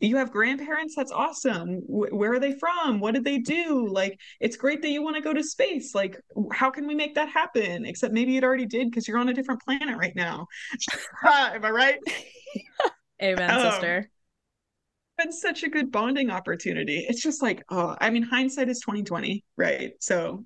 You 0.00 0.16
have 0.16 0.30
grandparents? 0.30 0.94
That's 0.94 1.12
awesome. 1.12 1.80
Wh- 1.86 2.12
where 2.12 2.32
are 2.32 2.40
they 2.40 2.52
from? 2.58 3.00
What 3.00 3.14
did 3.14 3.24
they 3.24 3.38
do? 3.38 3.88
Like, 3.88 4.18
it's 4.40 4.56
great 4.56 4.82
that 4.82 4.90
you 4.90 5.02
want 5.02 5.16
to 5.16 5.22
go 5.22 5.32
to 5.32 5.42
space. 5.42 5.94
Like, 5.94 6.20
how 6.52 6.70
can 6.70 6.86
we 6.86 6.94
make 6.94 7.14
that 7.16 7.28
happen? 7.28 7.84
Except 7.84 8.14
maybe 8.14 8.36
it 8.36 8.44
already 8.44 8.66
did 8.66 8.90
because 8.90 9.08
you're 9.08 9.18
on 9.18 9.28
a 9.28 9.34
different 9.34 9.62
planet 9.62 9.96
right 9.98 10.14
now. 10.14 10.46
Am 11.26 11.64
I 11.64 11.70
right? 11.70 11.98
amen, 13.22 13.58
Um, 13.58 13.58
sister. 13.58 14.10
been 15.18 15.32
such 15.32 15.62
a 15.64 15.68
good 15.68 15.90
bonding 15.90 16.30
opportunity. 16.30 17.04
It's 17.08 17.22
just 17.22 17.42
like, 17.42 17.64
oh, 17.70 17.96
I 18.00 18.10
mean, 18.10 18.22
hindsight 18.22 18.68
is 18.68 18.80
2020, 18.80 19.44
right? 19.56 19.92
So 20.00 20.44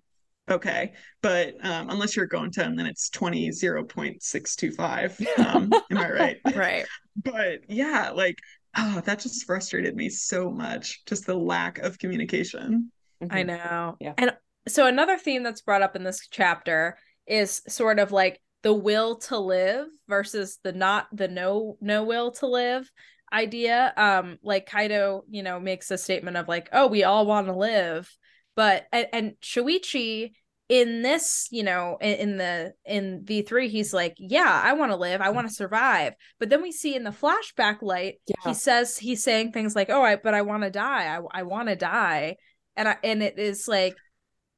okay. 0.48 0.94
But 1.20 1.54
um, 1.64 1.90
unless 1.90 2.16
you're 2.16 2.26
going 2.26 2.50
10, 2.50 2.76
then 2.76 2.86
it's 2.86 3.10
20 3.10 3.50
0.625. 3.50 5.20
Um, 5.38 5.72
am 5.90 5.98
I 5.98 6.10
right? 6.10 6.36
Right. 6.54 6.88
But 7.22 7.60
yeah, 7.68 8.10
like, 8.10 8.38
oh, 8.76 9.02
that 9.04 9.20
just 9.20 9.44
frustrated 9.44 9.94
me 9.96 10.08
so 10.08 10.50
much. 10.50 11.04
Just 11.06 11.26
the 11.26 11.36
lack 11.36 11.78
of 11.78 11.98
communication. 11.98 12.90
I 13.30 13.42
Mhm. 13.42 13.46
know. 13.46 13.96
Yeah. 14.00 14.14
And 14.18 14.36
so 14.68 14.86
another 14.86 15.18
theme 15.18 15.42
that's 15.42 15.62
brought 15.62 15.82
up 15.82 15.96
in 15.96 16.04
this 16.04 16.26
chapter 16.28 16.98
is 17.26 17.62
sort 17.68 17.98
of 17.98 18.12
like 18.12 18.40
the 18.62 18.72
will 18.72 19.16
to 19.18 19.38
live 19.38 19.88
versus 20.08 20.58
the 20.62 20.72
not 20.72 21.08
the 21.12 21.28
no 21.28 21.76
no 21.80 22.04
will 22.04 22.30
to 22.32 22.46
live 22.46 22.90
idea. 23.32 23.92
Um 23.96 24.38
like 24.42 24.68
Kaito, 24.68 25.22
you 25.28 25.42
know, 25.42 25.58
makes 25.60 25.90
a 25.90 25.98
statement 25.98 26.36
of 26.36 26.48
like, 26.48 26.68
"Oh, 26.72 26.86
we 26.86 27.04
all 27.04 27.26
want 27.26 27.46
to 27.46 27.52
live." 27.54 28.10
But 28.54 28.86
and, 28.92 29.06
and 29.12 29.32
Shuichi 29.40 30.32
in 30.72 31.02
this, 31.02 31.48
you 31.50 31.62
know, 31.62 31.98
in, 32.00 32.14
in 32.14 32.36
the 32.38 32.72
in 32.86 33.20
V3 33.26 33.68
he's 33.68 33.92
like, 33.92 34.14
"Yeah, 34.16 34.62
I 34.64 34.72
want 34.72 34.90
to 34.90 34.96
live. 34.96 35.20
I 35.20 35.28
want 35.28 35.46
to 35.46 35.52
survive." 35.52 36.14
But 36.40 36.48
then 36.48 36.62
we 36.62 36.72
see 36.72 36.94
in 36.96 37.04
the 37.04 37.10
flashback 37.10 37.82
light 37.82 38.14
Yeah. 38.26 38.34
he 38.46 38.54
says 38.54 38.96
he's 38.96 39.22
saying 39.22 39.52
things 39.52 39.76
like, 39.76 39.90
"Oh, 39.90 40.02
I 40.02 40.16
but 40.16 40.32
I 40.32 40.40
want 40.40 40.62
to 40.62 40.70
die. 40.70 41.14
I 41.14 41.40
I 41.40 41.42
want 41.42 41.68
to 41.68 41.76
die." 41.76 42.36
And 42.74 42.88
I 42.88 42.96
and 43.04 43.22
it 43.22 43.38
is 43.38 43.68
like 43.68 43.94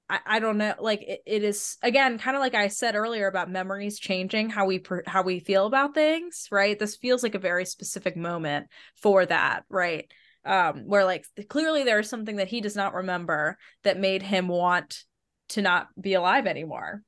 I, 0.09 0.21
I 0.25 0.39
don't 0.39 0.57
know 0.59 0.75
like 0.79 1.03
it, 1.03 1.21
it 1.27 1.43
is 1.43 1.79
again 1.83 2.17
kind 2.19 2.37
of 2.37 2.41
like 2.41 2.55
I 2.55 2.69
said 2.69 2.95
earlier 2.95 3.27
about 3.27 3.51
memories 3.51 3.99
changing 3.99 4.51
how 4.51 4.67
we 4.67 4.79
per, 4.79 5.03
how 5.09 5.23
we 5.23 5.41
feel 5.41 5.67
about 5.67 5.95
things, 5.95 6.47
right? 6.53 6.79
This 6.79 6.95
feels 6.95 7.25
like 7.25 7.35
a 7.35 7.41
very 7.41 7.65
specific 7.65 8.17
moment 8.17 8.69
for 9.03 9.27
that, 9.27 9.65
right? 9.69 10.07
Um 10.45 10.85
where 10.87 11.05
like 11.05 11.25
clearly 11.49 11.83
there 11.83 11.99
is 11.99 12.09
something 12.09 12.37
that 12.37 12.47
he 12.47 12.61
does 12.61 12.77
not 12.77 12.95
remember 12.95 13.59
that 13.83 13.99
made 13.99 14.23
him 14.23 14.47
want 14.47 15.03
to 15.51 15.63
not 15.63 15.89
be 16.01 16.15
alive 16.15 16.47
anymore. 16.47 17.03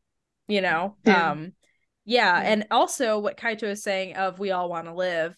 You 0.48 0.60
know? 0.60 0.96
Yeah. 1.04 1.30
Um 1.30 1.52
yeah, 2.04 2.40
Yeah. 2.40 2.50
and 2.52 2.66
also 2.70 3.18
what 3.18 3.36
Kaito 3.36 3.64
is 3.64 3.82
saying 3.82 4.16
of 4.16 4.38
we 4.38 4.50
all 4.52 4.68
want 4.68 4.86
to 4.86 4.94
live 4.94 5.34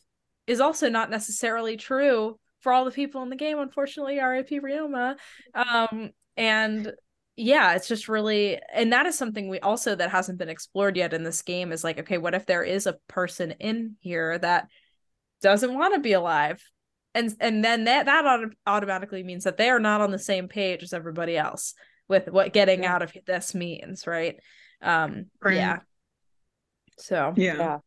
is 0.46 0.60
also 0.60 0.88
not 0.88 1.10
necessarily 1.10 1.76
true 1.76 2.38
for 2.60 2.72
all 2.72 2.84
the 2.84 2.90
people 2.90 3.22
in 3.22 3.30
the 3.30 3.36
game. 3.36 3.58
Unfortunately, 3.58 4.18
RIP 4.18 4.50
Ryoma. 4.50 5.16
Um, 5.54 6.10
and 6.36 6.92
yeah, 7.36 7.74
it's 7.74 7.86
just 7.86 8.08
really, 8.08 8.58
and 8.74 8.92
that 8.92 9.06
is 9.06 9.16
something 9.16 9.48
we 9.48 9.60
also 9.60 9.94
that 9.94 10.10
hasn't 10.10 10.38
been 10.38 10.48
explored 10.48 10.96
yet 10.96 11.12
in 11.14 11.22
this 11.22 11.42
game 11.42 11.70
is 11.70 11.84
like, 11.84 12.00
okay, 12.00 12.18
what 12.18 12.34
if 12.34 12.46
there 12.46 12.64
is 12.64 12.86
a 12.86 12.98
person 13.06 13.52
in 13.60 13.94
here 14.00 14.38
that 14.38 14.68
doesn't 15.40 15.72
want 15.72 15.94
to 15.94 16.00
be 16.00 16.12
alive? 16.14 16.60
And 17.14 17.32
and 17.40 17.64
then 17.64 17.84
that 17.84 18.06
that 18.06 18.24
auto- 18.24 18.54
automatically 18.66 19.22
means 19.22 19.44
that 19.44 19.56
they 19.56 19.70
are 19.70 19.78
not 19.78 20.00
on 20.00 20.10
the 20.10 20.18
same 20.18 20.48
page 20.48 20.82
as 20.82 20.92
everybody 20.92 21.36
else 21.36 21.74
with 22.08 22.28
what 22.28 22.52
getting 22.52 22.82
Yeah. 22.82 22.94
out 22.94 23.02
of 23.02 23.12
this 23.26 23.54
means, 23.54 24.06
right? 24.06 24.38
Um, 24.80 25.30
Right. 25.40 25.56
yeah. 25.56 25.78
So 26.98 27.34
Yeah. 27.36 27.56
Yeah. 27.56 27.78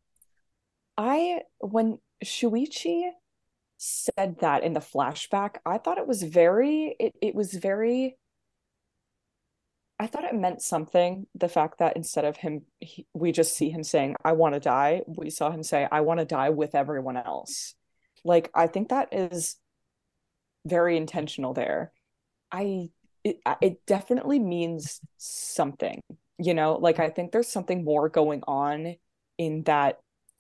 I 0.98 1.42
when 1.60 2.00
Shuichi 2.24 3.10
said 3.78 4.40
that 4.42 4.64
in 4.64 4.74
the 4.74 4.80
flashback, 4.80 5.56
I 5.66 5.80
thought 5.80 5.98
it 5.98 6.08
was 6.08 6.22
very 6.24 6.96
it, 7.00 7.16
it 7.22 7.36
was 7.36 7.54
very 7.54 8.18
I 10.00 10.08
thought 10.08 10.24
it 10.24 10.34
meant 10.34 10.64
something. 10.64 11.28
The 11.36 11.48
fact 11.48 11.78
that 11.78 11.96
instead 11.96 12.26
of 12.26 12.36
him, 12.36 12.64
he, 12.80 13.06
we 13.14 13.32
just 13.32 13.56
see 13.56 13.70
him 13.70 13.84
saying, 13.84 14.16
I 14.26 14.32
want 14.32 14.56
to 14.56 14.60
die, 14.60 15.04
we 15.06 15.30
saw 15.30 15.52
him 15.52 15.62
say, 15.62 15.88
I 15.92 16.02
want 16.02 16.20
to 16.20 16.26
die 16.26 16.50
with 16.50 16.74
everyone 16.74 17.18
else. 17.18 17.76
Like, 18.24 18.50
I 18.56 18.66
think 18.66 18.90
that 18.90 19.10
is 19.14 19.58
very 20.66 20.98
intentional 20.98 21.54
there. 21.54 21.92
I, 22.52 22.90
it, 23.24 23.38
it 23.62 23.86
definitely 23.86 24.40
means 24.40 25.00
something, 25.18 26.02
you 26.38 26.54
know? 26.54 26.76
Like, 26.76 27.00
I 27.00 27.10
think 27.10 27.32
there's 27.32 27.48
something 27.48 27.84
more 27.84 28.10
going 28.10 28.44
on 28.48 28.96
in 29.38 29.64
that 29.64 30.00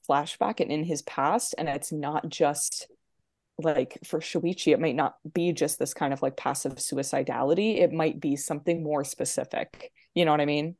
flashback 0.09 0.59
and 0.59 0.71
in 0.71 0.83
his 0.83 1.01
past. 1.03 1.55
And 1.57 1.69
it's 1.69 1.91
not 1.91 2.29
just 2.29 2.87
like 3.57 3.99
for 4.05 4.19
Shuichi, 4.19 4.73
it 4.73 4.79
might 4.79 4.95
not 4.95 5.15
be 5.33 5.51
just 5.51 5.79
this 5.79 5.93
kind 5.93 6.13
of 6.13 6.21
like 6.21 6.37
passive 6.37 6.75
suicidality. 6.75 7.79
It 7.79 7.91
might 7.91 8.19
be 8.19 8.35
something 8.35 8.83
more 8.83 9.03
specific. 9.03 9.91
You 10.15 10.25
know 10.25 10.31
what 10.31 10.41
I 10.41 10.45
mean? 10.45 10.75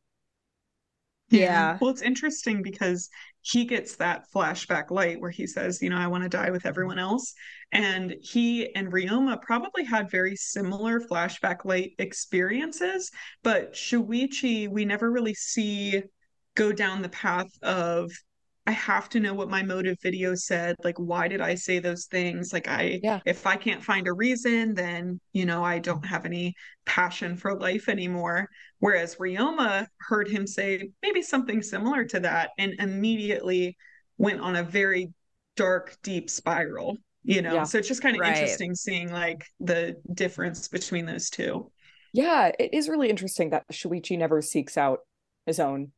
Yeah. 1.31 1.77
Well, 1.79 1.89
it's 1.89 2.01
interesting 2.01 2.61
because 2.61 3.09
he 3.41 3.65
gets 3.65 3.95
that 3.95 4.25
flashback 4.33 4.91
light 4.91 5.19
where 5.19 5.31
he 5.31 5.47
says, 5.47 5.81
you 5.81 5.89
know, 5.89 5.97
I 5.97 6.07
want 6.07 6.23
to 6.23 6.29
die 6.29 6.51
with 6.51 6.65
everyone 6.65 6.99
else. 6.99 7.33
And 7.71 8.15
he 8.21 8.73
and 8.75 8.91
Ryoma 8.91 9.41
probably 9.41 9.83
had 9.83 10.11
very 10.11 10.35
similar 10.35 10.99
flashback 10.99 11.65
light 11.65 11.93
experiences, 11.97 13.09
but 13.43 13.73
Shuichi, 13.73 14.69
we 14.69 14.85
never 14.85 15.09
really 15.09 15.33
see 15.33 16.03
go 16.55 16.71
down 16.71 17.01
the 17.01 17.09
path 17.09 17.49
of 17.63 18.11
I 18.67 18.71
have 18.71 19.09
to 19.09 19.19
know 19.19 19.33
what 19.33 19.49
my 19.49 19.63
motive 19.63 19.97
video 20.01 20.35
said. 20.35 20.75
Like, 20.83 20.97
why 20.97 21.27
did 21.27 21.41
I 21.41 21.55
say 21.55 21.79
those 21.79 22.05
things? 22.05 22.53
Like, 22.53 22.67
I, 22.67 22.99
Yeah. 23.01 23.19
if 23.25 23.47
I 23.47 23.55
can't 23.55 23.83
find 23.83 24.07
a 24.07 24.13
reason, 24.13 24.75
then, 24.75 25.19
you 25.33 25.45
know, 25.45 25.63
I 25.63 25.79
don't 25.79 26.05
have 26.05 26.25
any 26.25 26.53
passion 26.85 27.37
for 27.37 27.57
life 27.57 27.89
anymore. 27.89 28.47
Whereas 28.79 29.15
Ryoma 29.15 29.87
heard 29.99 30.27
him 30.27 30.45
say 30.45 30.91
maybe 31.01 31.23
something 31.23 31.63
similar 31.63 32.05
to 32.05 32.19
that 32.19 32.51
and 32.59 32.73
immediately 32.79 33.77
went 34.17 34.41
on 34.41 34.55
a 34.55 34.63
very 34.63 35.11
dark, 35.55 35.97
deep 36.03 36.29
spiral, 36.29 36.97
you 37.23 37.41
know? 37.41 37.55
Yeah. 37.55 37.63
So 37.63 37.79
it's 37.79 37.87
just 37.87 38.03
kind 38.03 38.15
of 38.15 38.21
Right. 38.21 38.35
interesting 38.35 38.75
seeing 38.75 39.11
like 39.11 39.43
the 39.59 39.99
difference 40.13 40.67
between 40.67 41.07
those 41.07 41.31
two. 41.31 41.71
Yeah, 42.13 42.51
it 42.59 42.73
is 42.73 42.89
really 42.89 43.09
interesting 43.09 43.49
that 43.49 43.67
Shuichi 43.71 44.17
never 44.19 44.41
seeks 44.43 44.77
out 44.77 44.99
his 45.47 45.59
own 45.59 45.93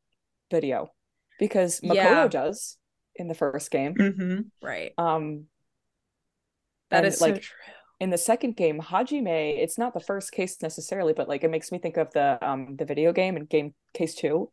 video 0.49 0.93
because 1.39 1.81
Makoto 1.81 1.95
Yeah. 1.95 2.27
does 2.27 2.77
in 3.15 3.27
the 3.27 3.33
first 3.35 3.71
game. 3.71 3.93
hmm 3.95 4.41
right. 4.61 4.93
Um, 4.97 5.45
That 6.89 7.05
and, 7.05 7.13
is 7.13 7.19
so 7.19 7.25
like 7.27 7.41
true. 7.41 7.73
in 7.99 8.09
the 8.09 8.17
second 8.17 8.55
game, 8.55 8.79
Hajime, 8.81 9.57
it's 9.57 9.77
not 9.77 9.93
the 9.93 9.99
first 9.99 10.31
case 10.31 10.61
necessarily, 10.61 11.13
but 11.13 11.27
like 11.27 11.43
it 11.43 11.49
makes 11.51 11.71
me 11.71 11.77
think 11.79 11.97
of 11.97 12.11
the 12.13 12.37
um 12.45 12.75
the 12.75 12.85
video 12.85 13.11
game 13.13 13.35
and 13.35 13.47
game 13.49 13.73
case 13.93 14.15
two. 14.15 14.51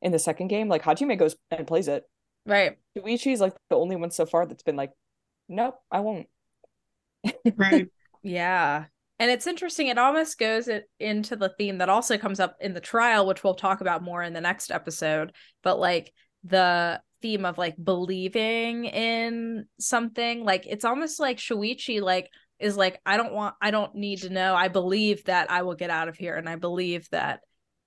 In 0.00 0.12
the 0.12 0.18
second 0.18 0.46
game, 0.46 0.68
like 0.68 0.82
Hajime 0.84 1.18
goes 1.18 1.34
and 1.50 1.66
plays 1.66 1.88
it. 1.88 2.04
Right. 2.46 2.78
Shuichi's 2.96 3.40
like 3.40 3.54
the 3.68 3.76
only 3.76 3.96
one 3.96 4.10
so 4.10 4.26
far 4.26 4.46
that's 4.46 4.62
been 4.62 4.76
like, 4.76 4.92
nope, 5.48 5.76
I 5.90 6.00
won't. 6.00 6.28
Right. 7.56 7.88
Yeah. 8.22 8.86
And 9.18 9.30
it's 9.30 9.46
interesting. 9.46 9.88
It 9.88 9.98
almost 9.98 10.38
goes 10.38 10.68
it, 10.68 10.88
into 11.00 11.34
the 11.34 11.48
theme 11.58 11.78
that 11.78 11.88
also 11.88 12.18
comes 12.18 12.38
up 12.38 12.56
in 12.60 12.72
the 12.72 12.80
trial, 12.80 13.26
which 13.26 13.42
we'll 13.42 13.54
talk 13.54 13.80
about 13.80 14.02
more 14.02 14.22
in 14.22 14.32
the 14.32 14.40
next 14.40 14.70
episode. 14.70 15.32
But 15.62 15.80
like 15.80 16.12
the 16.44 17.00
theme 17.20 17.44
of 17.44 17.58
like 17.58 17.74
believing 17.82 18.84
in 18.84 19.66
something, 19.80 20.44
like 20.44 20.66
it's 20.66 20.84
almost 20.84 21.18
like 21.18 21.38
Shuichi 21.38 22.00
like 22.00 22.30
is 22.60 22.76
like, 22.76 23.00
I 23.04 23.16
don't 23.16 23.32
want, 23.32 23.56
I 23.60 23.72
don't 23.72 23.94
need 23.94 24.22
to 24.22 24.30
know. 24.30 24.54
I 24.54 24.68
believe 24.68 25.24
that 25.24 25.50
I 25.50 25.62
will 25.62 25.74
get 25.74 25.90
out 25.90 26.08
of 26.08 26.16
here, 26.16 26.36
and 26.36 26.48
I 26.48 26.56
believe 26.56 27.08
that 27.10 27.40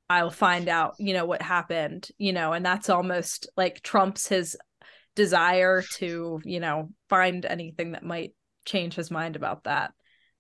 I 0.09 0.23
will 0.23 0.31
find 0.31 0.67
out, 0.67 0.95
you 0.99 1.13
know, 1.13 1.25
what 1.25 1.41
happened, 1.41 2.09
you 2.17 2.33
know, 2.33 2.51
and 2.51 2.65
that's 2.65 2.89
almost 2.89 3.49
like 3.55 3.81
trumps 3.81 4.27
his 4.27 4.57
desire 5.15 5.81
to, 5.95 6.41
you 6.43 6.59
know, 6.59 6.89
find 7.09 7.45
anything 7.45 7.93
that 7.93 8.03
might 8.03 8.33
change 8.65 8.93
his 8.95 9.11
mind 9.11 9.35
about 9.37 9.63
that 9.63 9.93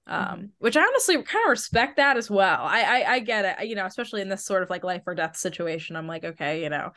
um 0.07 0.49
which 0.59 0.75
i 0.75 0.81
honestly 0.81 1.15
kind 1.15 1.45
of 1.45 1.49
respect 1.49 1.97
that 1.97 2.17
as 2.17 2.29
well 2.29 2.61
I, 2.63 2.81
I 2.81 3.13
i 3.13 3.19
get 3.19 3.45
it 3.45 3.67
you 3.67 3.75
know 3.75 3.85
especially 3.85 4.21
in 4.21 4.29
this 4.29 4.45
sort 4.45 4.63
of 4.63 4.69
like 4.69 4.83
life 4.83 5.03
or 5.05 5.15
death 5.15 5.37
situation 5.37 5.95
i'm 5.95 6.07
like 6.07 6.23
okay 6.23 6.63
you 6.63 6.69
know 6.69 6.91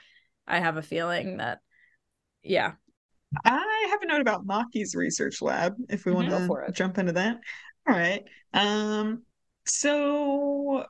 i 0.47 0.59
have 0.59 0.77
a 0.77 0.83
feeling 0.83 1.37
that 1.39 1.59
yeah 2.43 2.73
I 3.45 3.89
have 3.91 4.03
a 4.03 4.07
note 4.07 4.21
about 4.21 4.47
Maki's 4.47 4.95
research 4.95 5.43
lab 5.43 5.75
if 5.89 6.05
we 6.05 6.13
want 6.13 6.29
Go 6.31 6.39
to 6.39 6.47
for 6.47 6.63
it. 6.63 6.75
jump 6.75 6.99
into 6.99 7.13
that. 7.13 7.39
All 7.89 7.95
right. 7.95 8.23
Um, 8.53 9.23
so 9.67 10.87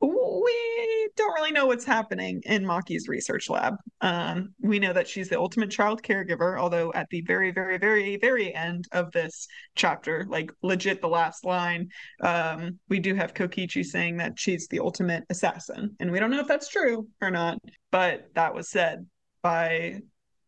we 0.00 0.77
don't 1.18 1.34
really 1.34 1.52
know 1.52 1.66
what's 1.66 1.84
happening 1.84 2.40
in 2.44 2.64
Maki's 2.64 3.08
research 3.08 3.50
lab. 3.50 3.74
Um, 4.00 4.54
we 4.60 4.78
know 4.78 4.92
that 4.92 5.06
she's 5.06 5.28
the 5.28 5.38
ultimate 5.38 5.70
child 5.70 6.02
caregiver, 6.02 6.58
although 6.58 6.92
at 6.94 7.08
the 7.10 7.20
very, 7.22 7.50
very, 7.50 7.76
very, 7.76 8.16
very 8.16 8.54
end 8.54 8.86
of 8.92 9.10
this 9.12 9.46
chapter, 9.74 10.24
like 10.28 10.50
legit 10.62 11.00
the 11.00 11.08
last 11.08 11.44
line, 11.44 11.88
um, 12.22 12.78
we 12.88 13.00
do 13.00 13.14
have 13.14 13.34
Kokichi 13.34 13.84
saying 13.84 14.16
that 14.18 14.38
she's 14.38 14.66
the 14.68 14.80
ultimate 14.80 15.24
assassin. 15.28 15.94
And 16.00 16.10
we 16.10 16.20
don't 16.20 16.30
know 16.30 16.40
if 16.40 16.48
that's 16.48 16.68
true 16.68 17.06
or 17.20 17.30
not, 17.30 17.58
but 17.90 18.28
that 18.34 18.54
was 18.54 18.70
said 18.70 19.06
by 19.42 20.00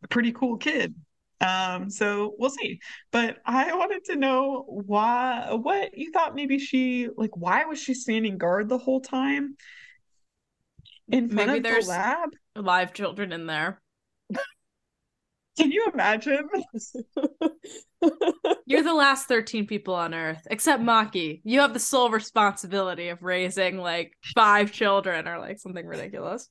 a 0.03 0.07
pretty 0.09 0.31
cool 0.31 0.57
kid. 0.57 0.95
Um, 1.41 1.89
so 1.89 2.35
we'll 2.37 2.51
see. 2.51 2.79
But 3.11 3.37
I 3.45 3.75
wanted 3.75 4.05
to 4.05 4.15
know 4.15 4.63
why, 4.67 5.47
what 5.51 5.97
you 5.97 6.11
thought 6.11 6.35
maybe 6.35 6.59
she, 6.59 7.09
like, 7.17 7.35
why 7.35 7.65
was 7.65 7.79
she 7.81 7.93
standing 7.93 8.37
guard 8.37 8.69
the 8.69 8.77
whole 8.77 9.01
time 9.01 9.55
in 11.11 11.29
front 11.29 11.47
Maybe 11.47 11.57
of 11.59 11.63
there's- 11.63 11.85
the 11.85 11.91
lab? 11.91 12.29
live 12.55 12.93
children 12.93 13.31
in 13.31 13.45
there 13.45 13.79
Can 15.57 15.71
you 15.71 15.89
imagine? 15.93 16.47
you're 18.65 18.83
the 18.83 18.93
last 18.93 19.27
13 19.27 19.67
people 19.67 19.93
on 19.93 20.13
earth 20.13 20.47
except 20.49 20.81
maki 20.81 21.41
you 21.43 21.59
have 21.59 21.73
the 21.73 21.79
sole 21.79 22.09
responsibility 22.09 23.09
of 23.09 23.21
raising 23.21 23.77
like 23.77 24.13
five 24.35 24.71
children 24.71 25.27
or 25.27 25.39
like 25.39 25.59
something 25.59 25.85
ridiculous 25.85 26.49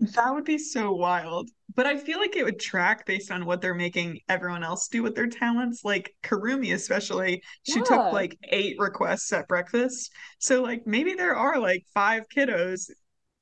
That 0.00 0.32
would 0.34 0.44
be 0.44 0.58
so 0.58 0.92
wild. 0.92 1.50
But 1.74 1.86
I 1.86 1.96
feel 1.96 2.18
like 2.20 2.36
it 2.36 2.44
would 2.44 2.60
track 2.60 3.04
based 3.04 3.32
on 3.32 3.44
what 3.44 3.60
they're 3.60 3.74
making 3.74 4.20
everyone 4.28 4.62
else 4.62 4.86
do 4.88 5.02
with 5.02 5.16
their 5.16 5.26
talents. 5.26 5.84
Like 5.84 6.14
Kirumi, 6.22 6.72
especially, 6.72 7.42
she 7.64 7.80
Yeah. 7.80 7.84
took 7.84 8.12
like 8.12 8.38
eight 8.44 8.76
requests 8.78 9.32
at 9.32 9.48
breakfast. 9.48 10.12
So, 10.38 10.62
like, 10.62 10.86
maybe 10.86 11.14
there 11.14 11.34
are 11.34 11.58
like 11.58 11.84
five 11.94 12.28
kiddos 12.28 12.90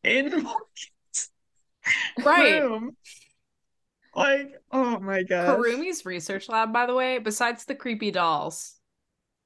in 0.06 0.30
Morgan's 0.30 1.30
right 2.24 2.60
room. 2.62 2.96
Like, 4.14 4.54
oh 4.72 4.98
my 5.00 5.22
god. 5.24 5.58
kirumi's 5.58 6.06
research 6.06 6.48
lab 6.48 6.72
by 6.72 6.86
the 6.86 6.94
way 6.94 7.18
besides 7.18 7.64
the 7.66 7.74
creepy 7.74 8.10
dolls 8.10 8.76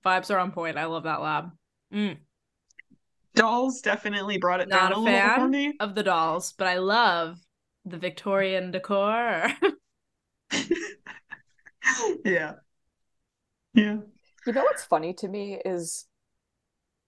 vibes 0.04 0.30
are 0.32 0.38
on 0.38 0.52
point 0.52 0.76
i 0.78 0.84
love 0.86 1.02
that 1.04 1.20
lab 1.20 1.50
Mm. 1.92 2.18
Dolls 3.34 3.80
definitely 3.80 4.38
brought 4.38 4.60
it 4.60 4.68
Not 4.68 4.90
down 4.90 4.92
a 4.92 4.96
a 4.96 4.98
little 5.00 5.34
for 5.34 5.48
me. 5.48 5.74
of 5.80 5.96
the 5.96 6.04
dolls 6.04 6.52
but 6.56 6.68
i 6.68 6.78
love 6.78 7.38
the 7.84 7.98
victorian 7.98 8.70
decor 8.70 9.48
Yeah. 12.24 12.54
Yeah. 13.74 13.96
You 14.46 14.52
know 14.52 14.62
what's 14.62 14.84
funny 14.84 15.12
to 15.14 15.28
me 15.28 15.58
is 15.64 16.06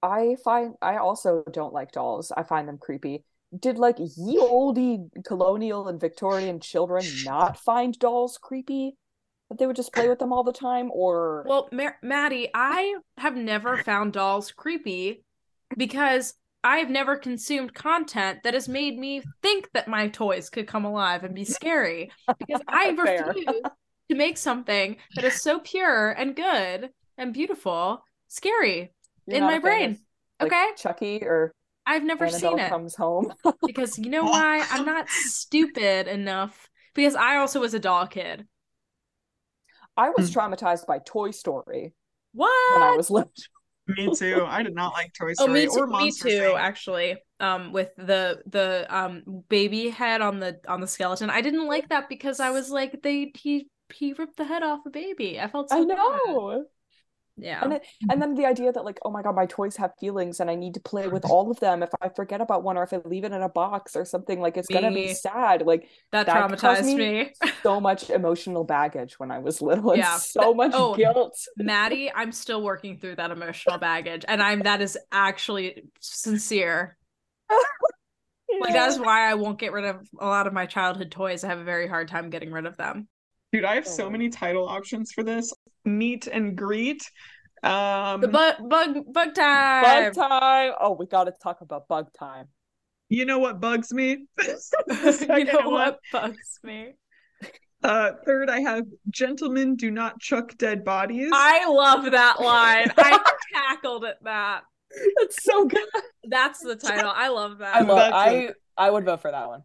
I 0.03 0.37
find 0.45 0.75
I 0.83 0.97
also 0.97 1.45
don't 1.53 1.73
like 1.73 1.93
dolls. 1.93 2.33
I 2.37 2.43
find 2.43 2.69
them 2.69 2.79
creepy. 2.79 3.25
Did 3.59 3.79
like 3.79 3.97
ye 3.99 4.39
olde 4.39 5.11
colonial 5.25 5.89
and 5.89 6.01
Victorian 6.01 6.61
children 6.61 7.05
not 7.25 7.59
find 7.59 7.99
dolls 7.99 8.39
creepy? 8.39 8.97
That 9.49 9.59
they 9.59 9.67
would 9.67 9.77
just 9.77 9.93
play 9.93 10.09
with 10.09 10.19
them 10.19 10.33
all 10.33 10.45
the 10.45 10.53
time 10.53 10.91
or 10.93 11.45
Well, 11.47 11.69
Mar- 11.73 11.99
Maddie, 12.03 12.49
I 12.55 12.97
have 13.19 13.37
never 13.37 13.77
found 13.77 14.15
dolls 14.15 14.51
creepy 14.51 15.25
because 15.77 16.35
I 16.65 16.79
have 16.79 16.89
never 16.89 17.17
consumed 17.17 17.75
content 17.75 18.45
that 18.45 18.55
has 18.55 18.69
made 18.69 18.99
me 18.99 19.23
think 19.43 19.69
that 19.75 19.89
my 19.89 20.09
toys 20.09 20.49
could 20.49 20.67
come 20.67 20.85
alive 20.85 21.25
and 21.25 21.35
be 21.35 21.45
scary. 21.45 22.11
Because 22.39 22.63
I 22.69 22.91
refuse 22.91 23.61
to 24.11 24.17
make 24.17 24.39
something 24.39 24.97
that 25.17 25.25
is 25.25 25.43
so 25.43 25.59
pure 25.61 26.13
and 26.13 26.37
good 26.37 26.91
and 27.19 27.35
beautiful, 27.35 28.05
scary 28.29 28.93
You're 29.27 29.37
in 29.39 29.43
my 29.45 29.59
brain. 29.59 29.99
like, 30.41 30.53
okay, 30.53 30.71
Chucky 30.77 31.23
or 31.23 31.53
I've 31.87 32.05
never 32.05 32.29
Annabelle 32.29 32.29
seen 32.29 32.59
it 32.59 32.67
comes 32.69 32.95
home. 32.97 33.33
because 33.65 33.99
you 33.99 34.11
know 34.11 34.27
why? 34.27 34.67
I'm 34.71 34.85
not 34.85 35.11
stupid 35.11 36.07
enough. 36.09 36.69
Because 36.95 37.15
I 37.15 37.37
also 37.37 37.61
was 37.61 37.75
a 37.75 37.79
doll 37.79 38.07
kid. 38.07 38.47
I 39.97 40.11
was 40.11 40.31
Hmm. 40.31 40.33
traumatized 40.33 40.87
by 40.87 40.99
Toy 40.99 41.31
Story 41.31 41.95
What? 42.33 42.51
when 42.69 42.83
I 42.83 42.93
was 42.93 43.11
little. 43.11 43.33
Me 43.89 44.11
too. 44.11 44.45
I 44.47 44.63
did 44.63 44.75
not 44.75 44.93
like 44.93 45.13
Toy 45.15 45.33
Oh, 45.39 45.49
Story 45.49 45.49
me 45.49 45.67
or 45.67 45.87
too. 45.87 45.89
Me 45.89 46.13
too. 46.13 46.55
Inc. 46.57 46.59
Actually, 46.59 47.17
um, 47.41 47.73
with 47.73 47.91
the 47.97 48.43
the 48.47 48.87
um 48.95 49.45
baby 49.49 49.89
head 49.91 50.21
on 50.21 50.39
the 50.41 50.61
on 50.69 50.81
the 50.81 50.87
skeleton, 50.87 51.31
I 51.31 51.41
didn't 51.41 51.67
like 51.67 51.89
that 51.89 52.09
because 52.09 52.41
I 52.41 52.51
was 52.51 52.71
like, 52.71 53.03
they 53.03 53.33
he 53.37 53.69
he 53.93 54.13
ripped 54.15 54.37
the 54.37 54.45
head 54.45 54.63
off 54.63 54.87
a 54.87 54.91
baby. 54.91 55.41
I 55.41 55.49
felt 55.49 55.71
so 55.71 55.85
I 55.85 55.85
bad. 55.85 56.39
Yeah. 57.37 57.61
And 57.63 57.73
it, 57.75 57.87
and 58.11 58.21
then 58.21 58.35
the 58.35 58.45
idea 58.45 58.73
that 58.73 58.85
like, 58.85 58.99
oh 59.05 59.11
my 59.11 59.23
God, 59.23 59.35
my 59.35 59.47
toys 59.47 59.77
have 59.77 59.93
feelings 59.99 60.39
and 60.41 60.51
I 60.51 60.55
need 60.55 60.75
to 60.75 60.81
play 60.81 61.09
with 61.09 61.25
all 61.25 61.51
of 61.51 61.59
them. 61.61 61.83
If 61.83 61.89
I 62.01 62.11
forget 62.11 62.41
about 62.41 62.63
one 62.63 62.77
or 62.77 62.83
if 62.83 62.93
I 62.93 62.99
leave 63.05 63.25
it 63.25 63.33
in 63.33 63.41
a 63.41 63.49
box 63.49 63.97
or 63.97 64.05
something, 64.05 64.39
like 64.41 64.57
it's 64.57 64.69
gonna 64.69 64.93
be 64.93 65.15
sad. 65.15 65.63
Like 65.63 65.89
that 66.13 66.27
that 66.27 66.51
traumatized 66.51 66.85
me- 66.85 66.95
me. 66.97 67.33
so 67.63 67.81
much 67.81 68.11
emotional 68.11 68.65
baggage 68.65 69.19
when 69.19 69.31
I 69.31 69.39
was 69.39 69.63
little 69.63 69.93
and 69.93 69.99
Yeah. 69.99 70.19
so 70.19 70.53
much 70.53 70.73
Oh, 70.75 70.95
guilt. 70.95 71.35
Maddie, 71.57 72.13
I'm 72.15 72.33
still 72.33 72.63
working 72.63 72.99
through 72.99 73.17
that 73.17 73.31
emotional 73.31 73.79
baggage, 73.79 74.25
and 74.29 74.43
I'm 74.43 74.61
that 74.61 74.83
is 74.83 74.99
actually 75.11 75.85
sincere. 76.01 76.97
Like 78.61 78.75
that 78.75 78.91
is 78.91 78.99
why 79.01 79.31
I 79.31 79.35
won't 79.35 79.59
get 79.59 79.73
rid 79.73 79.85
of 79.87 80.07
a 80.21 80.27
lot 80.27 80.47
of 80.47 80.53
my 80.53 80.67
childhood 80.67 81.11
toys. 81.11 81.45
I 81.45 81.49
have 81.49 81.59
a 81.59 81.65
very 81.65 81.89
hard 81.89 82.09
time 82.09 82.31
getting 82.31 82.53
rid 82.53 82.67
of 82.67 82.77
them. 82.77 83.09
Dude, 83.53 83.65
I 83.65 83.75
have 83.75 83.87
so 83.87 84.07
Oh. 84.07 84.11
many 84.11 84.29
title 84.31 84.67
options 84.69 85.13
for 85.13 85.23
this. 85.23 85.53
Meet 85.85 86.27
and 86.27 86.57
greet. 86.57 87.03
Um 87.63 88.21
The 88.23 88.29
bug 88.29 88.55
bug 88.69 89.13
bug 89.13 89.35
time. 89.35 90.13
Bug 90.13 90.15
time. 90.15 90.73
Oh, 90.81 90.97
we 90.99 91.07
gotta 91.07 91.33
talk 91.43 91.61
about 91.61 91.87
bug 91.89 92.09
time. 92.19 92.49
you 93.09 93.25
know 93.27 93.39
what 93.39 93.61
bugs 93.61 93.93
me? 93.93 94.27
You 94.39 95.45
know 95.45 95.69
one. 95.69 95.73
what 95.73 95.99
bugs 96.13 96.59
me? 96.65 96.95
Uh 97.85 98.13
third 98.25 98.49
I 98.49 98.61
have 98.61 98.85
gentlemen 99.11 99.77
do 99.77 99.91
not 99.91 100.19
chuck 100.21 100.57
dead 100.57 100.83
bodies. 100.85 101.31
I 101.33 101.69
love 101.69 102.11
that 102.13 102.41
line. 102.41 102.91
I 102.97 103.21
tackled 103.55 104.05
at 104.05 104.23
that. 104.25 104.63
That's 105.19 105.43
so 105.45 105.67
good. 105.67 105.89
That's 106.25 106.61
the 106.61 106.77
title. 106.77 107.13
I 107.15 107.29
love 107.29 107.59
that. 107.59 107.77
I 107.77 107.81
love 107.81 107.97
That's 107.99 108.15
I 108.15 108.31
it. 108.31 108.55
I 108.77 108.91
would 108.91 109.05
vote 109.05 109.21
for 109.21 109.31
that 109.31 109.47
one. 109.49 109.63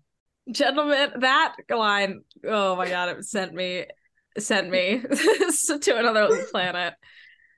Gentlemen, 0.52 1.12
that 1.20 1.56
line. 1.70 2.22
Oh 2.46 2.76
my 2.76 2.88
god, 2.90 3.10
it 3.18 3.24
sent 3.26 3.54
me 3.54 3.86
sent 4.38 4.70
me 4.70 5.00
to 5.82 5.98
another 5.98 6.46
planet. 6.52 6.94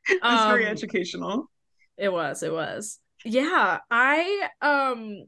It 0.10 0.24
was 0.24 0.46
very 0.46 0.66
Um, 0.66 0.72
educational. 0.72 1.52
It 1.98 2.12
was, 2.12 2.42
it 2.42 2.52
was. 2.52 3.00
Yeah, 3.26 3.80
I 3.92 4.48
um 4.62 5.26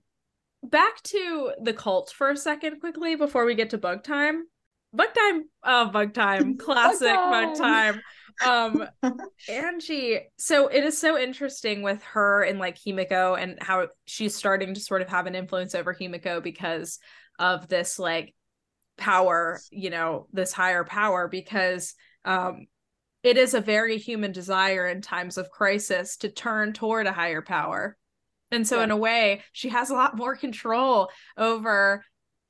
back 0.63 1.03
to 1.03 1.51
the 1.61 1.73
cult 1.73 2.11
for 2.15 2.29
a 2.31 2.37
second 2.37 2.79
quickly 2.79 3.15
before 3.15 3.45
we 3.45 3.53
get 3.53 3.71
to 3.71 3.77
bug 3.77 4.03
time. 4.03 4.45
Bug 4.93 5.13
time, 5.13 5.43
oh 5.63 5.89
bug 5.89 6.13
time, 6.13 6.57
classic 6.57 7.13
bug 7.13 7.55
time. 7.55 8.01
time. 8.41 8.73
Um 8.73 8.87
Angie, 9.49 10.21
so 10.37 10.67
it 10.67 10.83
is 10.83 10.97
so 10.97 11.19
interesting 11.19 11.81
with 11.83 12.01
her 12.03 12.43
and 12.43 12.57
like 12.59 12.77
Himiko 12.77 13.39
and 13.39 13.61
how 13.61 13.87
she's 14.05 14.35
starting 14.35 14.73
to 14.73 14.79
sort 14.79 15.01
of 15.01 15.09
have 15.09 15.27
an 15.27 15.35
influence 15.35 15.75
over 15.75 15.93
Himiko 15.93 16.41
because 16.41 16.97
of 17.41 17.67
this 17.67 17.99
like 17.99 18.33
power, 18.97 19.59
you 19.71 19.89
know, 19.89 20.27
this 20.31 20.53
higher 20.53 20.85
power 20.85 21.27
because 21.27 21.93
um 22.23 22.67
it 23.23 23.37
is 23.37 23.53
a 23.53 23.61
very 23.61 23.97
human 23.97 24.31
desire 24.31 24.87
in 24.87 25.01
times 25.01 25.37
of 25.37 25.51
crisis 25.51 26.17
to 26.17 26.29
turn 26.29 26.73
toward 26.73 27.05
a 27.07 27.11
higher 27.11 27.41
power. 27.41 27.97
And 28.51 28.67
so 28.67 28.77
Yeah. 28.77 28.85
in 28.85 28.91
a 28.91 28.97
way, 28.97 29.43
she 29.51 29.69
has 29.69 29.89
a 29.89 29.95
lot 29.95 30.15
more 30.17 30.35
control 30.35 31.09
over 31.37 32.05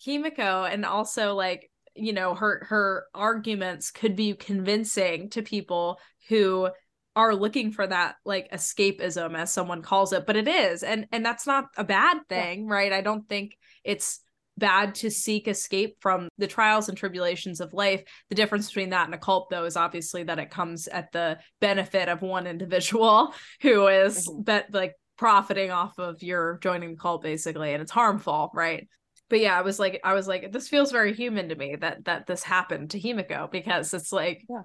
Himiko 0.06 0.72
and 0.72 0.86
also 0.86 1.36
like 1.36 1.70
you 1.96 2.14
know 2.14 2.34
her 2.36 2.66
her 2.70 3.06
arguments 3.14 3.92
could 3.92 4.16
be 4.16 4.34
convincing 4.34 5.30
to 5.32 5.42
people 5.42 6.00
who 6.30 6.70
are 7.18 7.36
looking 7.36 7.72
for 7.74 7.86
that 7.86 8.16
like 8.24 8.50
escapism 8.52 9.36
as 9.38 9.52
someone 9.52 9.82
calls 9.82 10.14
it 10.14 10.26
but 10.26 10.38
it 10.38 10.48
is 10.48 10.84
and 10.84 11.06
and 11.12 11.26
that's 11.26 11.46
not 11.46 11.66
a 11.76 11.84
bad 11.84 12.18
thing 12.30 12.66
right 12.68 12.94
i 12.94 13.02
don't 13.02 13.28
think 13.28 13.58
it's 13.84 14.22
bad 14.62 14.96
to 14.96 15.10
seek 15.12 15.50
escape 15.50 15.98
from 16.00 16.30
the 16.38 16.48
trials 16.48 16.88
and 16.88 16.98
tribulations 16.98 17.60
of 17.60 17.74
life 17.74 18.02
the 18.30 18.36
difference 18.36 18.68
between 18.68 18.92
that 18.92 19.06
and 19.08 19.14
a 19.14 19.18
cult 19.18 19.50
though 19.50 19.66
is 19.66 19.76
obviously 19.76 20.24
that 20.24 20.40
it 20.40 20.50
comes 20.50 20.88
at 20.88 21.12
the 21.12 21.38
benefit 21.60 22.08
of 22.08 22.22
one 22.22 22.48
individual 22.48 23.34
who 23.62 23.88
is 23.88 24.28
Mhm. 24.30 24.46
bet 24.46 24.74
like 24.74 24.94
profiting 25.18 25.72
off 25.72 26.00
of 26.00 26.24
your 26.24 26.60
joining 26.64 26.92
the 26.92 26.98
cult 26.98 27.22
basically 27.22 27.74
and 27.74 27.82
it's 27.82 27.92
harmful 27.92 28.50
right 28.54 28.88
but 29.30 29.40
yeah, 29.40 29.58
I 29.58 29.62
was 29.62 29.80
like, 29.80 30.02
I 30.04 30.14
was 30.14 30.28
like, 30.28 30.52
this 30.52 30.68
feels 30.68 30.92
very 30.92 31.14
human 31.14 31.48
to 31.50 31.56
me 31.56 31.78
that 31.78 32.04
that 32.04 32.28
this 32.28 32.44
happened 32.44 32.90
to 32.90 33.00
Himiko 33.00 33.50
because 33.50 33.94
it's 33.94 34.12
like, 34.12 34.44
Yeah. 34.50 34.64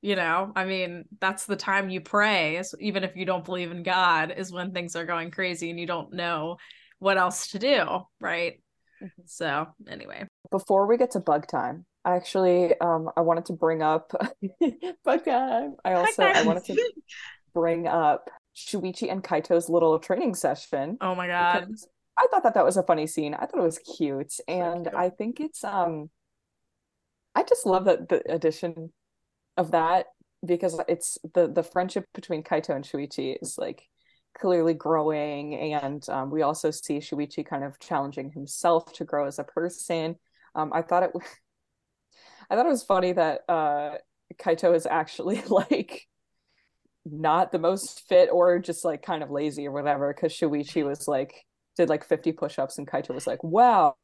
you 0.00 0.14
know, 0.14 0.52
I 0.54 0.64
mean, 0.64 1.06
that's 1.20 1.44
the 1.46 1.56
time 1.56 1.90
you 1.90 2.00
pray, 2.00 2.62
even 2.78 3.02
if 3.02 3.16
you 3.16 3.24
don't 3.26 3.44
believe 3.44 3.72
in 3.72 3.82
God, 3.82 4.32
is 4.36 4.52
when 4.52 4.70
things 4.70 4.94
are 4.94 5.06
going 5.06 5.32
crazy 5.32 5.70
and 5.70 5.80
you 5.80 5.88
don't 5.88 6.12
know 6.12 6.58
what 7.00 7.18
else 7.18 7.48
to 7.48 7.58
do, 7.58 8.06
right? 8.20 8.60
So 9.24 9.66
anyway, 9.88 10.26
Before 10.50 10.86
we 10.86 10.96
get 10.96 11.12
to 11.12 11.20
bug 11.20 11.46
time, 11.46 11.84
I 12.04 12.16
actually 12.16 12.78
um 12.80 13.10
I 13.16 13.20
wanted 13.22 13.46
to 13.46 13.52
bring 13.52 13.82
up 13.82 14.12
bug 15.04 15.24
time. 15.24 15.76
I 15.84 15.94
also 15.94 16.22
I 16.22 16.42
wanted 16.42 16.64
to 16.64 16.92
bring 17.54 17.86
up 17.86 18.30
Shuichi 18.56 19.10
and 19.10 19.22
Kaito's 19.22 19.68
little 19.68 19.98
training 19.98 20.34
session. 20.34 20.98
oh 21.00 21.14
my 21.14 21.26
god, 21.26 21.68
I 22.18 22.26
thought 22.30 22.42
that 22.44 22.54
that 22.54 22.64
was 22.64 22.76
a 22.76 22.82
funny 22.82 23.06
scene. 23.06 23.34
I 23.34 23.46
thought 23.46 23.60
it 23.60 23.62
was 23.62 23.78
cute, 23.78 24.34
and 24.48 24.84
cute. 24.84 24.94
I 24.94 25.10
think 25.10 25.40
it's 25.40 25.62
um, 25.64 26.10
I 27.34 27.42
just 27.42 27.66
love 27.66 27.84
that 27.84 28.08
the 28.08 28.22
addition 28.32 28.92
of 29.56 29.72
that 29.72 30.06
because 30.44 30.80
it's 30.88 31.18
the 31.34 31.48
the 31.48 31.62
friendship 31.62 32.06
between 32.14 32.42
Kaito 32.42 32.74
and 32.74 32.84
Shuichi 32.84 33.36
is 33.40 33.58
like 33.58 33.88
clearly 34.38 34.74
growing, 34.74 35.54
and 35.54 36.06
um, 36.08 36.30
we 36.30 36.42
also 36.42 36.70
see 36.70 36.98
Shuichi 36.98 37.44
kind 37.46 37.64
of 37.64 37.78
challenging 37.78 38.30
himself 38.30 38.92
to 38.94 39.04
grow 39.04 39.26
as 39.26 39.38
a 39.38 39.44
person. 39.44 40.16
Um, 40.54 40.72
I 40.72 40.82
thought 40.82 41.02
it, 41.02 41.12
w- 41.12 41.26
I 42.50 42.56
thought 42.56 42.66
it 42.66 42.70
was 42.70 42.82
funny 42.84 43.12
that 43.12 43.40
uh, 43.48 43.96
Kaito 44.38 44.74
is 44.74 44.86
actually 44.86 45.42
like 45.48 46.06
not 47.04 47.52
the 47.52 47.58
most 47.58 48.02
fit 48.08 48.30
or 48.32 48.58
just 48.58 48.84
like 48.84 49.02
kind 49.02 49.22
of 49.22 49.30
lazy 49.30 49.66
or 49.66 49.72
whatever 49.72 50.12
because 50.12 50.32
Shuichi 50.32 50.84
was 50.84 51.06
like 51.06 51.44
did 51.76 51.88
like 51.88 52.04
50 52.04 52.32
push-ups 52.32 52.78
and 52.78 52.86
Kaito 52.88 53.14
was 53.14 53.26
like, 53.26 53.42
"Wow, 53.44 53.96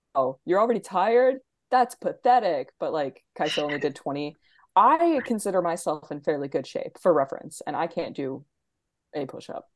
you're 0.45 0.61
already 0.61 0.81
tired? 0.81 1.37
That's 1.71 1.95
pathetic." 1.95 2.71
But 2.79 2.93
like 2.93 3.23
Kaito 3.39 3.63
only 3.63 3.79
did 3.79 3.97
20. 3.97 4.37
I 4.77 5.21
consider 5.25 5.61
myself 5.63 6.11
in 6.11 6.21
fairly 6.21 6.49
good 6.49 6.67
shape 6.67 6.99
for 7.01 7.13
reference 7.13 7.61
and 7.67 7.77
I 7.77 7.87
can't 7.87 8.17
do 8.17 8.45
a 9.15 9.27
push-up. 9.27 9.69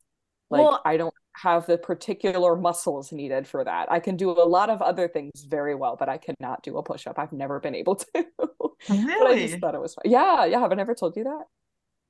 Like 0.50 0.62
Well- 0.62 0.80
I 0.84 0.96
don't 0.96 1.14
have 1.42 1.66
the 1.66 1.76
particular 1.76 2.56
muscles 2.56 3.12
needed 3.12 3.46
for 3.46 3.62
that. 3.64 3.90
I 3.92 4.00
can 4.00 4.16
do 4.16 4.30
a 4.30 4.46
lot 4.48 4.70
of 4.70 4.80
other 4.80 5.06
things 5.06 5.44
very 5.48 5.74
well, 5.74 5.96
but 5.98 6.08
I 6.08 6.16
cannot 6.18 6.62
do 6.62 6.78
a 6.78 6.82
push-up. 6.82 7.18
I've 7.18 7.32
never 7.32 7.60
been 7.60 7.74
able 7.74 7.94
to. 8.14 8.26
But 8.38 8.56
I 8.88 9.38
just 9.46 9.58
thought 9.58 9.74
it 9.74 9.80
was 9.80 9.94
fun. 9.94 10.10
Yeah, 10.10 10.44
yeah, 10.46 10.60
have 10.60 10.72
I 10.72 10.74
never 10.76 10.94
told 10.94 11.14
you 11.16 11.24
that? 11.24 11.44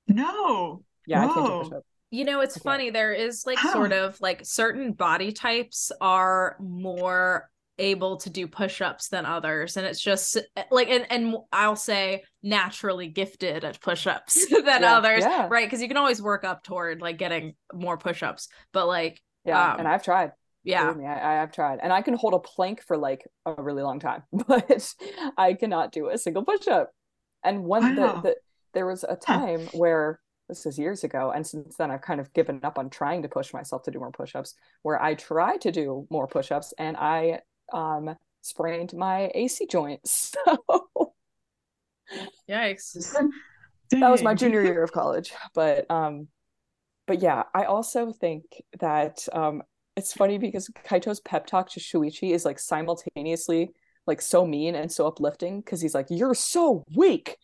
No. 0.09 0.83
Yeah, 1.07 1.25
I 1.25 1.33
can't 1.35 1.47
do 1.47 1.63
push-up. 1.69 1.83
You 2.11 2.25
know, 2.25 2.41
it's 2.41 2.57
funny. 2.59 2.91
There 2.91 3.13
is 3.13 3.45
like 3.47 3.59
Huh. 3.59 3.73
sort 3.73 3.93
of 3.93 4.21
like 4.21 4.45
certain 4.45 4.93
body 4.93 5.33
types 5.33 5.91
are 6.01 6.57
more 6.61 7.51
able 7.79 8.17
to 8.17 8.31
do 8.31 8.47
push-ups 8.47 9.09
than 9.09 9.27
others 9.27 9.77
and 9.77 9.87
it's 9.87 10.01
just 10.01 10.39
like 10.71 10.89
and 10.89 11.07
and 11.11 11.37
I'll 11.53 11.77
say 11.77 12.25
naturally 12.43 13.09
gifted 13.09 13.65
at 13.65 13.81
push-ups 13.81 14.47
than 14.65 14.83
Yeah, 14.83 14.85
others 14.85 15.27
yeah. 15.27 15.49
right 15.49 15.67
because 15.67 15.83
you 15.83 15.89
can 15.89 15.97
always 15.97 16.23
work 16.23 16.45
up 16.45 16.63
toward 16.63 17.01
like 17.03 17.19
getting 17.19 17.55
more 17.75 17.99
push-ups 17.99 18.49
but 18.73 18.87
like 18.87 19.21
Yeah, 19.45 19.73
Um, 19.73 19.77
and 19.79 19.87
I've 19.89 20.03
tried. 20.03 20.33
yeah 20.65 20.95
me, 20.95 21.07
I, 21.07 21.37
I 21.37 21.41
have 21.41 21.53
tried, 21.53 21.79
and 21.83 21.93
I 21.93 22.03
can 22.03 22.15
hold 22.15 22.35
a 22.35 22.39
plank 22.39 22.83
for 22.83 22.97
like 22.97 23.27
a 23.47 23.63
really 23.63 23.83
long 23.83 24.01
time, 24.01 24.25
but 24.33 24.95
I 25.37 25.55
cannot 25.55 25.93
do 25.93 26.09
a 26.09 26.19
single 26.19 26.45
push-up. 26.45 26.91
And 27.45 27.65
one 27.65 27.95
the, 27.95 28.17
Wow. 28.17 28.23
the 28.23 28.37
there 28.75 28.87
was 28.87 29.05
a 29.05 29.17
time 29.17 29.69
where 29.73 30.21
this 30.49 30.67
is 30.67 30.79
years 30.79 31.05
ago, 31.05 31.33
and 31.35 31.47
since 31.47 31.77
then 31.77 31.91
I've 31.91 32.03
kind 32.03 32.21
of 32.21 32.33
given 32.35 32.61
up 32.65 32.79
on 32.79 32.91
trying 32.91 33.23
to 33.23 33.29
push 33.29 33.53
myself 33.53 33.83
to 33.85 33.91
do 33.91 33.99
more 33.99 34.11
push-ups. 34.11 34.55
Where 34.83 35.01
I 35.01 35.15
try 35.15 35.57
to 35.59 35.71
do 35.73 36.07
more 36.11 36.27
push-ups, 36.27 36.75
and 36.79 36.97
I 36.97 37.41
um 37.73 38.17
sprained 38.43 38.95
my 38.95 39.31
AC 39.35 39.67
joint. 39.67 40.01
So 40.09 41.13
yikes 42.49 42.97
that 43.91 44.09
was 44.11 44.23
my 44.23 44.35
junior 44.35 44.63
year 44.63 44.83
of 44.83 44.93
college 44.93 45.33
but 45.55 45.91
um 45.91 46.29
but 47.07 47.21
yeah 47.21 47.45
i 47.55 47.65
also 47.65 48.13
think 48.13 48.45
that 48.81 49.27
um 49.33 49.63
it's 49.97 50.13
funny 50.13 50.39
because 50.39 50.69
kaito's 50.87 51.21
pep 51.21 51.47
talk 51.47 51.69
to 51.71 51.81
shuichi 51.81 52.33
is 52.33 52.45
like 52.45 52.59
simultaneously 52.59 53.71
like 54.07 54.21
so 54.21 54.47
mean 54.47 54.75
and 54.75 54.91
so 54.93 55.07
uplifting 55.07 55.61
because 55.61 55.81
he's 55.81 55.95
like 55.95 56.07
you're 56.11 56.35
so 56.35 56.85
weak 56.95 57.37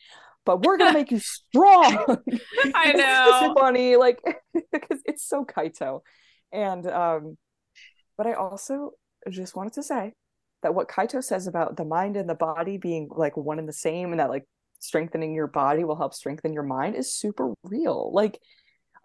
but 0.44 0.62
we're 0.62 0.76
gonna 0.76 0.92
make 0.92 1.10
you 1.12 1.18
strong. 1.52 2.16
I 2.74 2.92
It's 2.92 2.98
know. 2.98 3.54
funny, 3.56 3.96
like 3.96 4.20
because 4.72 5.00
it's 5.04 5.24
so 5.24 5.44
Kaito, 5.44 6.00
and 6.52 6.84
um, 6.88 7.38
but 8.16 8.26
I 8.26 8.34
also 8.34 8.92
just 9.30 9.56
wanted 9.56 9.74
to 9.74 9.82
say 9.82 10.12
that 10.62 10.74
what 10.74 10.88
Kaito 10.88 11.22
says 11.22 11.46
about 11.46 11.76
the 11.76 11.84
mind 11.84 12.16
and 12.16 12.28
the 12.28 12.34
body 12.34 12.76
being 12.76 13.08
like 13.10 13.36
one 13.36 13.58
and 13.58 13.68
the 13.68 13.72
same, 13.72 14.10
and 14.10 14.20
that 14.20 14.30
like 14.30 14.44
strengthening 14.78 15.34
your 15.34 15.46
body 15.46 15.84
will 15.84 15.96
help 15.96 16.14
strengthen 16.14 16.52
your 16.52 16.62
mind 16.62 16.96
is 16.96 17.14
super 17.14 17.54
real. 17.64 18.10
Like, 18.12 18.38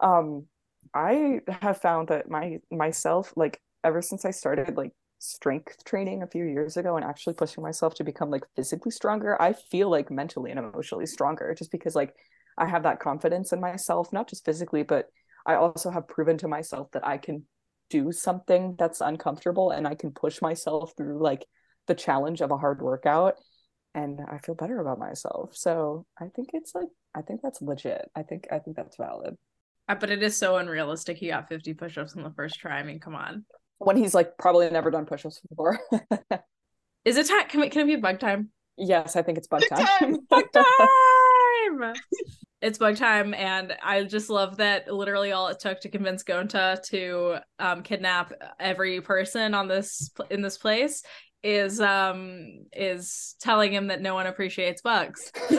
um, 0.00 0.46
I 0.94 1.40
have 1.48 1.80
found 1.80 2.08
that 2.08 2.30
my 2.30 2.58
myself 2.70 3.32
like 3.36 3.60
ever 3.84 4.02
since 4.02 4.24
I 4.24 4.30
started 4.30 4.76
like 4.76 4.92
strength 5.18 5.84
training 5.84 6.22
a 6.22 6.28
few 6.28 6.44
years 6.44 6.76
ago 6.76 6.96
and 6.96 7.04
actually 7.04 7.34
pushing 7.34 7.62
myself 7.62 7.94
to 7.94 8.04
become 8.04 8.30
like 8.30 8.44
physically 8.56 8.90
stronger, 8.90 9.40
I 9.40 9.52
feel 9.52 9.90
like 9.90 10.10
mentally 10.10 10.50
and 10.50 10.58
emotionally 10.58 11.06
stronger 11.06 11.54
just 11.56 11.72
because 11.72 11.94
like 11.94 12.14
I 12.56 12.66
have 12.66 12.84
that 12.84 13.00
confidence 13.00 13.52
in 13.52 13.60
myself, 13.60 14.12
not 14.12 14.28
just 14.28 14.44
physically, 14.44 14.82
but 14.82 15.06
I 15.46 15.54
also 15.54 15.90
have 15.90 16.08
proven 16.08 16.38
to 16.38 16.48
myself 16.48 16.90
that 16.92 17.06
I 17.06 17.18
can 17.18 17.44
do 17.90 18.12
something 18.12 18.76
that's 18.78 19.00
uncomfortable 19.00 19.70
and 19.70 19.86
I 19.86 19.94
can 19.94 20.10
push 20.12 20.40
myself 20.42 20.92
through 20.96 21.22
like 21.22 21.46
the 21.86 21.94
challenge 21.94 22.40
of 22.40 22.50
a 22.50 22.56
hard 22.58 22.82
workout 22.82 23.34
and 23.94 24.20
I 24.28 24.38
feel 24.38 24.54
better 24.54 24.78
about 24.80 24.98
myself. 24.98 25.56
So 25.56 26.04
I 26.20 26.26
think 26.34 26.50
it's 26.52 26.74
like 26.74 26.88
I 27.14 27.22
think 27.22 27.40
that's 27.42 27.62
legit. 27.62 28.10
I 28.14 28.22
think 28.22 28.46
I 28.52 28.58
think 28.58 28.76
that's 28.76 28.96
valid. 28.96 29.36
Uh, 29.88 29.94
But 29.94 30.10
it 30.10 30.22
is 30.22 30.36
so 30.36 30.56
unrealistic. 30.58 31.16
He 31.16 31.28
got 31.28 31.48
50 31.48 31.74
push-ups 31.74 32.14
in 32.14 32.22
the 32.22 32.30
first 32.36 32.56
try. 32.60 32.78
I 32.78 32.82
mean, 32.82 33.00
come 33.00 33.14
on. 33.14 33.44
When 33.78 33.96
he's 33.96 34.14
like 34.14 34.36
probably 34.38 34.68
never 34.70 34.90
done 34.90 35.06
push-ups 35.06 35.40
before. 35.48 35.78
Is 37.04 37.16
it 37.16 37.26
time? 37.28 37.48
Can, 37.48 37.62
it, 37.62 37.72
can 37.72 37.82
it 37.82 37.86
be 37.86 37.96
bug 37.96 38.20
time? 38.20 38.50
yes, 38.76 39.16
I 39.16 39.22
think 39.22 39.38
it's 39.38 39.48
bug 39.48 39.62
Bug 39.70 39.78
time. 39.80 39.86
time! 39.98 40.16
Bug 40.28 40.44
time! 40.54 41.94
It's 42.60 42.78
bug 42.78 42.96
time, 42.96 43.34
and 43.34 43.74
I 43.82 44.04
just 44.04 44.30
love 44.30 44.56
that 44.56 44.92
literally 44.92 45.32
all 45.32 45.48
it 45.48 45.60
took 45.60 45.80
to 45.80 45.88
convince 45.88 46.24
Gonta 46.24 46.82
to 46.88 47.36
um, 47.58 47.82
kidnap 47.82 48.32
every 48.58 49.00
person 49.00 49.54
on 49.54 49.68
this 49.68 50.10
in 50.30 50.42
this 50.42 50.58
place 50.58 51.02
is 51.44 51.80
um 51.80 52.66
is 52.72 53.36
telling 53.40 53.72
him 53.72 53.86
that 53.88 54.00
no 54.00 54.14
one 54.14 54.26
appreciates 54.26 54.82
bugs. 54.82 55.30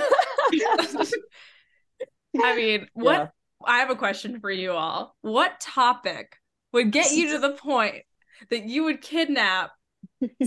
I 2.42 2.56
mean, 2.56 2.88
what 2.94 3.14
Yeah. 3.14 3.28
I 3.66 3.80
have 3.80 3.90
a 3.90 3.96
question 3.96 4.40
for 4.40 4.52
you 4.52 4.72
all. 4.72 5.16
What 5.22 5.60
topic 5.60 6.36
would 6.74 6.92
get 6.92 7.12
you 7.12 7.32
to 7.34 7.40
the 7.40 7.52
point 7.52 8.04
that 8.50 8.66
you 8.66 8.84
would 8.86 9.02
kidnap 9.02 9.72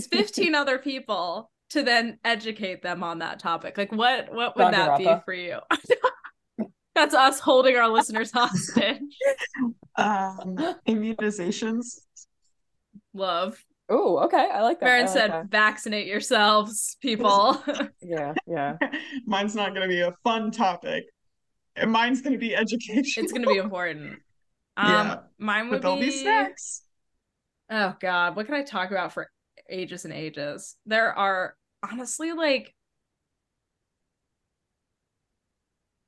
15 0.09 0.55
other 0.55 0.79
people 0.79 1.51
to 1.71 1.83
then 1.83 2.19
educate 2.23 2.81
them 2.81 3.03
on 3.03 3.19
that 3.19 3.39
topic? 3.39 3.77
Like 3.77 3.91
what 3.91 4.31
what 4.33 4.55
would 4.55 4.73
that 4.73 4.97
be 4.97 5.07
for 5.25 5.33
you? 5.33 5.59
That's 6.95 7.15
us 7.15 7.39
holding 7.39 7.75
our 7.75 7.89
listeners 7.89 8.31
hostage. 8.31 8.99
Um, 9.95 10.55
immunizations. 10.87 11.99
Love. 13.13 13.63
Oh, 13.89 14.17
okay. 14.25 14.49
I 14.51 14.63
like 14.63 14.79
that. 14.79 14.87
I 14.87 14.89
Meryn 14.89 15.01
like 15.01 15.09
said, 15.09 15.31
that. 15.31 15.45
vaccinate 15.51 16.07
yourselves, 16.07 16.97
people. 16.99 17.61
Yeah, 18.01 18.33
yeah. 18.47 18.77
Mine's 19.27 19.53
not 19.55 19.69
going 19.75 19.83
to 19.83 19.87
be 19.87 20.01
a 20.01 20.11
fun 20.23 20.49
topic. 20.49 21.03
Mine's 21.87 22.21
going 22.21 22.33
to 22.33 22.39
be 22.39 22.55
education. 22.55 23.23
it's 23.23 23.31
gonna 23.31 23.45
be 23.45 23.57
important. 23.57 24.19
Um 24.77 24.91
Yeah, 24.91 25.19
mine 25.37 25.69
would 25.69 25.83
there'll 25.83 25.97
be, 25.97 26.05
be 26.07 26.11
snacks. 26.11 26.81
Oh 27.69 27.93
god, 27.99 28.35
what 28.35 28.47
can 28.47 28.55
I 28.55 28.63
talk 28.63 28.89
about 28.89 29.13
for 29.13 29.29
ages 29.69 30.05
and 30.05 30.13
ages? 30.13 30.75
There 30.87 31.13
are 31.13 31.55
honestly 31.87 32.33
like 32.33 32.73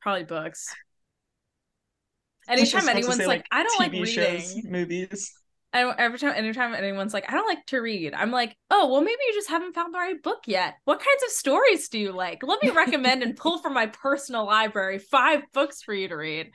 probably 0.06 0.24
books. 0.24 0.68
Anytime 2.48 2.88
anyone's 2.90 3.16
say, 3.18 3.26
like, 3.26 3.44
I 3.52 3.64
don't 3.64 3.80
like 3.80 3.92
reading. 3.92 4.14
shows, 4.14 4.56
movies. 4.64 5.34
I 5.74 5.82
don't, 5.82 6.00
every 6.00 6.20
time, 6.20 6.34
anytime 6.36 6.76
anyone's 6.76 7.12
like, 7.12 7.28
I 7.28 7.34
don't 7.34 7.48
like 7.48 7.66
to 7.68 7.80
read, 7.80 8.14
I'm 8.14 8.30
like, 8.30 8.56
oh, 8.70 8.88
well, 8.92 9.02
maybe 9.02 9.18
you 9.28 9.34
just 9.34 9.50
haven't 9.50 9.74
found 9.74 9.96
the 9.96 9.98
right 9.98 10.22
book 10.22 10.44
yet. 10.46 10.76
What 10.86 11.00
kinds 11.00 11.24
of 11.26 11.32
stories 11.32 11.90
do 11.90 11.98
you 11.98 12.12
like? 12.12 12.44
Let 12.44 12.62
me 12.62 12.70
recommend 12.70 13.24
and 13.24 13.36
pull 13.36 13.58
from 13.58 13.74
my 13.74 13.88
personal 13.88 14.46
library 14.46 15.00
five 15.00 15.42
books 15.56 15.82
for 15.82 15.92
you 15.92 16.08
to 16.08 16.16
read. 16.16 16.52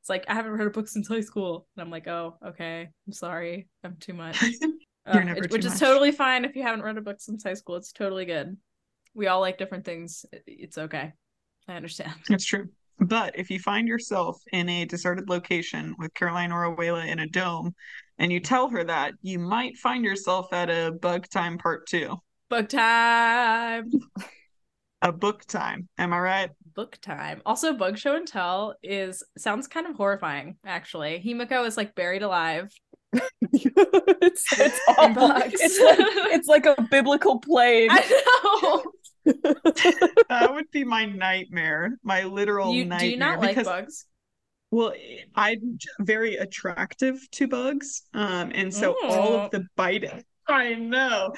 It's 0.00 0.08
like, 0.08 0.24
I 0.28 0.32
haven't 0.34 0.52
read 0.52 0.66
a 0.66 0.70
book 0.70 0.88
since 0.88 1.06
high 1.08 1.20
school. 1.20 1.66
And 1.76 1.82
I'm 1.82 1.90
like, 1.90 2.08
oh, 2.08 2.38
okay. 2.48 2.88
I'm 3.06 3.12
sorry. 3.12 3.68
I'm 3.84 3.96
too 4.00 4.14
much. 4.14 4.42
Uh, 5.06 5.18
it- 5.18 5.52
which 5.52 5.66
is 5.66 5.78
totally 5.78 6.12
fine 6.12 6.46
if 6.46 6.56
you 6.56 6.62
haven't 6.62 6.80
read 6.80 6.96
a 6.96 7.02
book 7.02 7.20
since 7.20 7.44
high 7.44 7.52
school. 7.52 7.76
It's 7.76 7.92
totally 7.92 8.24
good. 8.24 8.56
We 9.14 9.26
all 9.26 9.40
like 9.42 9.58
different 9.58 9.84
things. 9.84 10.24
It- 10.32 10.44
It's 10.46 10.78
okay. 10.78 11.12
I 11.68 11.74
understand. 11.74 12.14
It's 12.30 12.46
true. 12.46 12.70
But 13.00 13.38
if 13.38 13.50
you 13.50 13.58
find 13.58 13.88
yourself 13.88 14.40
in 14.52 14.68
a 14.68 14.84
deserted 14.84 15.28
location 15.28 15.94
with 15.98 16.14
Caroline 16.14 16.50
Oruela 16.50 17.06
in 17.06 17.18
a 17.18 17.26
dome, 17.26 17.74
and 18.18 18.32
you 18.32 18.40
tell 18.40 18.68
her 18.68 18.84
that, 18.84 19.14
you 19.22 19.38
might 19.38 19.76
find 19.76 20.04
yourself 20.04 20.52
at 20.52 20.70
a 20.70 20.92
bug 20.92 21.28
time 21.28 21.58
part 21.58 21.86
two. 21.86 22.16
Bug 22.48 22.68
time. 22.68 23.90
A 25.02 25.12
book 25.12 25.44
time. 25.46 25.88
Am 25.98 26.12
I 26.12 26.18
right? 26.18 26.50
book 26.74 26.98
time. 27.00 27.40
Also, 27.46 27.72
Bug 27.72 27.96
Show 27.98 28.16
and 28.16 28.26
Tell 28.26 28.74
is 28.82 29.22
sounds 29.38 29.66
kind 29.68 29.86
of 29.86 29.96
horrifying, 29.96 30.56
actually. 30.66 31.22
Himiko 31.24 31.66
is 31.66 31.76
like 31.76 31.94
buried 31.94 32.22
alive. 32.22 32.70
it's 33.52 34.58
it's 34.58 34.80
awful. 34.88 35.28
bugs. 35.28 35.54
It's 35.54 35.80
like 35.80 35.98
it's 36.34 36.48
like 36.48 36.66
a 36.66 36.76
biblical 36.90 37.38
plague. 37.38 37.90
I 37.92 38.22
know. 38.62 38.82
That 40.28 40.52
would 40.52 40.70
be 40.70 40.84
my 40.84 41.04
nightmare. 41.06 41.98
My 42.02 42.24
literal 42.24 42.72
You, 42.74 42.84
nightmare. 42.84 42.98
do 43.00 43.10
you 43.10 43.16
not 43.16 43.40
like 43.40 43.62
bugs? 43.64 44.06
well, 44.70 44.92
I'm 45.34 45.78
very 46.00 46.36
attractive 46.36 47.18
to 47.32 47.46
bugs. 47.48 48.02
Um, 48.14 48.50
and 48.54 48.72
so 48.74 48.96
all 49.04 49.34
Oh. 49.34 49.40
of 49.44 49.50
the 49.50 49.66
biting, 49.76 50.24
I 50.48 50.74
know. 50.74 51.32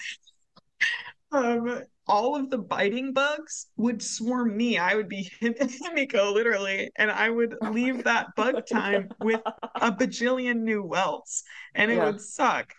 Um, 1.32 1.82
all 2.08 2.36
of 2.36 2.50
the 2.50 2.58
biting 2.58 3.12
bugs 3.12 3.66
would 3.76 4.00
swarm 4.00 4.56
me. 4.56 4.78
I 4.78 4.94
would 4.94 5.08
be 5.08 5.28
Himiko 5.42 6.32
literally, 6.32 6.88
and 6.96 7.10
I 7.10 7.28
would 7.30 7.56
leave 7.72 8.04
that 8.04 8.28
bug 8.36 8.64
time 8.72 9.08
with 9.20 9.40
a 9.74 9.90
bajillion 9.92 10.60
new 10.60 10.82
welts, 10.84 11.42
and 11.74 11.90
it 11.90 11.96
Yeah. 11.96 12.06
would 12.06 12.20
suck. 12.20 12.72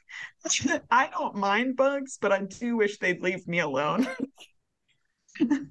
I 0.90 1.10
don't 1.12 1.36
mind 1.36 1.76
bugs, 1.76 2.18
but 2.22 2.32
I 2.32 2.44
do 2.44 2.78
wish 2.78 3.00
they'd 3.00 3.22
leave 3.22 3.46
me 3.48 3.60
alone. 3.60 4.08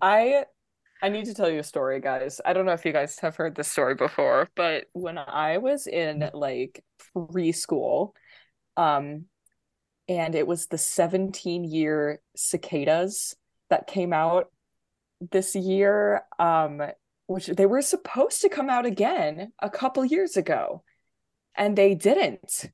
I 0.00 0.44
I 1.02 1.08
need 1.10 1.26
to 1.26 1.34
tell 1.34 1.50
you 1.50 1.60
a 1.60 1.64
story, 1.64 2.00
guys. 2.00 2.40
I 2.44 2.52
don't 2.52 2.66
know 2.66 2.72
if 2.72 2.84
you 2.84 2.92
guys 2.92 3.18
have 3.20 3.36
heard 3.36 3.54
this 3.54 3.70
story 3.70 3.94
before, 3.94 4.48
but 4.56 4.86
when 4.92 5.18
I 5.18 5.58
was 5.58 5.86
in 5.86 6.28
like 6.32 6.82
preschool, 7.14 8.12
um, 8.76 9.26
and 10.08 10.34
it 10.34 10.46
was 10.46 10.66
the 10.66 10.78
17 10.78 11.64
year 11.64 12.20
cicadas 12.34 13.34
that 13.70 13.86
came 13.86 14.12
out 14.12 14.46
this 15.30 15.54
year, 15.54 16.22
um, 16.38 16.82
which 17.26 17.46
they 17.46 17.66
were 17.66 17.82
supposed 17.82 18.42
to 18.42 18.48
come 18.48 18.70
out 18.70 18.86
again 18.86 19.52
a 19.60 19.68
couple 19.68 20.04
years 20.04 20.36
ago, 20.36 20.82
and 21.56 21.76
they 21.76 21.94
didn't. 21.94 22.70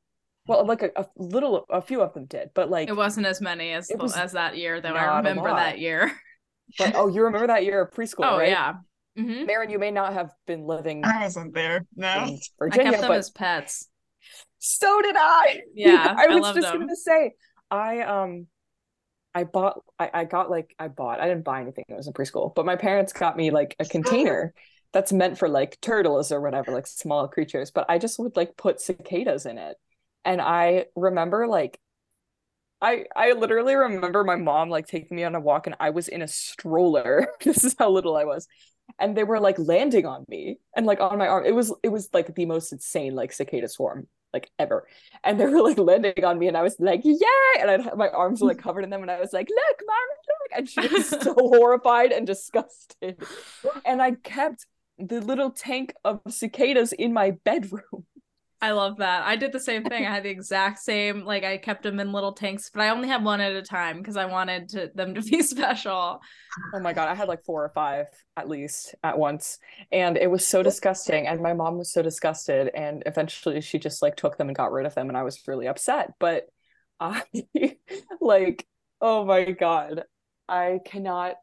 Well, 0.47 0.67
like 0.67 0.83
a, 0.83 0.91
a 0.97 1.07
little, 1.17 1.67
a 1.71 1.81
few 1.81 2.03
of 2.03 2.15
them 2.15 2.27
did, 2.27 2.51
but 2.53 2.69
like, 2.69 2.89
It 2.89 2.97
wasn't 2.97 3.27
as 3.27 3.41
many 3.41 3.73
as 3.73 3.91
as 4.17 4.33
that 4.33 4.57
year, 4.57 4.81
though. 4.81 4.95
I 4.95 5.19
remember 5.19 5.49
that 5.49 5.79
year. 5.79 6.13
but 6.79 6.93
oh, 6.95 7.09
you 7.09 7.23
remember 7.25 7.47
that 7.49 7.65
year 7.65 7.83
of 7.83 7.91
preschool, 7.91 8.25
oh 8.25 8.39
right? 8.39 8.49
yeah. 8.49 8.75
hmm 9.17 9.45
Meryn, 9.45 9.71
you 9.71 9.79
may 9.79 9.91
not 9.91 10.13
have 10.15 10.31
been 10.47 10.65
living 10.65 11.05
I 11.05 11.23
wasn't 11.25 11.55
there. 11.55 11.85
No. 11.97 12.25
in 12.25 12.29
I 12.29 12.39
Virginia, 12.59 12.93
kept 12.93 13.03
them 13.03 13.11
but 13.11 13.19
as 13.19 13.31
pets. 13.31 13.89
so 14.59 15.01
did 15.03 15.17
I. 15.19 15.63
Yeah, 15.75 16.15
I 16.17 16.25
I 16.25 16.27
was 16.35 16.43
loved 16.43 16.57
just 16.57 16.73
them. 16.73 16.81
gonna 16.81 16.97
say, 16.97 17.33
I 17.71 18.01
um, 18.01 18.47
I 19.35 19.45
bought, 19.45 19.83
I, 19.99 20.11
I 20.13 20.25
got 20.25 20.51
like, 20.51 20.75
I 20.79 20.89
bought, 20.89 21.21
I 21.21 21.27
didn't 21.29 21.45
buy 21.45 21.61
anything. 21.63 21.85
It 21.89 21.95
was 21.95 22.07
in 22.07 22.13
preschool, 22.13 22.55
but 22.55 22.67
my 22.67 22.77
parents 22.77 23.13
got 23.13 23.37
me 23.37 23.51
like 23.51 23.75
a 23.79 23.87
container 23.87 24.53
that's 24.93 25.13
meant 25.13 25.39
for 25.39 25.49
like 25.49 25.81
turtles 25.81 26.33
or 26.33 26.41
whatever, 26.41 26.71
like 26.71 26.87
small 26.87 27.29
creatures. 27.29 27.71
But 27.71 27.87
I 27.89 27.99
just 27.99 28.19
would 28.19 28.37
like 28.37 28.57
put 28.57 28.81
cicadas 28.81 29.47
in 29.47 29.59
it, 29.59 29.77
and 30.25 30.41
I 30.41 30.87
remember 30.97 31.47
like. 31.47 31.79
I 32.83 33.05
I 33.15 33.33
literally 33.33 33.75
remember 33.77 34.25
my 34.25 34.37
mom 34.37 34.69
like 34.69 34.87
taking 34.87 35.17
me 35.17 35.25
on 35.25 35.35
a 35.35 35.41
walk 35.41 35.67
and 35.67 35.77
I 35.79 35.91
was 35.91 36.09
in 36.09 36.21
a 36.21 36.29
stroller. 36.29 37.29
this 37.45 37.65
is 37.65 37.77
how 37.79 37.91
little 37.91 38.17
I 38.17 38.25
was. 38.25 38.49
And 38.99 39.17
they 39.17 39.25
were 39.25 39.41
like 39.41 39.59
landing 39.59 40.05
on 40.05 40.27
me 40.29 40.59
and 40.77 40.85
like 40.85 41.01
on 41.01 41.17
my 41.17 41.29
arm. 41.29 41.47
It 41.47 41.55
was 41.55 41.73
it 41.83 41.89
was 41.91 42.11
like 42.13 42.35
the 42.35 42.45
most 42.47 42.73
insane 42.73 43.15
like 43.15 43.33
cicada 43.33 43.69
swarm 43.69 44.09
like 44.33 44.51
ever. 44.59 44.89
And 45.23 45.39
they 45.39 45.47
were 45.47 45.63
like 45.63 45.79
landing 45.79 46.25
on 46.25 46.39
me 46.39 46.49
and 46.49 46.57
I 46.57 46.63
was 46.63 46.77
like, 46.81 47.03
"Yay!" 47.05 47.61
And 47.61 47.71
I 47.71 47.95
my 47.95 48.09
arms 48.09 48.41
were 48.41 48.49
like 48.49 48.59
covered 48.67 48.83
in 48.85 48.91
them 48.91 49.03
and 49.03 49.11
I 49.11 49.21
was 49.21 49.33
like, 49.33 49.49
"Look, 49.49 49.81
mom, 49.87 49.97
look." 50.29 50.59
And 50.59 50.69
she 50.69 50.95
was 50.95 51.09
so 51.09 51.35
horrified 51.35 52.11
and 52.13 52.27
disgusted. 52.27 53.23
And 53.85 54.03
I 54.03 54.13
kept 54.13 54.67
the 54.99 55.21
little 55.21 55.51
tank 55.51 55.95
of 56.05 56.21
cicadas 56.29 56.93
in 56.93 57.13
my 57.13 57.33
bedroom 57.45 58.07
I 58.63 58.71
love 58.71 58.99
that. 58.99 59.25
I 59.25 59.35
did 59.35 59.51
the 59.51 59.59
same 59.59 59.83
thing. 59.83 60.07
I 60.07 60.11
had 60.11 60.23
the 60.23 60.31
exact 60.31 60.79
same, 60.79 61.25
like 61.25 61.43
I 61.43 61.59
kept 61.59 61.83
them 61.83 61.99
in 61.99 62.13
little 62.13 62.33
tanks, 62.33 62.71
but 62.73 62.81
I 62.81 62.91
only 62.91 63.09
had 63.09 63.25
one 63.25 63.41
at 63.41 63.57
a 63.57 63.61
time 63.61 63.99
because 63.99 64.17
I 64.17 64.27
wanted 64.27 64.69
to, 64.69 64.93
them 64.95 65.17
to 65.17 65.21
be 65.21 65.43
special. 65.43 66.21
Oh 66.73 66.79
my 66.79 66.93
god, 66.93 67.09
I 67.09 67.17
had 67.17 67.27
like 67.27 67.43
four 67.45 67.65
or 67.65 67.71
five 67.71 68.07
at 68.37 68.49
least 68.49 68.95
at 69.03 69.19
once. 69.19 69.59
And 69.91 70.17
it 70.17 70.31
was 70.31 70.47
so 70.47 70.63
disgusting. 70.63 71.27
And 71.27 71.43
my 71.43 71.55
mom 71.55 71.77
was 71.77 71.93
so 71.93 72.03
disgusted. 72.03 72.71
And 72.73 73.03
eventually 73.05 73.61
she 73.63 73.81
just 73.81 74.01
like 74.01 74.15
took 74.15 74.39
them 74.39 74.47
and 74.47 74.57
got 74.57 74.71
rid 74.71 74.87
of 74.87 74.95
them. 74.95 75.09
And 75.09 75.19
I 75.19 75.25
was 75.25 75.43
really 75.49 75.67
upset. 75.67 76.13
But 76.21 76.47
I 77.01 77.25
like, 78.21 78.65
oh 79.01 79.25
my 79.25 79.51
god. 79.51 80.05
I 80.49 80.79
cannot 80.85 81.35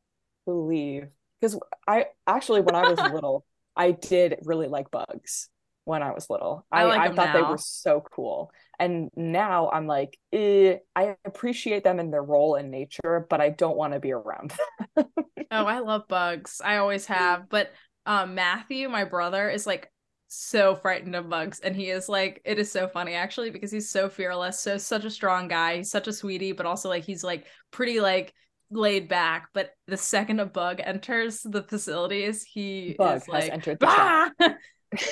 believe 0.45 1.09
because 1.41 1.59
I 1.85 2.05
actually 2.25 2.61
when 2.61 2.75
I 2.75 2.89
was 2.89 2.99
little, 3.13 3.45
I 3.75 3.91
did 3.91 4.39
really 4.45 4.69
like 4.69 4.89
bugs 4.89 5.49
when 5.85 6.03
I 6.03 6.11
was 6.11 6.29
little. 6.29 6.65
I 6.71 6.81
I, 6.81 6.83
like 6.85 7.11
I, 7.11 7.13
thought 7.15 7.33
they 7.33 7.41
were 7.41 7.57
so 7.57 8.03
cool. 8.11 8.51
And 8.79 9.09
now 9.15 9.69
I'm 9.71 9.87
like, 9.87 10.17
eh, 10.31 10.77
I 10.95 11.15
appreciate 11.25 11.83
them 11.83 11.99
in 11.99 12.11
their 12.11 12.23
role 12.23 12.55
in 12.55 12.69
nature, 12.69 13.25
but 13.29 13.41
I 13.41 13.49
don't 13.49 13.77
want 13.77 13.93
to 13.93 13.99
be 13.99 14.11
around 14.11 14.53
them. 14.95 15.05
Oh, 15.51 15.65
I 15.65 15.79
love 15.79 16.07
bugs. 16.07 16.61
I 16.63 16.77
always 16.77 17.07
have. 17.07 17.49
But 17.49 17.71
um 18.05 18.35
Matthew, 18.35 18.87
my 18.87 19.03
brother, 19.03 19.49
is 19.49 19.65
like 19.65 19.91
so 20.27 20.75
frightened 20.75 21.15
of 21.15 21.27
bugs. 21.27 21.59
And 21.59 21.75
he 21.75 21.89
is 21.89 22.07
like, 22.07 22.39
it 22.45 22.59
is 22.59 22.71
so 22.71 22.87
funny 22.87 23.15
actually, 23.15 23.49
because 23.49 23.71
he's 23.71 23.89
so 23.89 24.09
fearless, 24.09 24.59
so 24.59 24.77
such 24.77 25.05
a 25.05 25.09
strong 25.09 25.47
guy. 25.47 25.77
He's 25.77 25.89
such 25.89 26.07
a 26.07 26.13
sweetie, 26.13 26.51
but 26.51 26.67
also 26.67 26.87
like 26.87 27.03
he's 27.03 27.23
like 27.23 27.47
pretty 27.71 27.99
like 27.99 28.33
laid 28.69 29.07
back. 29.07 29.47
But 29.53 29.71
the 29.87 29.97
second 29.97 30.39
a 30.39 30.45
bug 30.45 30.81
enters 30.83 31.41
the 31.41 31.63
facilities, 31.63 32.43
he 32.43 32.95
Bug 32.97 33.17
is 33.23 33.27
like 33.27 33.51
entered 33.51 33.79
the 33.79 33.87
"Ah!" 33.89 34.31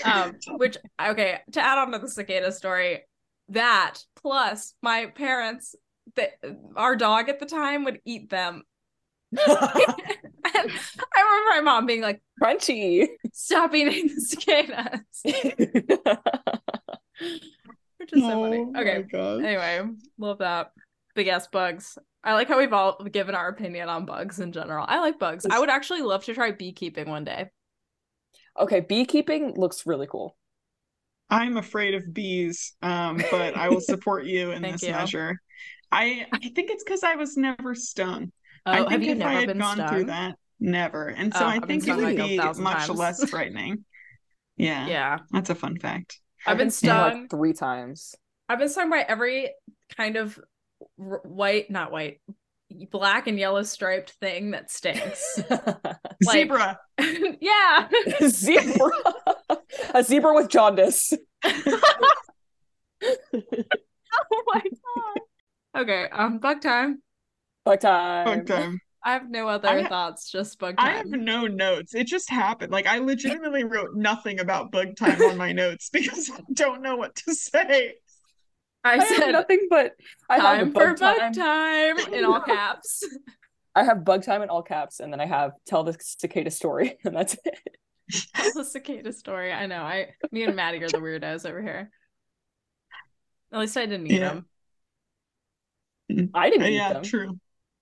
um, 0.03 0.35
which 0.57 0.77
okay, 1.01 1.39
to 1.53 1.61
add 1.61 1.77
on 1.77 1.91
to 1.91 1.99
the 1.99 2.09
cicada 2.09 2.51
story, 2.51 3.03
that 3.49 3.99
plus 4.15 4.73
my 4.81 5.07
parents 5.07 5.75
that 6.15 6.39
our 6.75 6.95
dog 6.95 7.29
at 7.29 7.39
the 7.39 7.45
time 7.45 7.83
would 7.85 7.99
eat 8.05 8.29
them. 8.29 8.63
and 9.31 9.41
I 9.47 10.61
remember 11.21 11.49
my 11.49 11.61
mom 11.63 11.85
being 11.85 12.01
like, 12.01 12.21
Crunchy. 12.41 13.07
"Stop 13.33 13.75
eating 13.75 14.07
the 14.07 14.21
cicadas," 14.21 15.01
which 17.97 18.13
is 18.13 18.21
so 18.21 18.29
funny. 18.29 18.65
Oh 18.73 18.79
Okay, 18.79 19.05
anyway, 19.13 19.81
love 20.17 20.39
that. 20.39 20.71
Big 21.15 21.27
ass 21.27 21.47
bugs. 21.47 21.97
I 22.23 22.33
like 22.33 22.47
how 22.47 22.57
we've 22.57 22.73
all 22.73 23.03
given 23.05 23.35
our 23.35 23.47
opinion 23.47 23.89
on 23.89 24.05
bugs 24.05 24.39
in 24.39 24.51
general. 24.51 24.85
I 24.87 24.99
like 24.99 25.17
bugs. 25.17 25.45
I 25.49 25.59
would 25.59 25.69
actually 25.69 26.01
love 26.01 26.25
to 26.25 26.33
try 26.33 26.51
beekeeping 26.51 27.09
one 27.09 27.23
day. 27.23 27.49
Okay, 28.59 28.79
beekeeping 28.81 29.55
looks 29.57 29.85
really 29.85 30.07
cool. 30.07 30.35
I'm 31.29 31.57
afraid 31.57 31.93
of 31.93 32.13
bees, 32.13 32.73
um, 32.81 33.27
but 33.29 33.55
I 33.55 33.69
will 33.69 33.81
support 33.81 34.25
you 34.25 34.51
in 34.51 34.65
this 34.67 34.87
you. 34.87 34.87
measure. 34.87 35.37
I 35.91 36.25
I 36.41 36.49
think 36.49 36.71
it's 36.71 36.83
because 36.83 37.03
I 37.03 37.15
was 37.15 37.37
never 37.37 37.75
stung. 37.75 38.31
Oh, 38.67 38.71
I 38.71 38.83
have 38.89 39.01
think 39.01 39.03
you 39.03 39.15
if 39.15 39.15
never 39.15 39.39
I 39.39 39.41
had 39.41 39.57
been 39.57 39.61
gone 39.61 39.85
stung? 39.85 39.85
through 39.85 40.05
that, 40.05 40.35
never. 40.59 41.07
And 41.09 41.33
so 41.35 41.45
Oh, 41.45 41.47
I 41.47 41.59
I've 41.61 41.67
think 41.67 41.87
it 41.87 41.97
would 41.97 42.15
like 42.15 42.15
be 42.15 42.51
much 42.55 42.89
times. 42.89 42.89
less 42.89 43.25
frightening. 43.25 43.85
Yeah, 44.57 44.93
Yeah, 44.93 45.19
that's 45.31 45.49
a 45.51 45.55
fun 45.55 45.79
fact. 45.79 46.19
I've 46.45 46.57
been 46.57 46.71
stung, 46.71 46.99
stung. 46.99 46.99
like 46.99 47.29
three 47.29 47.53
times. 47.53 48.15
I've 48.49 48.59
been 48.59 48.69
stung 48.69 48.89
by 48.89 48.99
every 49.01 49.51
kind 49.97 50.15
of 50.15 50.39
r- 50.99 51.21
white, 51.25 51.69
not 51.69 51.91
white, 51.91 52.21
black 52.91 53.27
and 53.27 53.39
yellow 53.39 53.63
striped 53.63 54.11
thing 54.11 54.51
that 54.51 54.71
stinks. 54.71 55.39
Like- 56.25 56.31
Zebra. 56.31 56.79
yeah. 57.41 57.87
zebra. 58.27 58.89
A 59.93 60.03
zebra 60.03 60.33
with 60.33 60.49
jaundice. 60.49 61.13
oh 61.45 61.79
my 64.47 64.61
god. 64.63 65.81
Okay, 65.81 66.09
um, 66.11 66.39
bug 66.39 66.61
time. 66.61 67.03
Bug 67.65 67.79
time. 67.81 68.25
Bug 68.25 68.47
time. 68.47 68.79
I 69.03 69.13
have 69.13 69.29
no 69.29 69.47
other 69.47 69.83
ha- 69.83 69.87
thoughts, 69.87 70.31
just 70.31 70.57
bug 70.57 70.77
time. 70.77 70.87
I 70.87 70.91
have 70.97 71.05
no 71.07 71.45
notes. 71.45 71.93
It 71.93 72.07
just 72.07 72.29
happened. 72.31 72.71
Like 72.71 72.87
I 72.87 72.97
legitimately 72.97 73.63
wrote 73.63 73.95
nothing 73.95 74.39
about 74.39 74.71
bug 74.71 74.95
time 74.97 75.21
on 75.21 75.37
my 75.37 75.51
notes 75.51 75.89
because 75.93 76.31
I 76.33 76.39
don't 76.53 76.81
know 76.81 76.95
what 76.95 77.15
to 77.15 77.35
say. 77.35 77.93
I 78.83 78.93
I 78.93 78.95
have 78.97 79.07
said 79.07 79.31
nothing 79.31 79.67
but 79.69 79.93
I 80.29 80.37
have 80.39 80.73
bug 80.73 80.83
for 80.83 80.93
bug 80.95 81.17
time. 81.17 81.33
time 81.33 82.13
in 82.13 82.23
all 82.25 82.39
caps. 82.45 83.03
I 83.75 83.83
have 83.83 84.03
bug 84.05 84.23
time 84.23 84.41
in 84.41 84.49
all 84.49 84.63
caps, 84.63 84.99
and 84.99 85.11
then 85.11 85.19
I 85.19 85.25
have 85.25 85.51
tell 85.65 85.83
the 85.83 85.95
cicada 85.99 86.49
story, 86.51 86.97
and 87.05 87.15
that's 87.15 87.35
it. 87.45 87.59
tell 88.35 88.53
the 88.53 88.63
cicada 88.65 89.11
story. 89.13 89.51
I 89.51 89.65
know. 89.65 89.81
I, 89.83 90.09
me 90.31 90.43
and 90.43 90.55
Maddie 90.55 90.83
are 90.83 90.87
the 90.89 90.97
weirdos 90.97 91.47
over 91.47 91.61
here. 91.61 91.89
At 93.51 93.59
least 93.59 93.77
I 93.77 93.85
didn't 93.85 94.07
eat 94.07 94.19
Yeah. 94.19 94.39
them. 96.09 96.29
I 96.33 96.49
didn't 96.49 96.67
eat 96.67 96.75
yeah, 96.75 96.93
them. 96.93 97.03
true. 97.03 97.37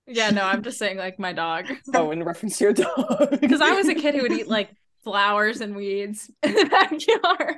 Yeah, 0.08 0.30
no, 0.32 0.44
I'm 0.44 0.64
just 0.64 0.78
saying 0.78 0.98
like 0.98 1.18
my 1.20 1.34
dog. 1.34 1.66
Oh, 1.94 2.12
in 2.12 2.24
reference 2.24 2.58
to 2.58 2.66
your 2.66 2.74
dog. 2.74 3.40
Because 3.40 3.62
I 3.62 3.72
was 3.72 3.88
a 3.88 3.96
kid 3.96 4.16
who 4.16 4.22
would 4.24 4.32
eat 4.32 4.48
like 4.48 4.70
flowers 5.04 5.62
and 5.62 5.76
weeds 5.76 6.30
in 6.44 6.54
the 6.54 6.66
backyard. 6.66 7.58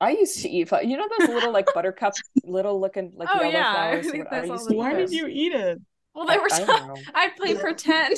I 0.00 0.10
used 0.10 0.42
to 0.42 0.48
eat. 0.48 0.70
You 0.82 0.96
know 0.96 1.08
those 1.08 1.28
little 1.28 1.52
like 1.52 1.72
buttercup, 1.72 2.14
little 2.44 2.80
looking 2.80 3.12
like 3.16 3.28
Oh, 3.32 3.40
yellow 3.40 3.52
yeah, 3.52 3.68
I 3.68 3.90
flowers. 3.90 4.06
think 4.10 4.28
I 4.30 4.36
that's 4.36 4.50
used 4.50 4.64
all 4.64 4.70
to 4.70 4.76
Why 4.76 4.92
did 4.94 5.10
you 5.10 5.26
eat 5.26 5.52
it? 5.52 5.80
Well, 6.14 6.26
they 6.26 6.38
were 6.38 6.50
I, 6.50 6.60
so, 6.60 6.66
I 7.14 7.26
would 7.26 7.36
play 7.36 7.54
pretend. 7.54 8.16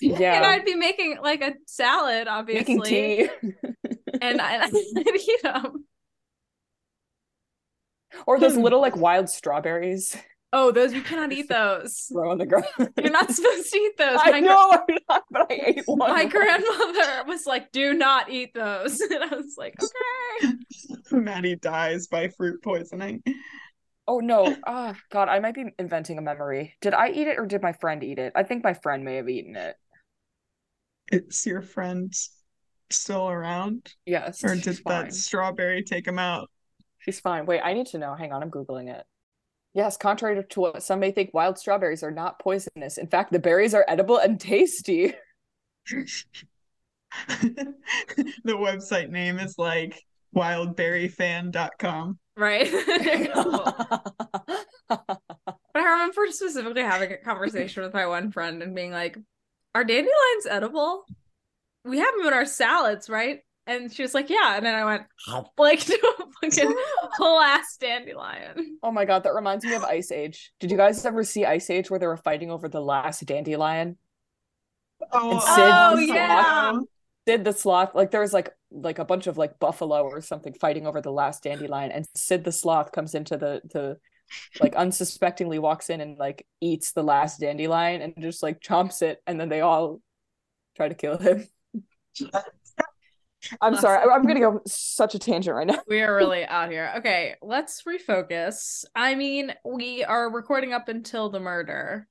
Yeah, 0.00 0.36
and 0.36 0.44
I'd 0.46 0.64
be 0.64 0.74
making 0.74 1.18
like 1.22 1.42
a 1.42 1.54
salad, 1.66 2.26
obviously. 2.28 2.74
making 2.74 2.82
tea. 2.82 3.50
And 4.20 4.40
I, 4.40 4.64
I'd 4.66 5.16
eat 5.16 5.42
them. 5.42 5.84
or 8.26 8.38
those 8.38 8.56
Hmm. 8.56 8.62
little 8.62 8.80
like 8.80 8.96
wild 8.96 9.28
strawberries 9.28 10.16
Oh, 10.52 10.72
those 10.72 10.92
you 10.92 11.02
cannot 11.02 11.32
eat 11.38 11.48
those. 11.48 12.10
grow 12.12 12.30
on 12.32 12.38
the 12.38 12.46
ground. 12.46 12.66
You're 12.98 13.10
not 13.10 13.30
supposed 13.32 13.70
to 13.72 13.78
eat 13.78 13.96
those. 13.96 14.18
I 14.20 14.30
My 14.32 14.40
gra- 14.40 14.48
know 14.48 14.70
I'm 14.72 14.98
not, 15.08 15.24
but 15.30 15.46
I 15.50 15.54
ate 15.66 15.82
one. 15.86 15.98
My 16.10 16.24
grandmother 16.24 17.24
was 17.26 17.46
like, 17.46 17.70
"Do 17.72 17.94
not 17.94 18.30
eat 18.30 18.52
those," 18.54 19.00
and 19.00 19.22
I 19.24 19.36
was 19.36 19.54
like, 19.56 19.74
"Okay." 20.42 20.52
Maddie 21.12 21.56
dies 21.56 22.08
by 22.08 22.28
fruit 22.28 22.62
poisoning. 22.62 23.22
Oh 24.08 24.18
no! 24.18 24.56
Ah, 24.66 24.96
God, 25.12 25.28
I 25.28 25.38
might 25.38 25.54
be 25.54 25.66
inventing 25.78 26.18
a 26.18 26.22
memory. 26.22 26.74
Did 26.80 26.94
I 26.94 27.10
eat 27.10 27.28
it 27.28 27.38
or 27.38 27.46
did 27.46 27.62
my 27.62 27.72
friend 27.72 28.02
eat 28.02 28.18
it? 28.18 28.32
I 28.34 28.42
think 28.42 28.64
my 28.64 28.74
friend 28.74 29.04
may 29.04 29.16
have 29.16 29.28
eaten 29.28 29.54
it. 29.54 29.76
it. 31.12 31.24
Is 31.28 31.46
your 31.46 31.62
friend 31.62 32.12
still 32.90 33.28
around? 33.28 33.94
Yes, 34.04 34.42
Or 34.42 34.56
did 34.56 34.78
fine. 34.80 35.04
that 35.04 35.14
strawberry 35.14 35.84
take 35.84 36.08
him 36.08 36.18
out? 36.18 36.50
She's 36.98 37.20
fine. 37.20 37.46
Wait, 37.46 37.60
I 37.62 37.72
need 37.72 37.86
to 37.88 37.98
know. 37.98 38.14
Hang 38.16 38.32
on, 38.32 38.42
I'm 38.42 38.50
googling 38.50 38.88
it. 38.92 39.04
Yes, 39.72 39.96
contrary 39.96 40.44
to 40.50 40.60
what 40.60 40.82
some 40.82 41.00
may 41.00 41.12
think, 41.12 41.30
wild 41.32 41.58
strawberries 41.58 42.02
are 42.02 42.10
not 42.10 42.40
poisonous. 42.40 42.98
In 42.98 43.06
fact, 43.06 43.32
the 43.32 43.38
berries 43.38 43.72
are 43.74 43.84
edible 43.86 44.18
and 44.18 44.40
tasty. 44.40 45.14
the 45.86 47.74
website 48.46 49.10
name 49.10 49.38
is 49.38 49.56
like 49.58 50.02
wildberryfan.com. 50.34 52.18
Right. 52.36 52.70
but 54.88 55.08
I 55.74 55.92
remember 55.92 56.26
specifically 56.30 56.82
having 56.82 57.12
a 57.12 57.16
conversation 57.18 57.82
with 57.82 57.94
my 57.94 58.06
one 58.06 58.32
friend 58.32 58.62
and 58.62 58.74
being 58.74 58.90
like, 58.92 59.16
"Are 59.74 59.84
dandelions 59.84 60.46
edible? 60.48 61.04
We 61.84 61.98
have 61.98 62.14
them 62.16 62.26
in 62.26 62.32
our 62.32 62.46
salads, 62.46 63.08
right?" 63.08 63.40
And 63.70 63.92
she 63.92 64.02
was 64.02 64.14
like, 64.14 64.28
"Yeah." 64.30 64.56
And 64.56 64.66
then 64.66 64.74
I 64.74 64.84
went 64.84 65.02
like 65.56 65.80
to 65.86 66.14
a 66.18 66.48
fucking 66.48 66.74
whole 67.16 67.40
ass 67.40 67.76
dandelion. 67.80 68.78
oh 68.82 68.90
my 68.90 69.04
God, 69.04 69.22
that 69.24 69.34
reminds 69.34 69.64
me 69.64 69.74
of 69.74 69.84
Ice 69.84 70.10
Age. 70.10 70.52
Did 70.60 70.70
you 70.70 70.76
guys 70.76 71.04
ever 71.06 71.22
see 71.24 71.44
Ice 71.44 71.70
Age 71.70 71.90
where 71.90 71.98
they 72.00 72.06
were 72.06 72.16
fighting 72.16 72.50
over 72.50 72.68
the 72.68 72.80
last 72.80 73.24
dandelion? 73.26 73.96
Oh, 75.12 75.32
And 75.32 75.42
Sid 75.42 75.52
Oh, 75.58 75.96
the 75.96 76.06
yeah. 76.06 76.72
Sid 77.28 77.44
the 77.44 77.52
sloth, 77.52 77.94
like 77.94 78.10
there 78.10 78.20
was 78.22 78.32
like 78.32 78.50
like 78.72 78.98
a 78.98 79.04
bunch 79.04 79.26
of 79.26 79.36
like 79.38 79.58
buffalo 79.58 80.02
or 80.02 80.20
something 80.20 80.52
fighting 80.54 80.86
over 80.86 81.00
the 81.00 81.12
last 81.12 81.42
dandelion, 81.42 81.92
and 81.92 82.06
Sid 82.16 82.44
the 82.44 82.52
sloth 82.52 82.92
comes 82.92 83.14
into 83.14 83.36
the 83.36 83.60
the 83.72 83.98
like 84.60 84.74
unsuspectingly 84.76 85.58
walks 85.58 85.90
in 85.90 86.00
and 86.00 86.16
like 86.18 86.46
eats 86.60 86.92
the 86.92 87.02
last 87.02 87.40
dandelion 87.40 88.00
and 88.00 88.14
just 88.20 88.42
like 88.42 88.60
chomps 88.60 89.02
it, 89.02 89.22
and 89.26 89.40
then 89.40 89.48
they 89.48 89.60
all 89.60 90.00
try 90.76 90.88
to 90.88 90.94
kill 90.94 91.18
him. 91.18 91.46
I'm 93.60 93.72
Bless 93.72 93.82
sorry. 93.82 93.98
I- 93.98 94.14
I'm 94.14 94.22
gonna 94.24 94.40
go 94.40 94.60
such 94.66 95.14
a 95.14 95.18
tangent 95.18 95.56
right 95.56 95.66
now. 95.66 95.80
We 95.88 96.00
are 96.02 96.14
really 96.14 96.44
out 96.44 96.70
here. 96.70 96.92
Okay, 96.98 97.36
let's 97.42 97.82
refocus. 97.84 98.84
I 98.94 99.14
mean, 99.14 99.54
we 99.64 100.04
are 100.04 100.30
recording 100.30 100.72
up 100.72 100.88
until 100.88 101.30
the 101.30 101.40
murder. 101.40 102.06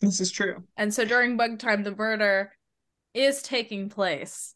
This 0.00 0.20
is 0.20 0.30
true. 0.30 0.64
And 0.76 0.92
so 0.92 1.04
during 1.04 1.36
bug 1.36 1.58
time, 1.58 1.82
the 1.82 1.94
murder 1.94 2.52
is 3.14 3.42
taking 3.42 3.88
place. 3.88 4.54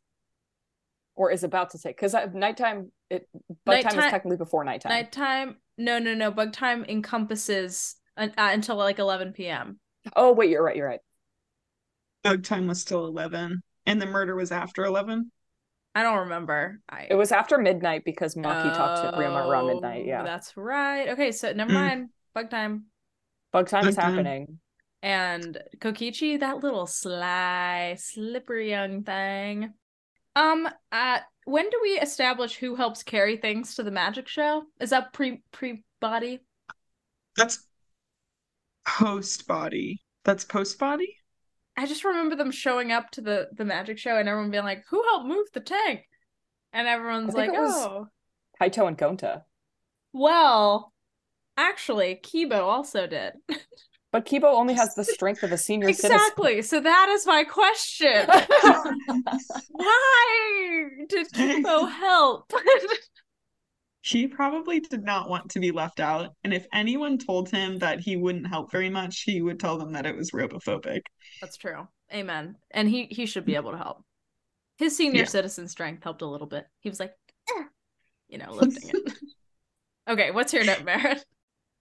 Or 1.17 1.31
is 1.31 1.45
about 1.45 1.71
to 1.71 1.79
take 1.79 1.97
because 1.97 2.15
nighttime 2.33 2.93
it 3.11 3.29
bug 3.67 3.83
time 3.83 3.99
is 3.99 4.11
technically 4.11 4.39
before 4.39 4.65
nighttime. 4.65 4.91
Nighttime, 4.91 5.57
no, 5.77 5.99
no, 5.99 6.15
no. 6.15 6.31
Bug 6.31 6.53
time 6.53 6.85
encompasses 6.89 7.97
un- 8.17 8.33
uh, 8.39 8.51
until 8.53 8.77
like 8.77 8.99
11 8.99 9.33
p.m. 9.35 9.79
Oh 10.17 10.33
wait, 10.33 10.49
you're 10.51 10.63
right, 10.63 10.77
you're 10.77 10.87
right. 10.87 11.01
Bug 12.25 12.43
time 12.43 12.67
was 12.69 12.81
still 12.81 13.05
11, 13.07 13.63
and 13.87 14.01
the 14.01 14.07
murder 14.07 14.37
was 14.37 14.53
after 14.53 14.85
11. 14.85 15.31
I 15.95 16.03
don't 16.03 16.19
remember. 16.19 16.81
I 16.89 17.09
It 17.11 17.15
was 17.15 17.33
after 17.33 17.59
midnight 17.59 18.05
because 18.05 18.35
Maki 18.37 18.75
talked 18.77 19.03
to 19.03 19.19
Ryoma 19.19 19.49
around 19.49 19.67
midnight. 19.69 20.03
Oh, 20.05 20.09
Yeah. 20.09 20.23
That's 20.23 20.57
right. 20.57 21.09
Okay, 21.11 21.33
so 21.33 21.53
never 21.55 21.73
mind. 21.73 22.11
Bug 22.35 22.51
time. 22.51 22.85
Bug 23.53 23.69
time 23.69 23.89
is 23.89 23.97
time. 23.97 24.13
happening. 24.13 24.59
And 25.03 25.59
Kokichi, 25.79 26.39
that 26.41 26.59
little 26.59 26.87
sly, 26.87 27.97
slippery 27.99 28.71
young 28.71 29.03
thing. 29.03 29.73
Um, 30.37 30.69
uh, 30.93 31.19
when 31.45 31.69
do 31.69 31.79
we 31.83 31.99
establish 31.99 32.57
who 32.57 32.77
helps 32.77 33.03
carry 33.03 33.37
things 33.37 33.75
to 33.75 33.83
the 33.83 33.91
magic 33.91 34.29
show? 34.29 34.65
Is 34.79 34.91
that 34.91 35.13
pre 35.13 35.43
pre 35.53 35.83
body? 36.01 36.41
That's 37.37 37.67
post 38.87 39.47
body. 39.47 40.03
That's 40.25 40.45
post 40.45 40.79
body? 40.79 41.17
I 41.77 41.87
just 41.87 42.05
remember 42.05 42.37
them 42.37 42.51
showing 42.51 42.93
up 42.93 43.11
to 43.13 43.21
the 43.21 43.49
the 43.53 43.65
magic 43.65 43.99
show 43.99 44.17
and 44.17 44.29
everyone 44.29 44.51
being 44.51 44.65
like, 44.65 44.85
"Who 44.91 45.03
helped 45.11 45.27
move 45.27 45.47
the 45.53 45.61
tank?" 45.61 46.07
And 46.73 46.87
everyone's 46.87 47.35
like, 47.35 47.51
"Oh, 47.55 48.09
Kaito 48.61 48.87
and 48.87 48.99
Gonta. 48.99 49.43
well." 50.13 50.93
Actually, 51.57 52.19
Kibo 52.23 52.61
also 52.63 53.07
did. 53.07 53.35
But 54.13 54.27
Kibo 54.27 54.45
only 54.53 54.75
has 54.75 54.93
the 54.97 55.05
strength 55.05 55.45
of 55.45 55.53
a 55.53 55.57
senior 55.57 55.87
citizen. 55.93 56.11
exactly. 56.17 56.63
So 56.63 56.81
that 56.81 57.09
is 57.11 57.25
my 57.29 57.45
question. 57.45 58.27
Why 59.71 60.89
did 61.09 61.29
Kibo 61.31 61.89
help? 61.89 62.53
He 64.03 64.27
probably 64.27 64.81
did 64.81 65.05
not 65.05 65.29
want 65.29 65.51
to 65.51 65.61
be 65.61 65.73
left 65.73 66.01
out. 66.01 66.31
And 66.43 66.55
if 66.55 66.67
anyone 66.73 67.19
told 67.19 67.51
him 67.51 67.79
that 67.79 68.01
he 68.01 68.17
wouldn't 68.17 68.47
help 68.47 68.73
very 68.73 68.89
much, 68.89 69.23
he 69.23 69.43
would 69.43 69.61
tell 69.61 69.77
them 69.79 69.93
that 69.93 70.07
it 70.07 70.17
was 70.17 70.31
robophobic. 70.31 71.03
That's 71.41 71.59
true. 71.59 71.87
Amen. 72.13 72.57
And 72.71 72.89
he 72.89 73.07
he 73.11 73.27
should 73.27 73.45
be 73.45 73.57
able 73.57 73.73
to 73.73 73.77
help. 73.79 74.03
His 74.79 74.97
senior 74.97 75.21
Yeah. 75.21 75.27
citizen 75.27 75.69
strength 75.69 76.03
helped 76.03 76.23
a 76.23 76.27
little 76.27 76.47
bit. 76.47 76.65
He 76.81 76.89
was 76.89 76.99
like, 76.99 77.13
"Eh," 77.51 77.65
you 78.29 78.39
know, 78.39 78.51
lifting 78.53 78.89
it. 78.89 79.13
okay, 80.09 80.31
what's 80.31 80.53
your 80.55 80.65
note, 80.65 80.83
Merritt? 80.85 81.25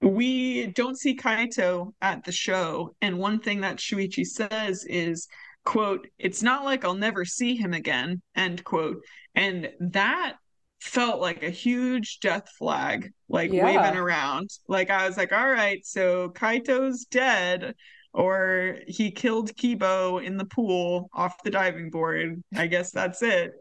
We 0.01 0.67
don't 0.67 0.97
see 0.97 1.15
Kaito 1.15 1.93
at 2.01 2.23
the 2.23 2.31
show. 2.31 2.95
And 3.01 3.17
one 3.17 3.39
thing 3.39 3.61
that 3.61 3.77
Shuichi 3.77 4.25
says 4.25 4.85
is, 4.85 5.27
quote, 5.65 6.07
it's 6.17 6.41
not 6.41 6.63
like 6.63 6.85
I'll 6.85 6.93
never 6.93 7.25
see 7.25 7.55
him 7.55 7.73
again, 7.73 8.21
end 8.35 8.63
quote. 8.63 9.01
And 9.35 9.69
that 9.79 10.35
felt 10.79 11.19
like 11.21 11.43
a 11.43 11.49
huge 11.49 12.19
death 12.19 12.49
flag, 12.57 13.11
like 13.27 13.51
Yeah. 13.51 13.63
waving 13.63 13.97
around. 13.97 14.49
Like 14.67 14.89
I 14.89 15.07
was 15.07 15.17
like, 15.17 15.31
all 15.33 15.49
right, 15.49 15.85
so 15.85 16.29
Kaito's 16.29 17.05
dead, 17.05 17.75
or 18.13 18.77
he 18.87 19.11
killed 19.11 19.55
Keebo 19.55 20.23
in 20.23 20.37
the 20.37 20.45
pool 20.45 21.09
off 21.13 21.43
the 21.43 21.51
diving 21.51 21.89
board. 21.89 22.43
I 22.55 22.67
guess 22.67 22.91
that's 22.91 23.21
it. 23.21 23.51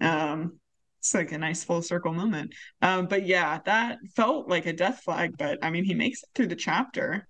Um, 0.00 0.58
it's 1.00 1.14
like 1.14 1.32
a 1.32 1.38
nice 1.38 1.64
full 1.64 1.82
circle 1.82 2.12
moment. 2.12 2.54
Um, 2.80 3.06
but 3.06 3.26
yeah, 3.26 3.58
that 3.64 3.98
felt 4.14 4.48
like 4.48 4.66
a 4.66 4.72
death 4.72 5.00
flag, 5.04 5.36
but 5.36 5.58
I 5.62 5.70
mean, 5.70 5.84
he 5.84 5.94
makes 5.94 6.22
it 6.22 6.28
through 6.34 6.46
the 6.48 6.56
chapter. 6.56 7.26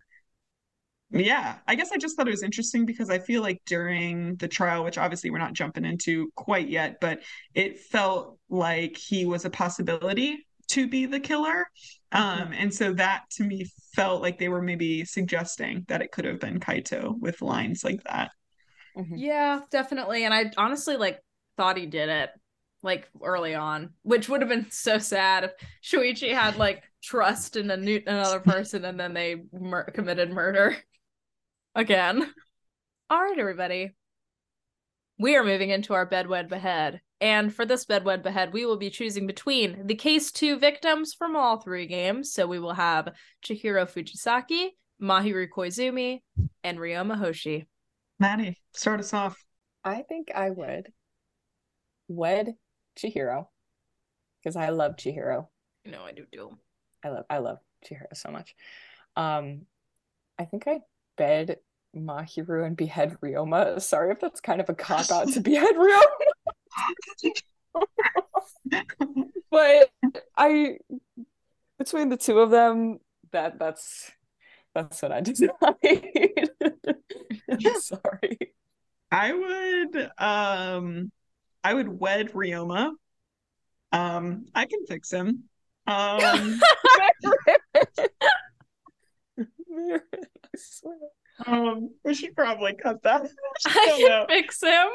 Yeah, 1.13 1.59
I 1.67 1.75
guess 1.75 1.93
I 1.93 1.99
just 1.99 2.17
thought 2.17 2.27
it 2.27 2.33
was 2.33 2.43
interesting 2.43 2.87
because 2.87 3.11
I 3.11 3.19
feel 3.19 3.43
like 3.43 3.61
during 3.67 4.37
the 4.37 4.49
trial, 4.49 4.83
which 4.85 4.97
obviously 4.97 5.31
we're 5.31 5.39
not 5.39 5.53
jumping 5.53 5.85
into 5.85 6.31
quite 6.37 6.69
yet, 6.69 6.97
but 7.01 7.23
it 7.55 7.81
felt 7.81 8.39
like 8.49 8.97
he 8.97 9.27
was 9.27 9.45
a 9.45 9.51
possibility 9.51 10.47
to 10.69 10.89
be 10.89 11.05
the 11.05 11.21
killer. 11.21 11.67
Um, 12.13 12.53
and 12.53 12.73
so 12.73 12.95
that 12.95 13.25
to 13.33 13.45
me 13.45 13.67
felt 13.95 14.23
like 14.23 14.39
they 14.39 14.49
were 14.49 14.63
maybe 14.63 15.05
suggesting 15.05 15.85
that 15.89 16.01
it 16.01 16.13
could 16.13 16.25
have 16.25 16.41
been 16.41 16.61
Kaito 16.61 17.19
with 17.19 17.43
lines 17.43 17.85
like 17.85 18.03
that. 18.05 18.31
Mhm. 18.97 19.15
Yeah, 19.17 19.61
definitely. 19.71 20.25
And 20.25 20.33
I 20.33 20.51
honestly 20.57 20.97
like 20.97 21.21
thought 21.57 21.77
he 21.77 21.87
did 21.87 22.09
it 22.09 22.31
like 22.83 23.09
early 23.23 23.55
on, 23.55 23.91
which 24.03 24.29
would 24.29 24.41
have 24.41 24.49
been 24.49 24.71
so 24.71 24.99
sad 24.99 25.45
if 25.45 25.53
Shuichi 25.83 26.33
had 26.33 26.57
like 26.57 26.83
trust 27.03 27.57
in 27.57 27.71
a 27.71 27.77
new 27.77 28.03
another 28.07 28.41
person 28.41 28.85
and 28.85 28.99
then 28.99 29.13
they 29.13 29.43
mur- 29.53 29.91
committed 29.93 30.31
murder 30.31 30.77
again. 31.75 32.33
All 33.11 33.23
right, 33.23 33.39
everybody. 33.39 33.91
We 35.19 35.37
are 35.37 35.45
moving 35.45 35.71
into 35.71 35.95
our 35.95 36.09
bedwed 36.09 36.49
behead. 36.49 37.01
And 37.21 37.55
for 37.55 37.65
this 37.65 37.85
bedwed 37.85 38.23
behead, 38.23 38.53
we 38.53 38.67
will 38.67 38.79
be 38.79 38.91
choosing 38.91 39.27
between 39.27 39.87
the 39.87 39.95
case 39.95 40.33
two 40.33 40.59
victims 40.59 41.15
from 41.15 41.37
all 41.37 41.59
three 41.61 41.87
games. 41.87 42.33
So 42.33 42.47
we 42.47 42.59
will 42.59 42.75
have 42.75 43.09
Chihiro 43.45 43.89
Fujisaki, 43.89 44.71
Mahiru 45.01 45.47
Koizumi, 45.49 46.21
and 46.65 46.79
Ryoma 46.79 47.17
Hoshi. 47.17 47.67
Maddie, 48.19 48.59
start 48.73 49.01
us 49.01 49.15
off. 49.15 49.43
I 49.85 50.03
think 50.03 50.31
I 50.35 50.51
would 50.51 50.89
wed 52.09 52.55
Chihiro 52.99 53.47
because 54.43 54.57
I 54.57 54.71
love 54.71 54.97
Chihiro. 54.97 55.47
You 55.85 55.93
know, 55.93 56.03
I 56.03 56.13
do 56.13 56.25
too. 56.33 56.59
I 57.05 57.09
love 57.09 57.25
I 57.31 57.39
love 57.39 57.59
Chihiro 57.85 58.15
so 58.15 58.31
much. 58.31 58.55
Um, 59.17 59.63
I 60.39 60.45
think 60.45 60.67
I 60.67 60.81
bed 61.23 61.59
Mahiru 61.97 62.67
and 62.67 62.77
behead 62.77 63.17
Ryoma. 63.23 63.81
Sorry 63.81 64.11
if 64.13 64.19
that's 64.19 64.41
kind 64.41 64.61
of 64.61 64.69
a 64.69 64.75
cop 64.75 65.09
out 65.13 65.29
to 65.29 65.41
behead 65.49 65.77
Ryoma, 65.77 66.03
but 69.51 69.91
I 70.37 70.79
between 71.79 72.09
the 72.09 72.17
two 72.17 72.41
of 72.41 72.51
them, 72.51 72.99
that 73.31 73.61
that's 73.61 74.11
that's 74.75 75.01
what 75.01 75.13
I 75.13 75.21
decide. 75.21 75.51
Sorry. 77.81 78.39
I 79.13 79.33
would 79.33 80.11
um 80.19 81.13
I 81.63 81.75
would 81.75 82.01
wed 82.01 82.33
Ryoma. 82.33 82.95
Um 83.93 84.47
I 84.55 84.65
can 84.65 84.87
fix 84.87 85.13
him. 85.13 85.45
Um 85.85 86.61
swear. 90.57 90.97
um 91.47 91.91
we 92.05 92.15
should 92.15 92.35
probably 92.37 92.75
cut 92.75 93.03
that. 93.03 93.23
I 93.67 93.87
don't 93.89 94.01
can 94.01 94.09
know. 94.09 94.27
fix 94.29 94.63
him. 94.63 94.89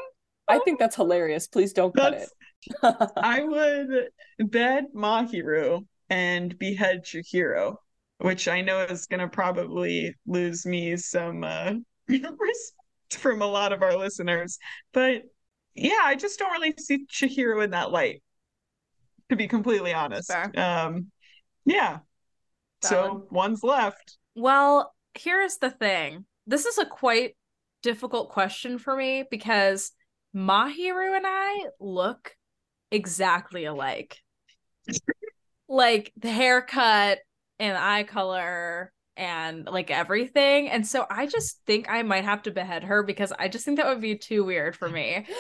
I 0.48 0.60
think 0.60 0.80
that's 0.80 0.96
hilarious. 0.96 1.48
Please 1.48 1.74
don't 1.74 1.94
cut 1.96 2.14
That's 2.14 2.34
it. 2.82 3.12
I 3.18 3.44
would 3.44 4.50
bed 4.50 4.86
Mahiru 4.96 5.86
and 6.10 6.58
behead 6.58 7.04
Chihiro, 7.04 7.76
which 8.20 8.48
I 8.48 8.62
know 8.62 8.84
is 8.84 9.08
gonna 9.08 9.28
probably 9.28 10.16
lose 10.26 10.66
me 10.66 10.96
some 10.98 11.44
uh 11.44 11.74
respect 12.08 12.74
from 13.12 13.42
a 13.42 13.48
lot 13.48 13.74
of 13.74 13.82
our 13.82 13.96
listeners. 13.98 14.58
But 14.94 15.24
yeah, 15.76 16.02
I 16.04 16.16
just 16.16 16.40
don't 16.40 16.52
really 16.52 16.74
see 16.80 17.06
Chihiro 17.08 17.64
in 17.64 17.72
that 17.72 17.92
light, 17.92 18.24
to 19.30 19.36
be 19.36 19.48
completely 19.48 19.94
honest. 19.94 20.32
Um 20.56 21.12
yeah. 21.66 22.00
So 22.82 22.96
Valid. 22.96 23.24
one's 23.32 23.64
left. 23.64 24.18
Well, 24.36 24.94
here's 25.20 25.58
the 25.58 25.70
thing. 25.70 26.26
This 26.46 26.66
is 26.66 26.78
a 26.78 26.86
quite 26.86 27.36
difficult 27.84 28.30
question 28.30 28.78
for 28.78 28.96
me 28.96 29.24
because 29.30 29.92
Mahiru 30.36 31.16
and 31.16 31.26
I 31.28 31.66
look 31.80 32.36
exactly 32.92 33.66
alike. 33.66 34.18
like 35.68 36.14
the 36.18 36.32
haircut 36.32 37.20
and 37.60 37.78
eye 37.78 38.04
color 38.04 38.92
and 39.16 39.66
like 39.66 39.92
everything. 39.92 40.70
And 40.70 40.88
so 40.88 41.06
I 41.10 41.26
just 41.26 41.60
think 41.66 41.90
I 41.90 42.04
might 42.04 42.24
have 42.24 42.44
to 42.44 42.52
behead 42.52 42.84
her 42.84 43.04
because 43.04 43.34
I 43.38 43.48
just 43.48 43.66
think 43.66 43.78
that 43.78 43.88
would 43.88 44.02
be 44.02 44.18
too 44.18 44.44
weird 44.44 44.76
for 44.76 44.90
me. 44.90 45.26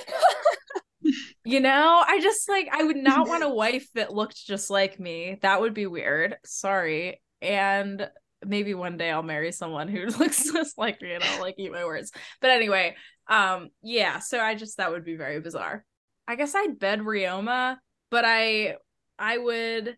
You 1.47 1.61
know, 1.61 2.03
I 2.05 2.19
just 2.19 2.49
like 2.49 2.67
I 2.73 2.83
would 2.83 2.97
not 2.97 3.29
want 3.29 3.41
a 3.41 3.49
wife 3.49 3.87
that 3.95 4.13
looked 4.13 4.45
just 4.45 4.69
like 4.69 4.99
me. 4.99 5.37
That 5.43 5.61
would 5.61 5.73
be 5.73 5.85
weird. 5.85 6.35
Sorry. 6.45 7.21
And 7.41 8.09
maybe 8.45 8.73
one 8.73 8.97
day 8.97 9.11
I'll 9.11 9.23
marry 9.23 9.51
someone 9.51 9.87
who 9.87 10.05
looks 10.19 10.51
just 10.51 10.77
like 10.77 11.01
me 11.01 11.13
and 11.13 11.23
I'll 11.23 11.41
like 11.41 11.55
eat 11.57 11.71
my 11.71 11.85
words. 11.85 12.11
But 12.41 12.51
anyway, 12.51 12.95
um 13.27 13.69
yeah, 13.81 14.19
so 14.19 14.39
I 14.39 14.55
just 14.55 14.77
that 14.77 14.91
would 14.91 15.05
be 15.05 15.15
very 15.15 15.39
bizarre. 15.39 15.85
I 16.27 16.35
guess 16.35 16.55
I'd 16.55 16.79
bed 16.79 16.99
Ryoma, 16.99 17.77
but 18.09 18.25
I 18.25 18.75
I 19.17 19.37
would 19.37 19.97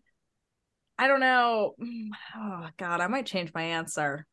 I 0.98 1.08
don't 1.08 1.20
know. 1.20 1.74
Oh 2.36 2.68
god, 2.76 3.00
I 3.00 3.06
might 3.06 3.26
change 3.26 3.52
my 3.54 3.62
answer. 3.62 4.26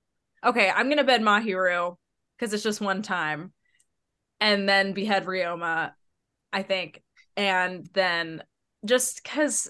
Okay, 0.45 0.69
I'm 0.69 0.89
to 0.95 1.03
bed 1.03 1.21
Mahiru 1.21 1.95
cuz 2.39 2.53
it's 2.53 2.63
just 2.63 2.81
one 2.81 3.01
time. 3.01 3.53
And 4.39 4.69
then 4.69 4.93
behead 4.93 5.25
Ryoma, 5.25 5.93
I 6.53 6.63
think. 6.63 7.01
And 7.35 7.87
then 7.93 8.43
just 8.85 9.23
cuz 9.23 9.69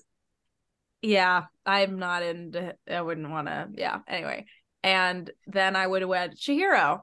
yeah, 1.01 1.45
I'm 1.65 1.99
not 1.99 2.23
into 2.23 2.75
I 2.89 3.01
wouldn't 3.01 3.29
want 3.29 3.47
to 3.47 3.69
yeah, 3.75 3.99
anyway. 4.07 4.45
And 4.83 5.29
then 5.45 5.75
I 5.75 5.85
would 5.85 6.05
wed 6.05 6.35
Chihiro 6.37 7.01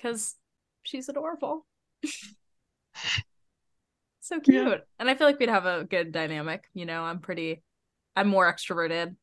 cuz 0.00 0.34
she's 0.82 1.08
adorable. 1.08 1.66
so 4.20 4.40
cute. 4.40 4.66
Yeah. 4.68 4.76
And 4.98 5.08
I 5.08 5.14
feel 5.14 5.26
like 5.26 5.38
we'd 5.38 5.48
have 5.48 5.66
a 5.66 5.84
good 5.84 6.12
dynamic, 6.12 6.64
you 6.74 6.86
know. 6.86 7.02
I'm 7.02 7.20
pretty 7.20 7.62
I'm 8.16 8.28
more 8.28 8.52
extroverted 8.52 9.14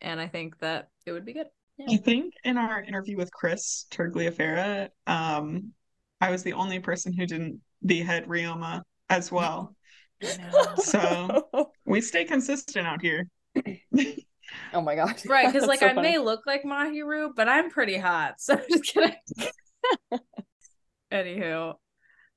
and 0.00 0.20
I 0.20 0.28
think 0.28 0.58
that 0.60 0.88
it 1.06 1.12
would 1.12 1.24
be 1.24 1.32
good. 1.32 1.48
I 1.88 1.96
think 1.96 2.34
in 2.44 2.56
our 2.56 2.82
interview 2.82 3.16
with 3.16 3.32
Chris 3.32 3.86
Tergliafera, 3.90 4.88
um, 5.06 5.72
I 6.20 6.30
was 6.30 6.42
the 6.42 6.54
only 6.54 6.80
person 6.80 7.12
who 7.12 7.24
didn't 7.24 7.60
behead 7.84 8.26
Ryoma 8.26 8.82
as 9.08 9.30
well. 9.30 9.74
So 10.78 11.67
we 11.88 12.00
stay 12.00 12.24
consistent 12.24 12.86
out 12.86 13.00
here. 13.00 13.28
oh 14.72 14.80
my 14.80 14.94
gosh. 14.94 15.24
Right, 15.26 15.52
because 15.52 15.66
like 15.66 15.80
so 15.80 15.86
I 15.86 15.94
funny. 15.94 16.08
may 16.08 16.18
look 16.18 16.46
like 16.46 16.62
Mahiru, 16.62 17.30
but 17.34 17.48
I'm 17.48 17.70
pretty 17.70 17.96
hot. 17.96 18.34
So 18.38 18.54
I'm 18.54 18.62
just 18.70 18.84
kidding. 18.84 19.14
Anywho. 21.12 21.74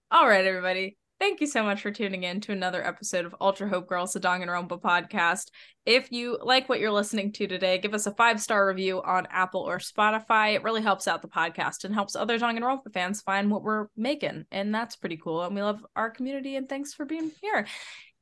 All 0.09 0.27
right, 0.27 0.45
everybody. 0.45 0.97
Thank 1.19 1.39
you 1.39 1.45
so 1.45 1.61
much 1.61 1.81
for 1.81 1.91
tuning 1.91 2.23
in 2.23 2.41
to 2.41 2.51
another 2.51 2.83
episode 2.83 3.25
of 3.25 3.35
Ultra 3.39 3.69
Hope 3.69 3.87
Girls, 3.87 4.13
the 4.13 4.19
Danganronpa 4.19 4.81
podcast. 4.81 5.49
If 5.85 6.11
you 6.11 6.39
like 6.41 6.67
what 6.67 6.79
you're 6.79 6.91
listening 6.91 7.31
to 7.33 7.45
today, 7.45 7.77
give 7.77 7.93
us 7.93 8.07
a 8.07 8.15
five 8.15 8.41
star 8.41 8.67
review 8.67 9.03
on 9.03 9.27
Apple 9.29 9.61
or 9.61 9.77
Spotify. 9.77 10.55
It 10.55 10.63
really 10.63 10.81
helps 10.81 11.07
out 11.07 11.21
the 11.21 11.27
podcast 11.27 11.83
and 11.83 11.93
helps 11.93 12.15
other 12.15 12.39
Danganronpa 12.39 12.91
fans 12.91 13.21
find 13.21 13.51
what 13.51 13.61
we're 13.61 13.87
making. 13.95 14.45
And 14.51 14.73
that's 14.73 14.95
pretty 14.95 15.17
cool. 15.17 15.43
And 15.43 15.53
we 15.53 15.61
love 15.61 15.85
our 15.95 16.09
community. 16.09 16.55
And 16.55 16.67
thanks 16.67 16.93
for 16.93 17.05
being 17.05 17.31
here. 17.41 17.67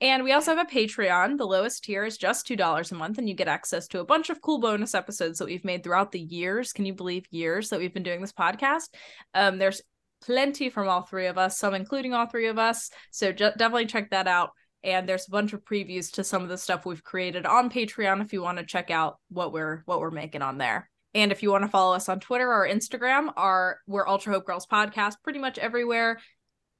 And 0.02 0.24
we 0.24 0.32
also 0.32 0.56
have 0.56 0.66
a 0.66 0.72
Patreon. 0.72 1.38
The 1.38 1.46
lowest 1.46 1.84
tier 1.84 2.06
is 2.06 2.18
just 2.18 2.48
$2 2.48 2.92
a 2.92 2.96
month, 2.96 3.18
and 3.18 3.28
you 3.28 3.36
get 3.36 3.50
access 3.50 3.88
to 3.90 4.00
a 4.00 4.06
bunch 4.06 4.30
of 4.30 4.42
cool 4.42 4.60
bonus 4.60 4.96
episodes 4.96 5.40
that 5.40 5.46
we've 5.46 5.66
made 5.66 5.84
throughout 5.84 6.14
the 6.14 6.22
years. 6.22 6.72
Can 6.72 6.86
you 6.86 6.94
believe 6.94 7.26
years 7.32 7.70
that 7.70 7.80
we've 7.80 7.94
been 7.94 8.04
doing 8.04 8.22
this 8.22 8.32
podcast? 8.32 8.88
Um, 9.34 9.58
there's 9.58 9.82
plenty 10.22 10.70
from 10.70 10.88
all 10.88 11.02
three 11.02 11.28
of 11.28 11.38
us, 11.38 11.58
some 11.58 11.74
including 11.74 12.14
all 12.14 12.28
three 12.28 12.48
of 12.48 12.58
us. 12.58 12.90
So 13.12 13.34
ju- 13.34 13.52
definitely 13.58 13.88
check 13.88 14.12
that 14.12 14.28
out. 14.28 14.52
And 14.84 15.08
there's 15.08 15.28
a 15.28 15.32
bunch 15.32 15.52
of 15.52 15.66
previews 15.66 16.12
to 16.14 16.24
some 16.24 16.44
of 16.44 16.50
the 16.50 16.58
stuff 16.58 16.86
we've 16.86 17.04
created 17.04 17.46
on 17.46 17.70
Patreon 17.70 18.24
if 18.24 18.32
you 18.32 18.42
want 18.42 18.60
to 18.60 18.66
check 18.66 18.90
out 18.90 19.20
what 19.30 19.52
we're 19.52 19.82
what 19.86 20.00
we're 20.00 20.10
making 20.10 20.42
on 20.42 20.58
there. 20.58 20.90
And 21.14 21.34
if 21.34 21.44
you 21.44 21.52
want 21.52 21.64
to 21.66 21.70
follow 21.70 21.96
us 21.96 22.08
on 22.08 22.22
Twitter 22.22 22.50
or 22.50 22.66
Instagram, 22.66 23.34
our 23.36 23.80
we're 23.88 24.08
Ultra 24.08 24.34
Hope 24.34 24.46
Girls 24.46 24.66
podcast 24.66 25.16
pretty 25.22 25.40
much 25.40 25.58
everywhere. 25.58 26.20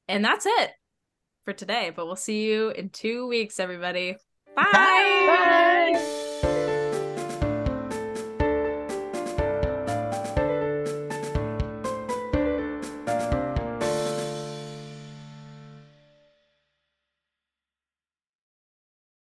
And 0.08 0.24
that's 0.24 0.46
it 0.46 0.72
for 1.50 1.58
today. 1.58 1.92
But 1.96 2.06
we'll 2.06 2.16
see 2.16 2.46
you 2.46 2.70
in 2.70 2.90
two 2.90 3.28
weeks, 3.28 3.60
everybody. 3.60 4.16
Bye. 4.56 4.64
Bye. 4.72 5.92
Bye. 5.94 6.16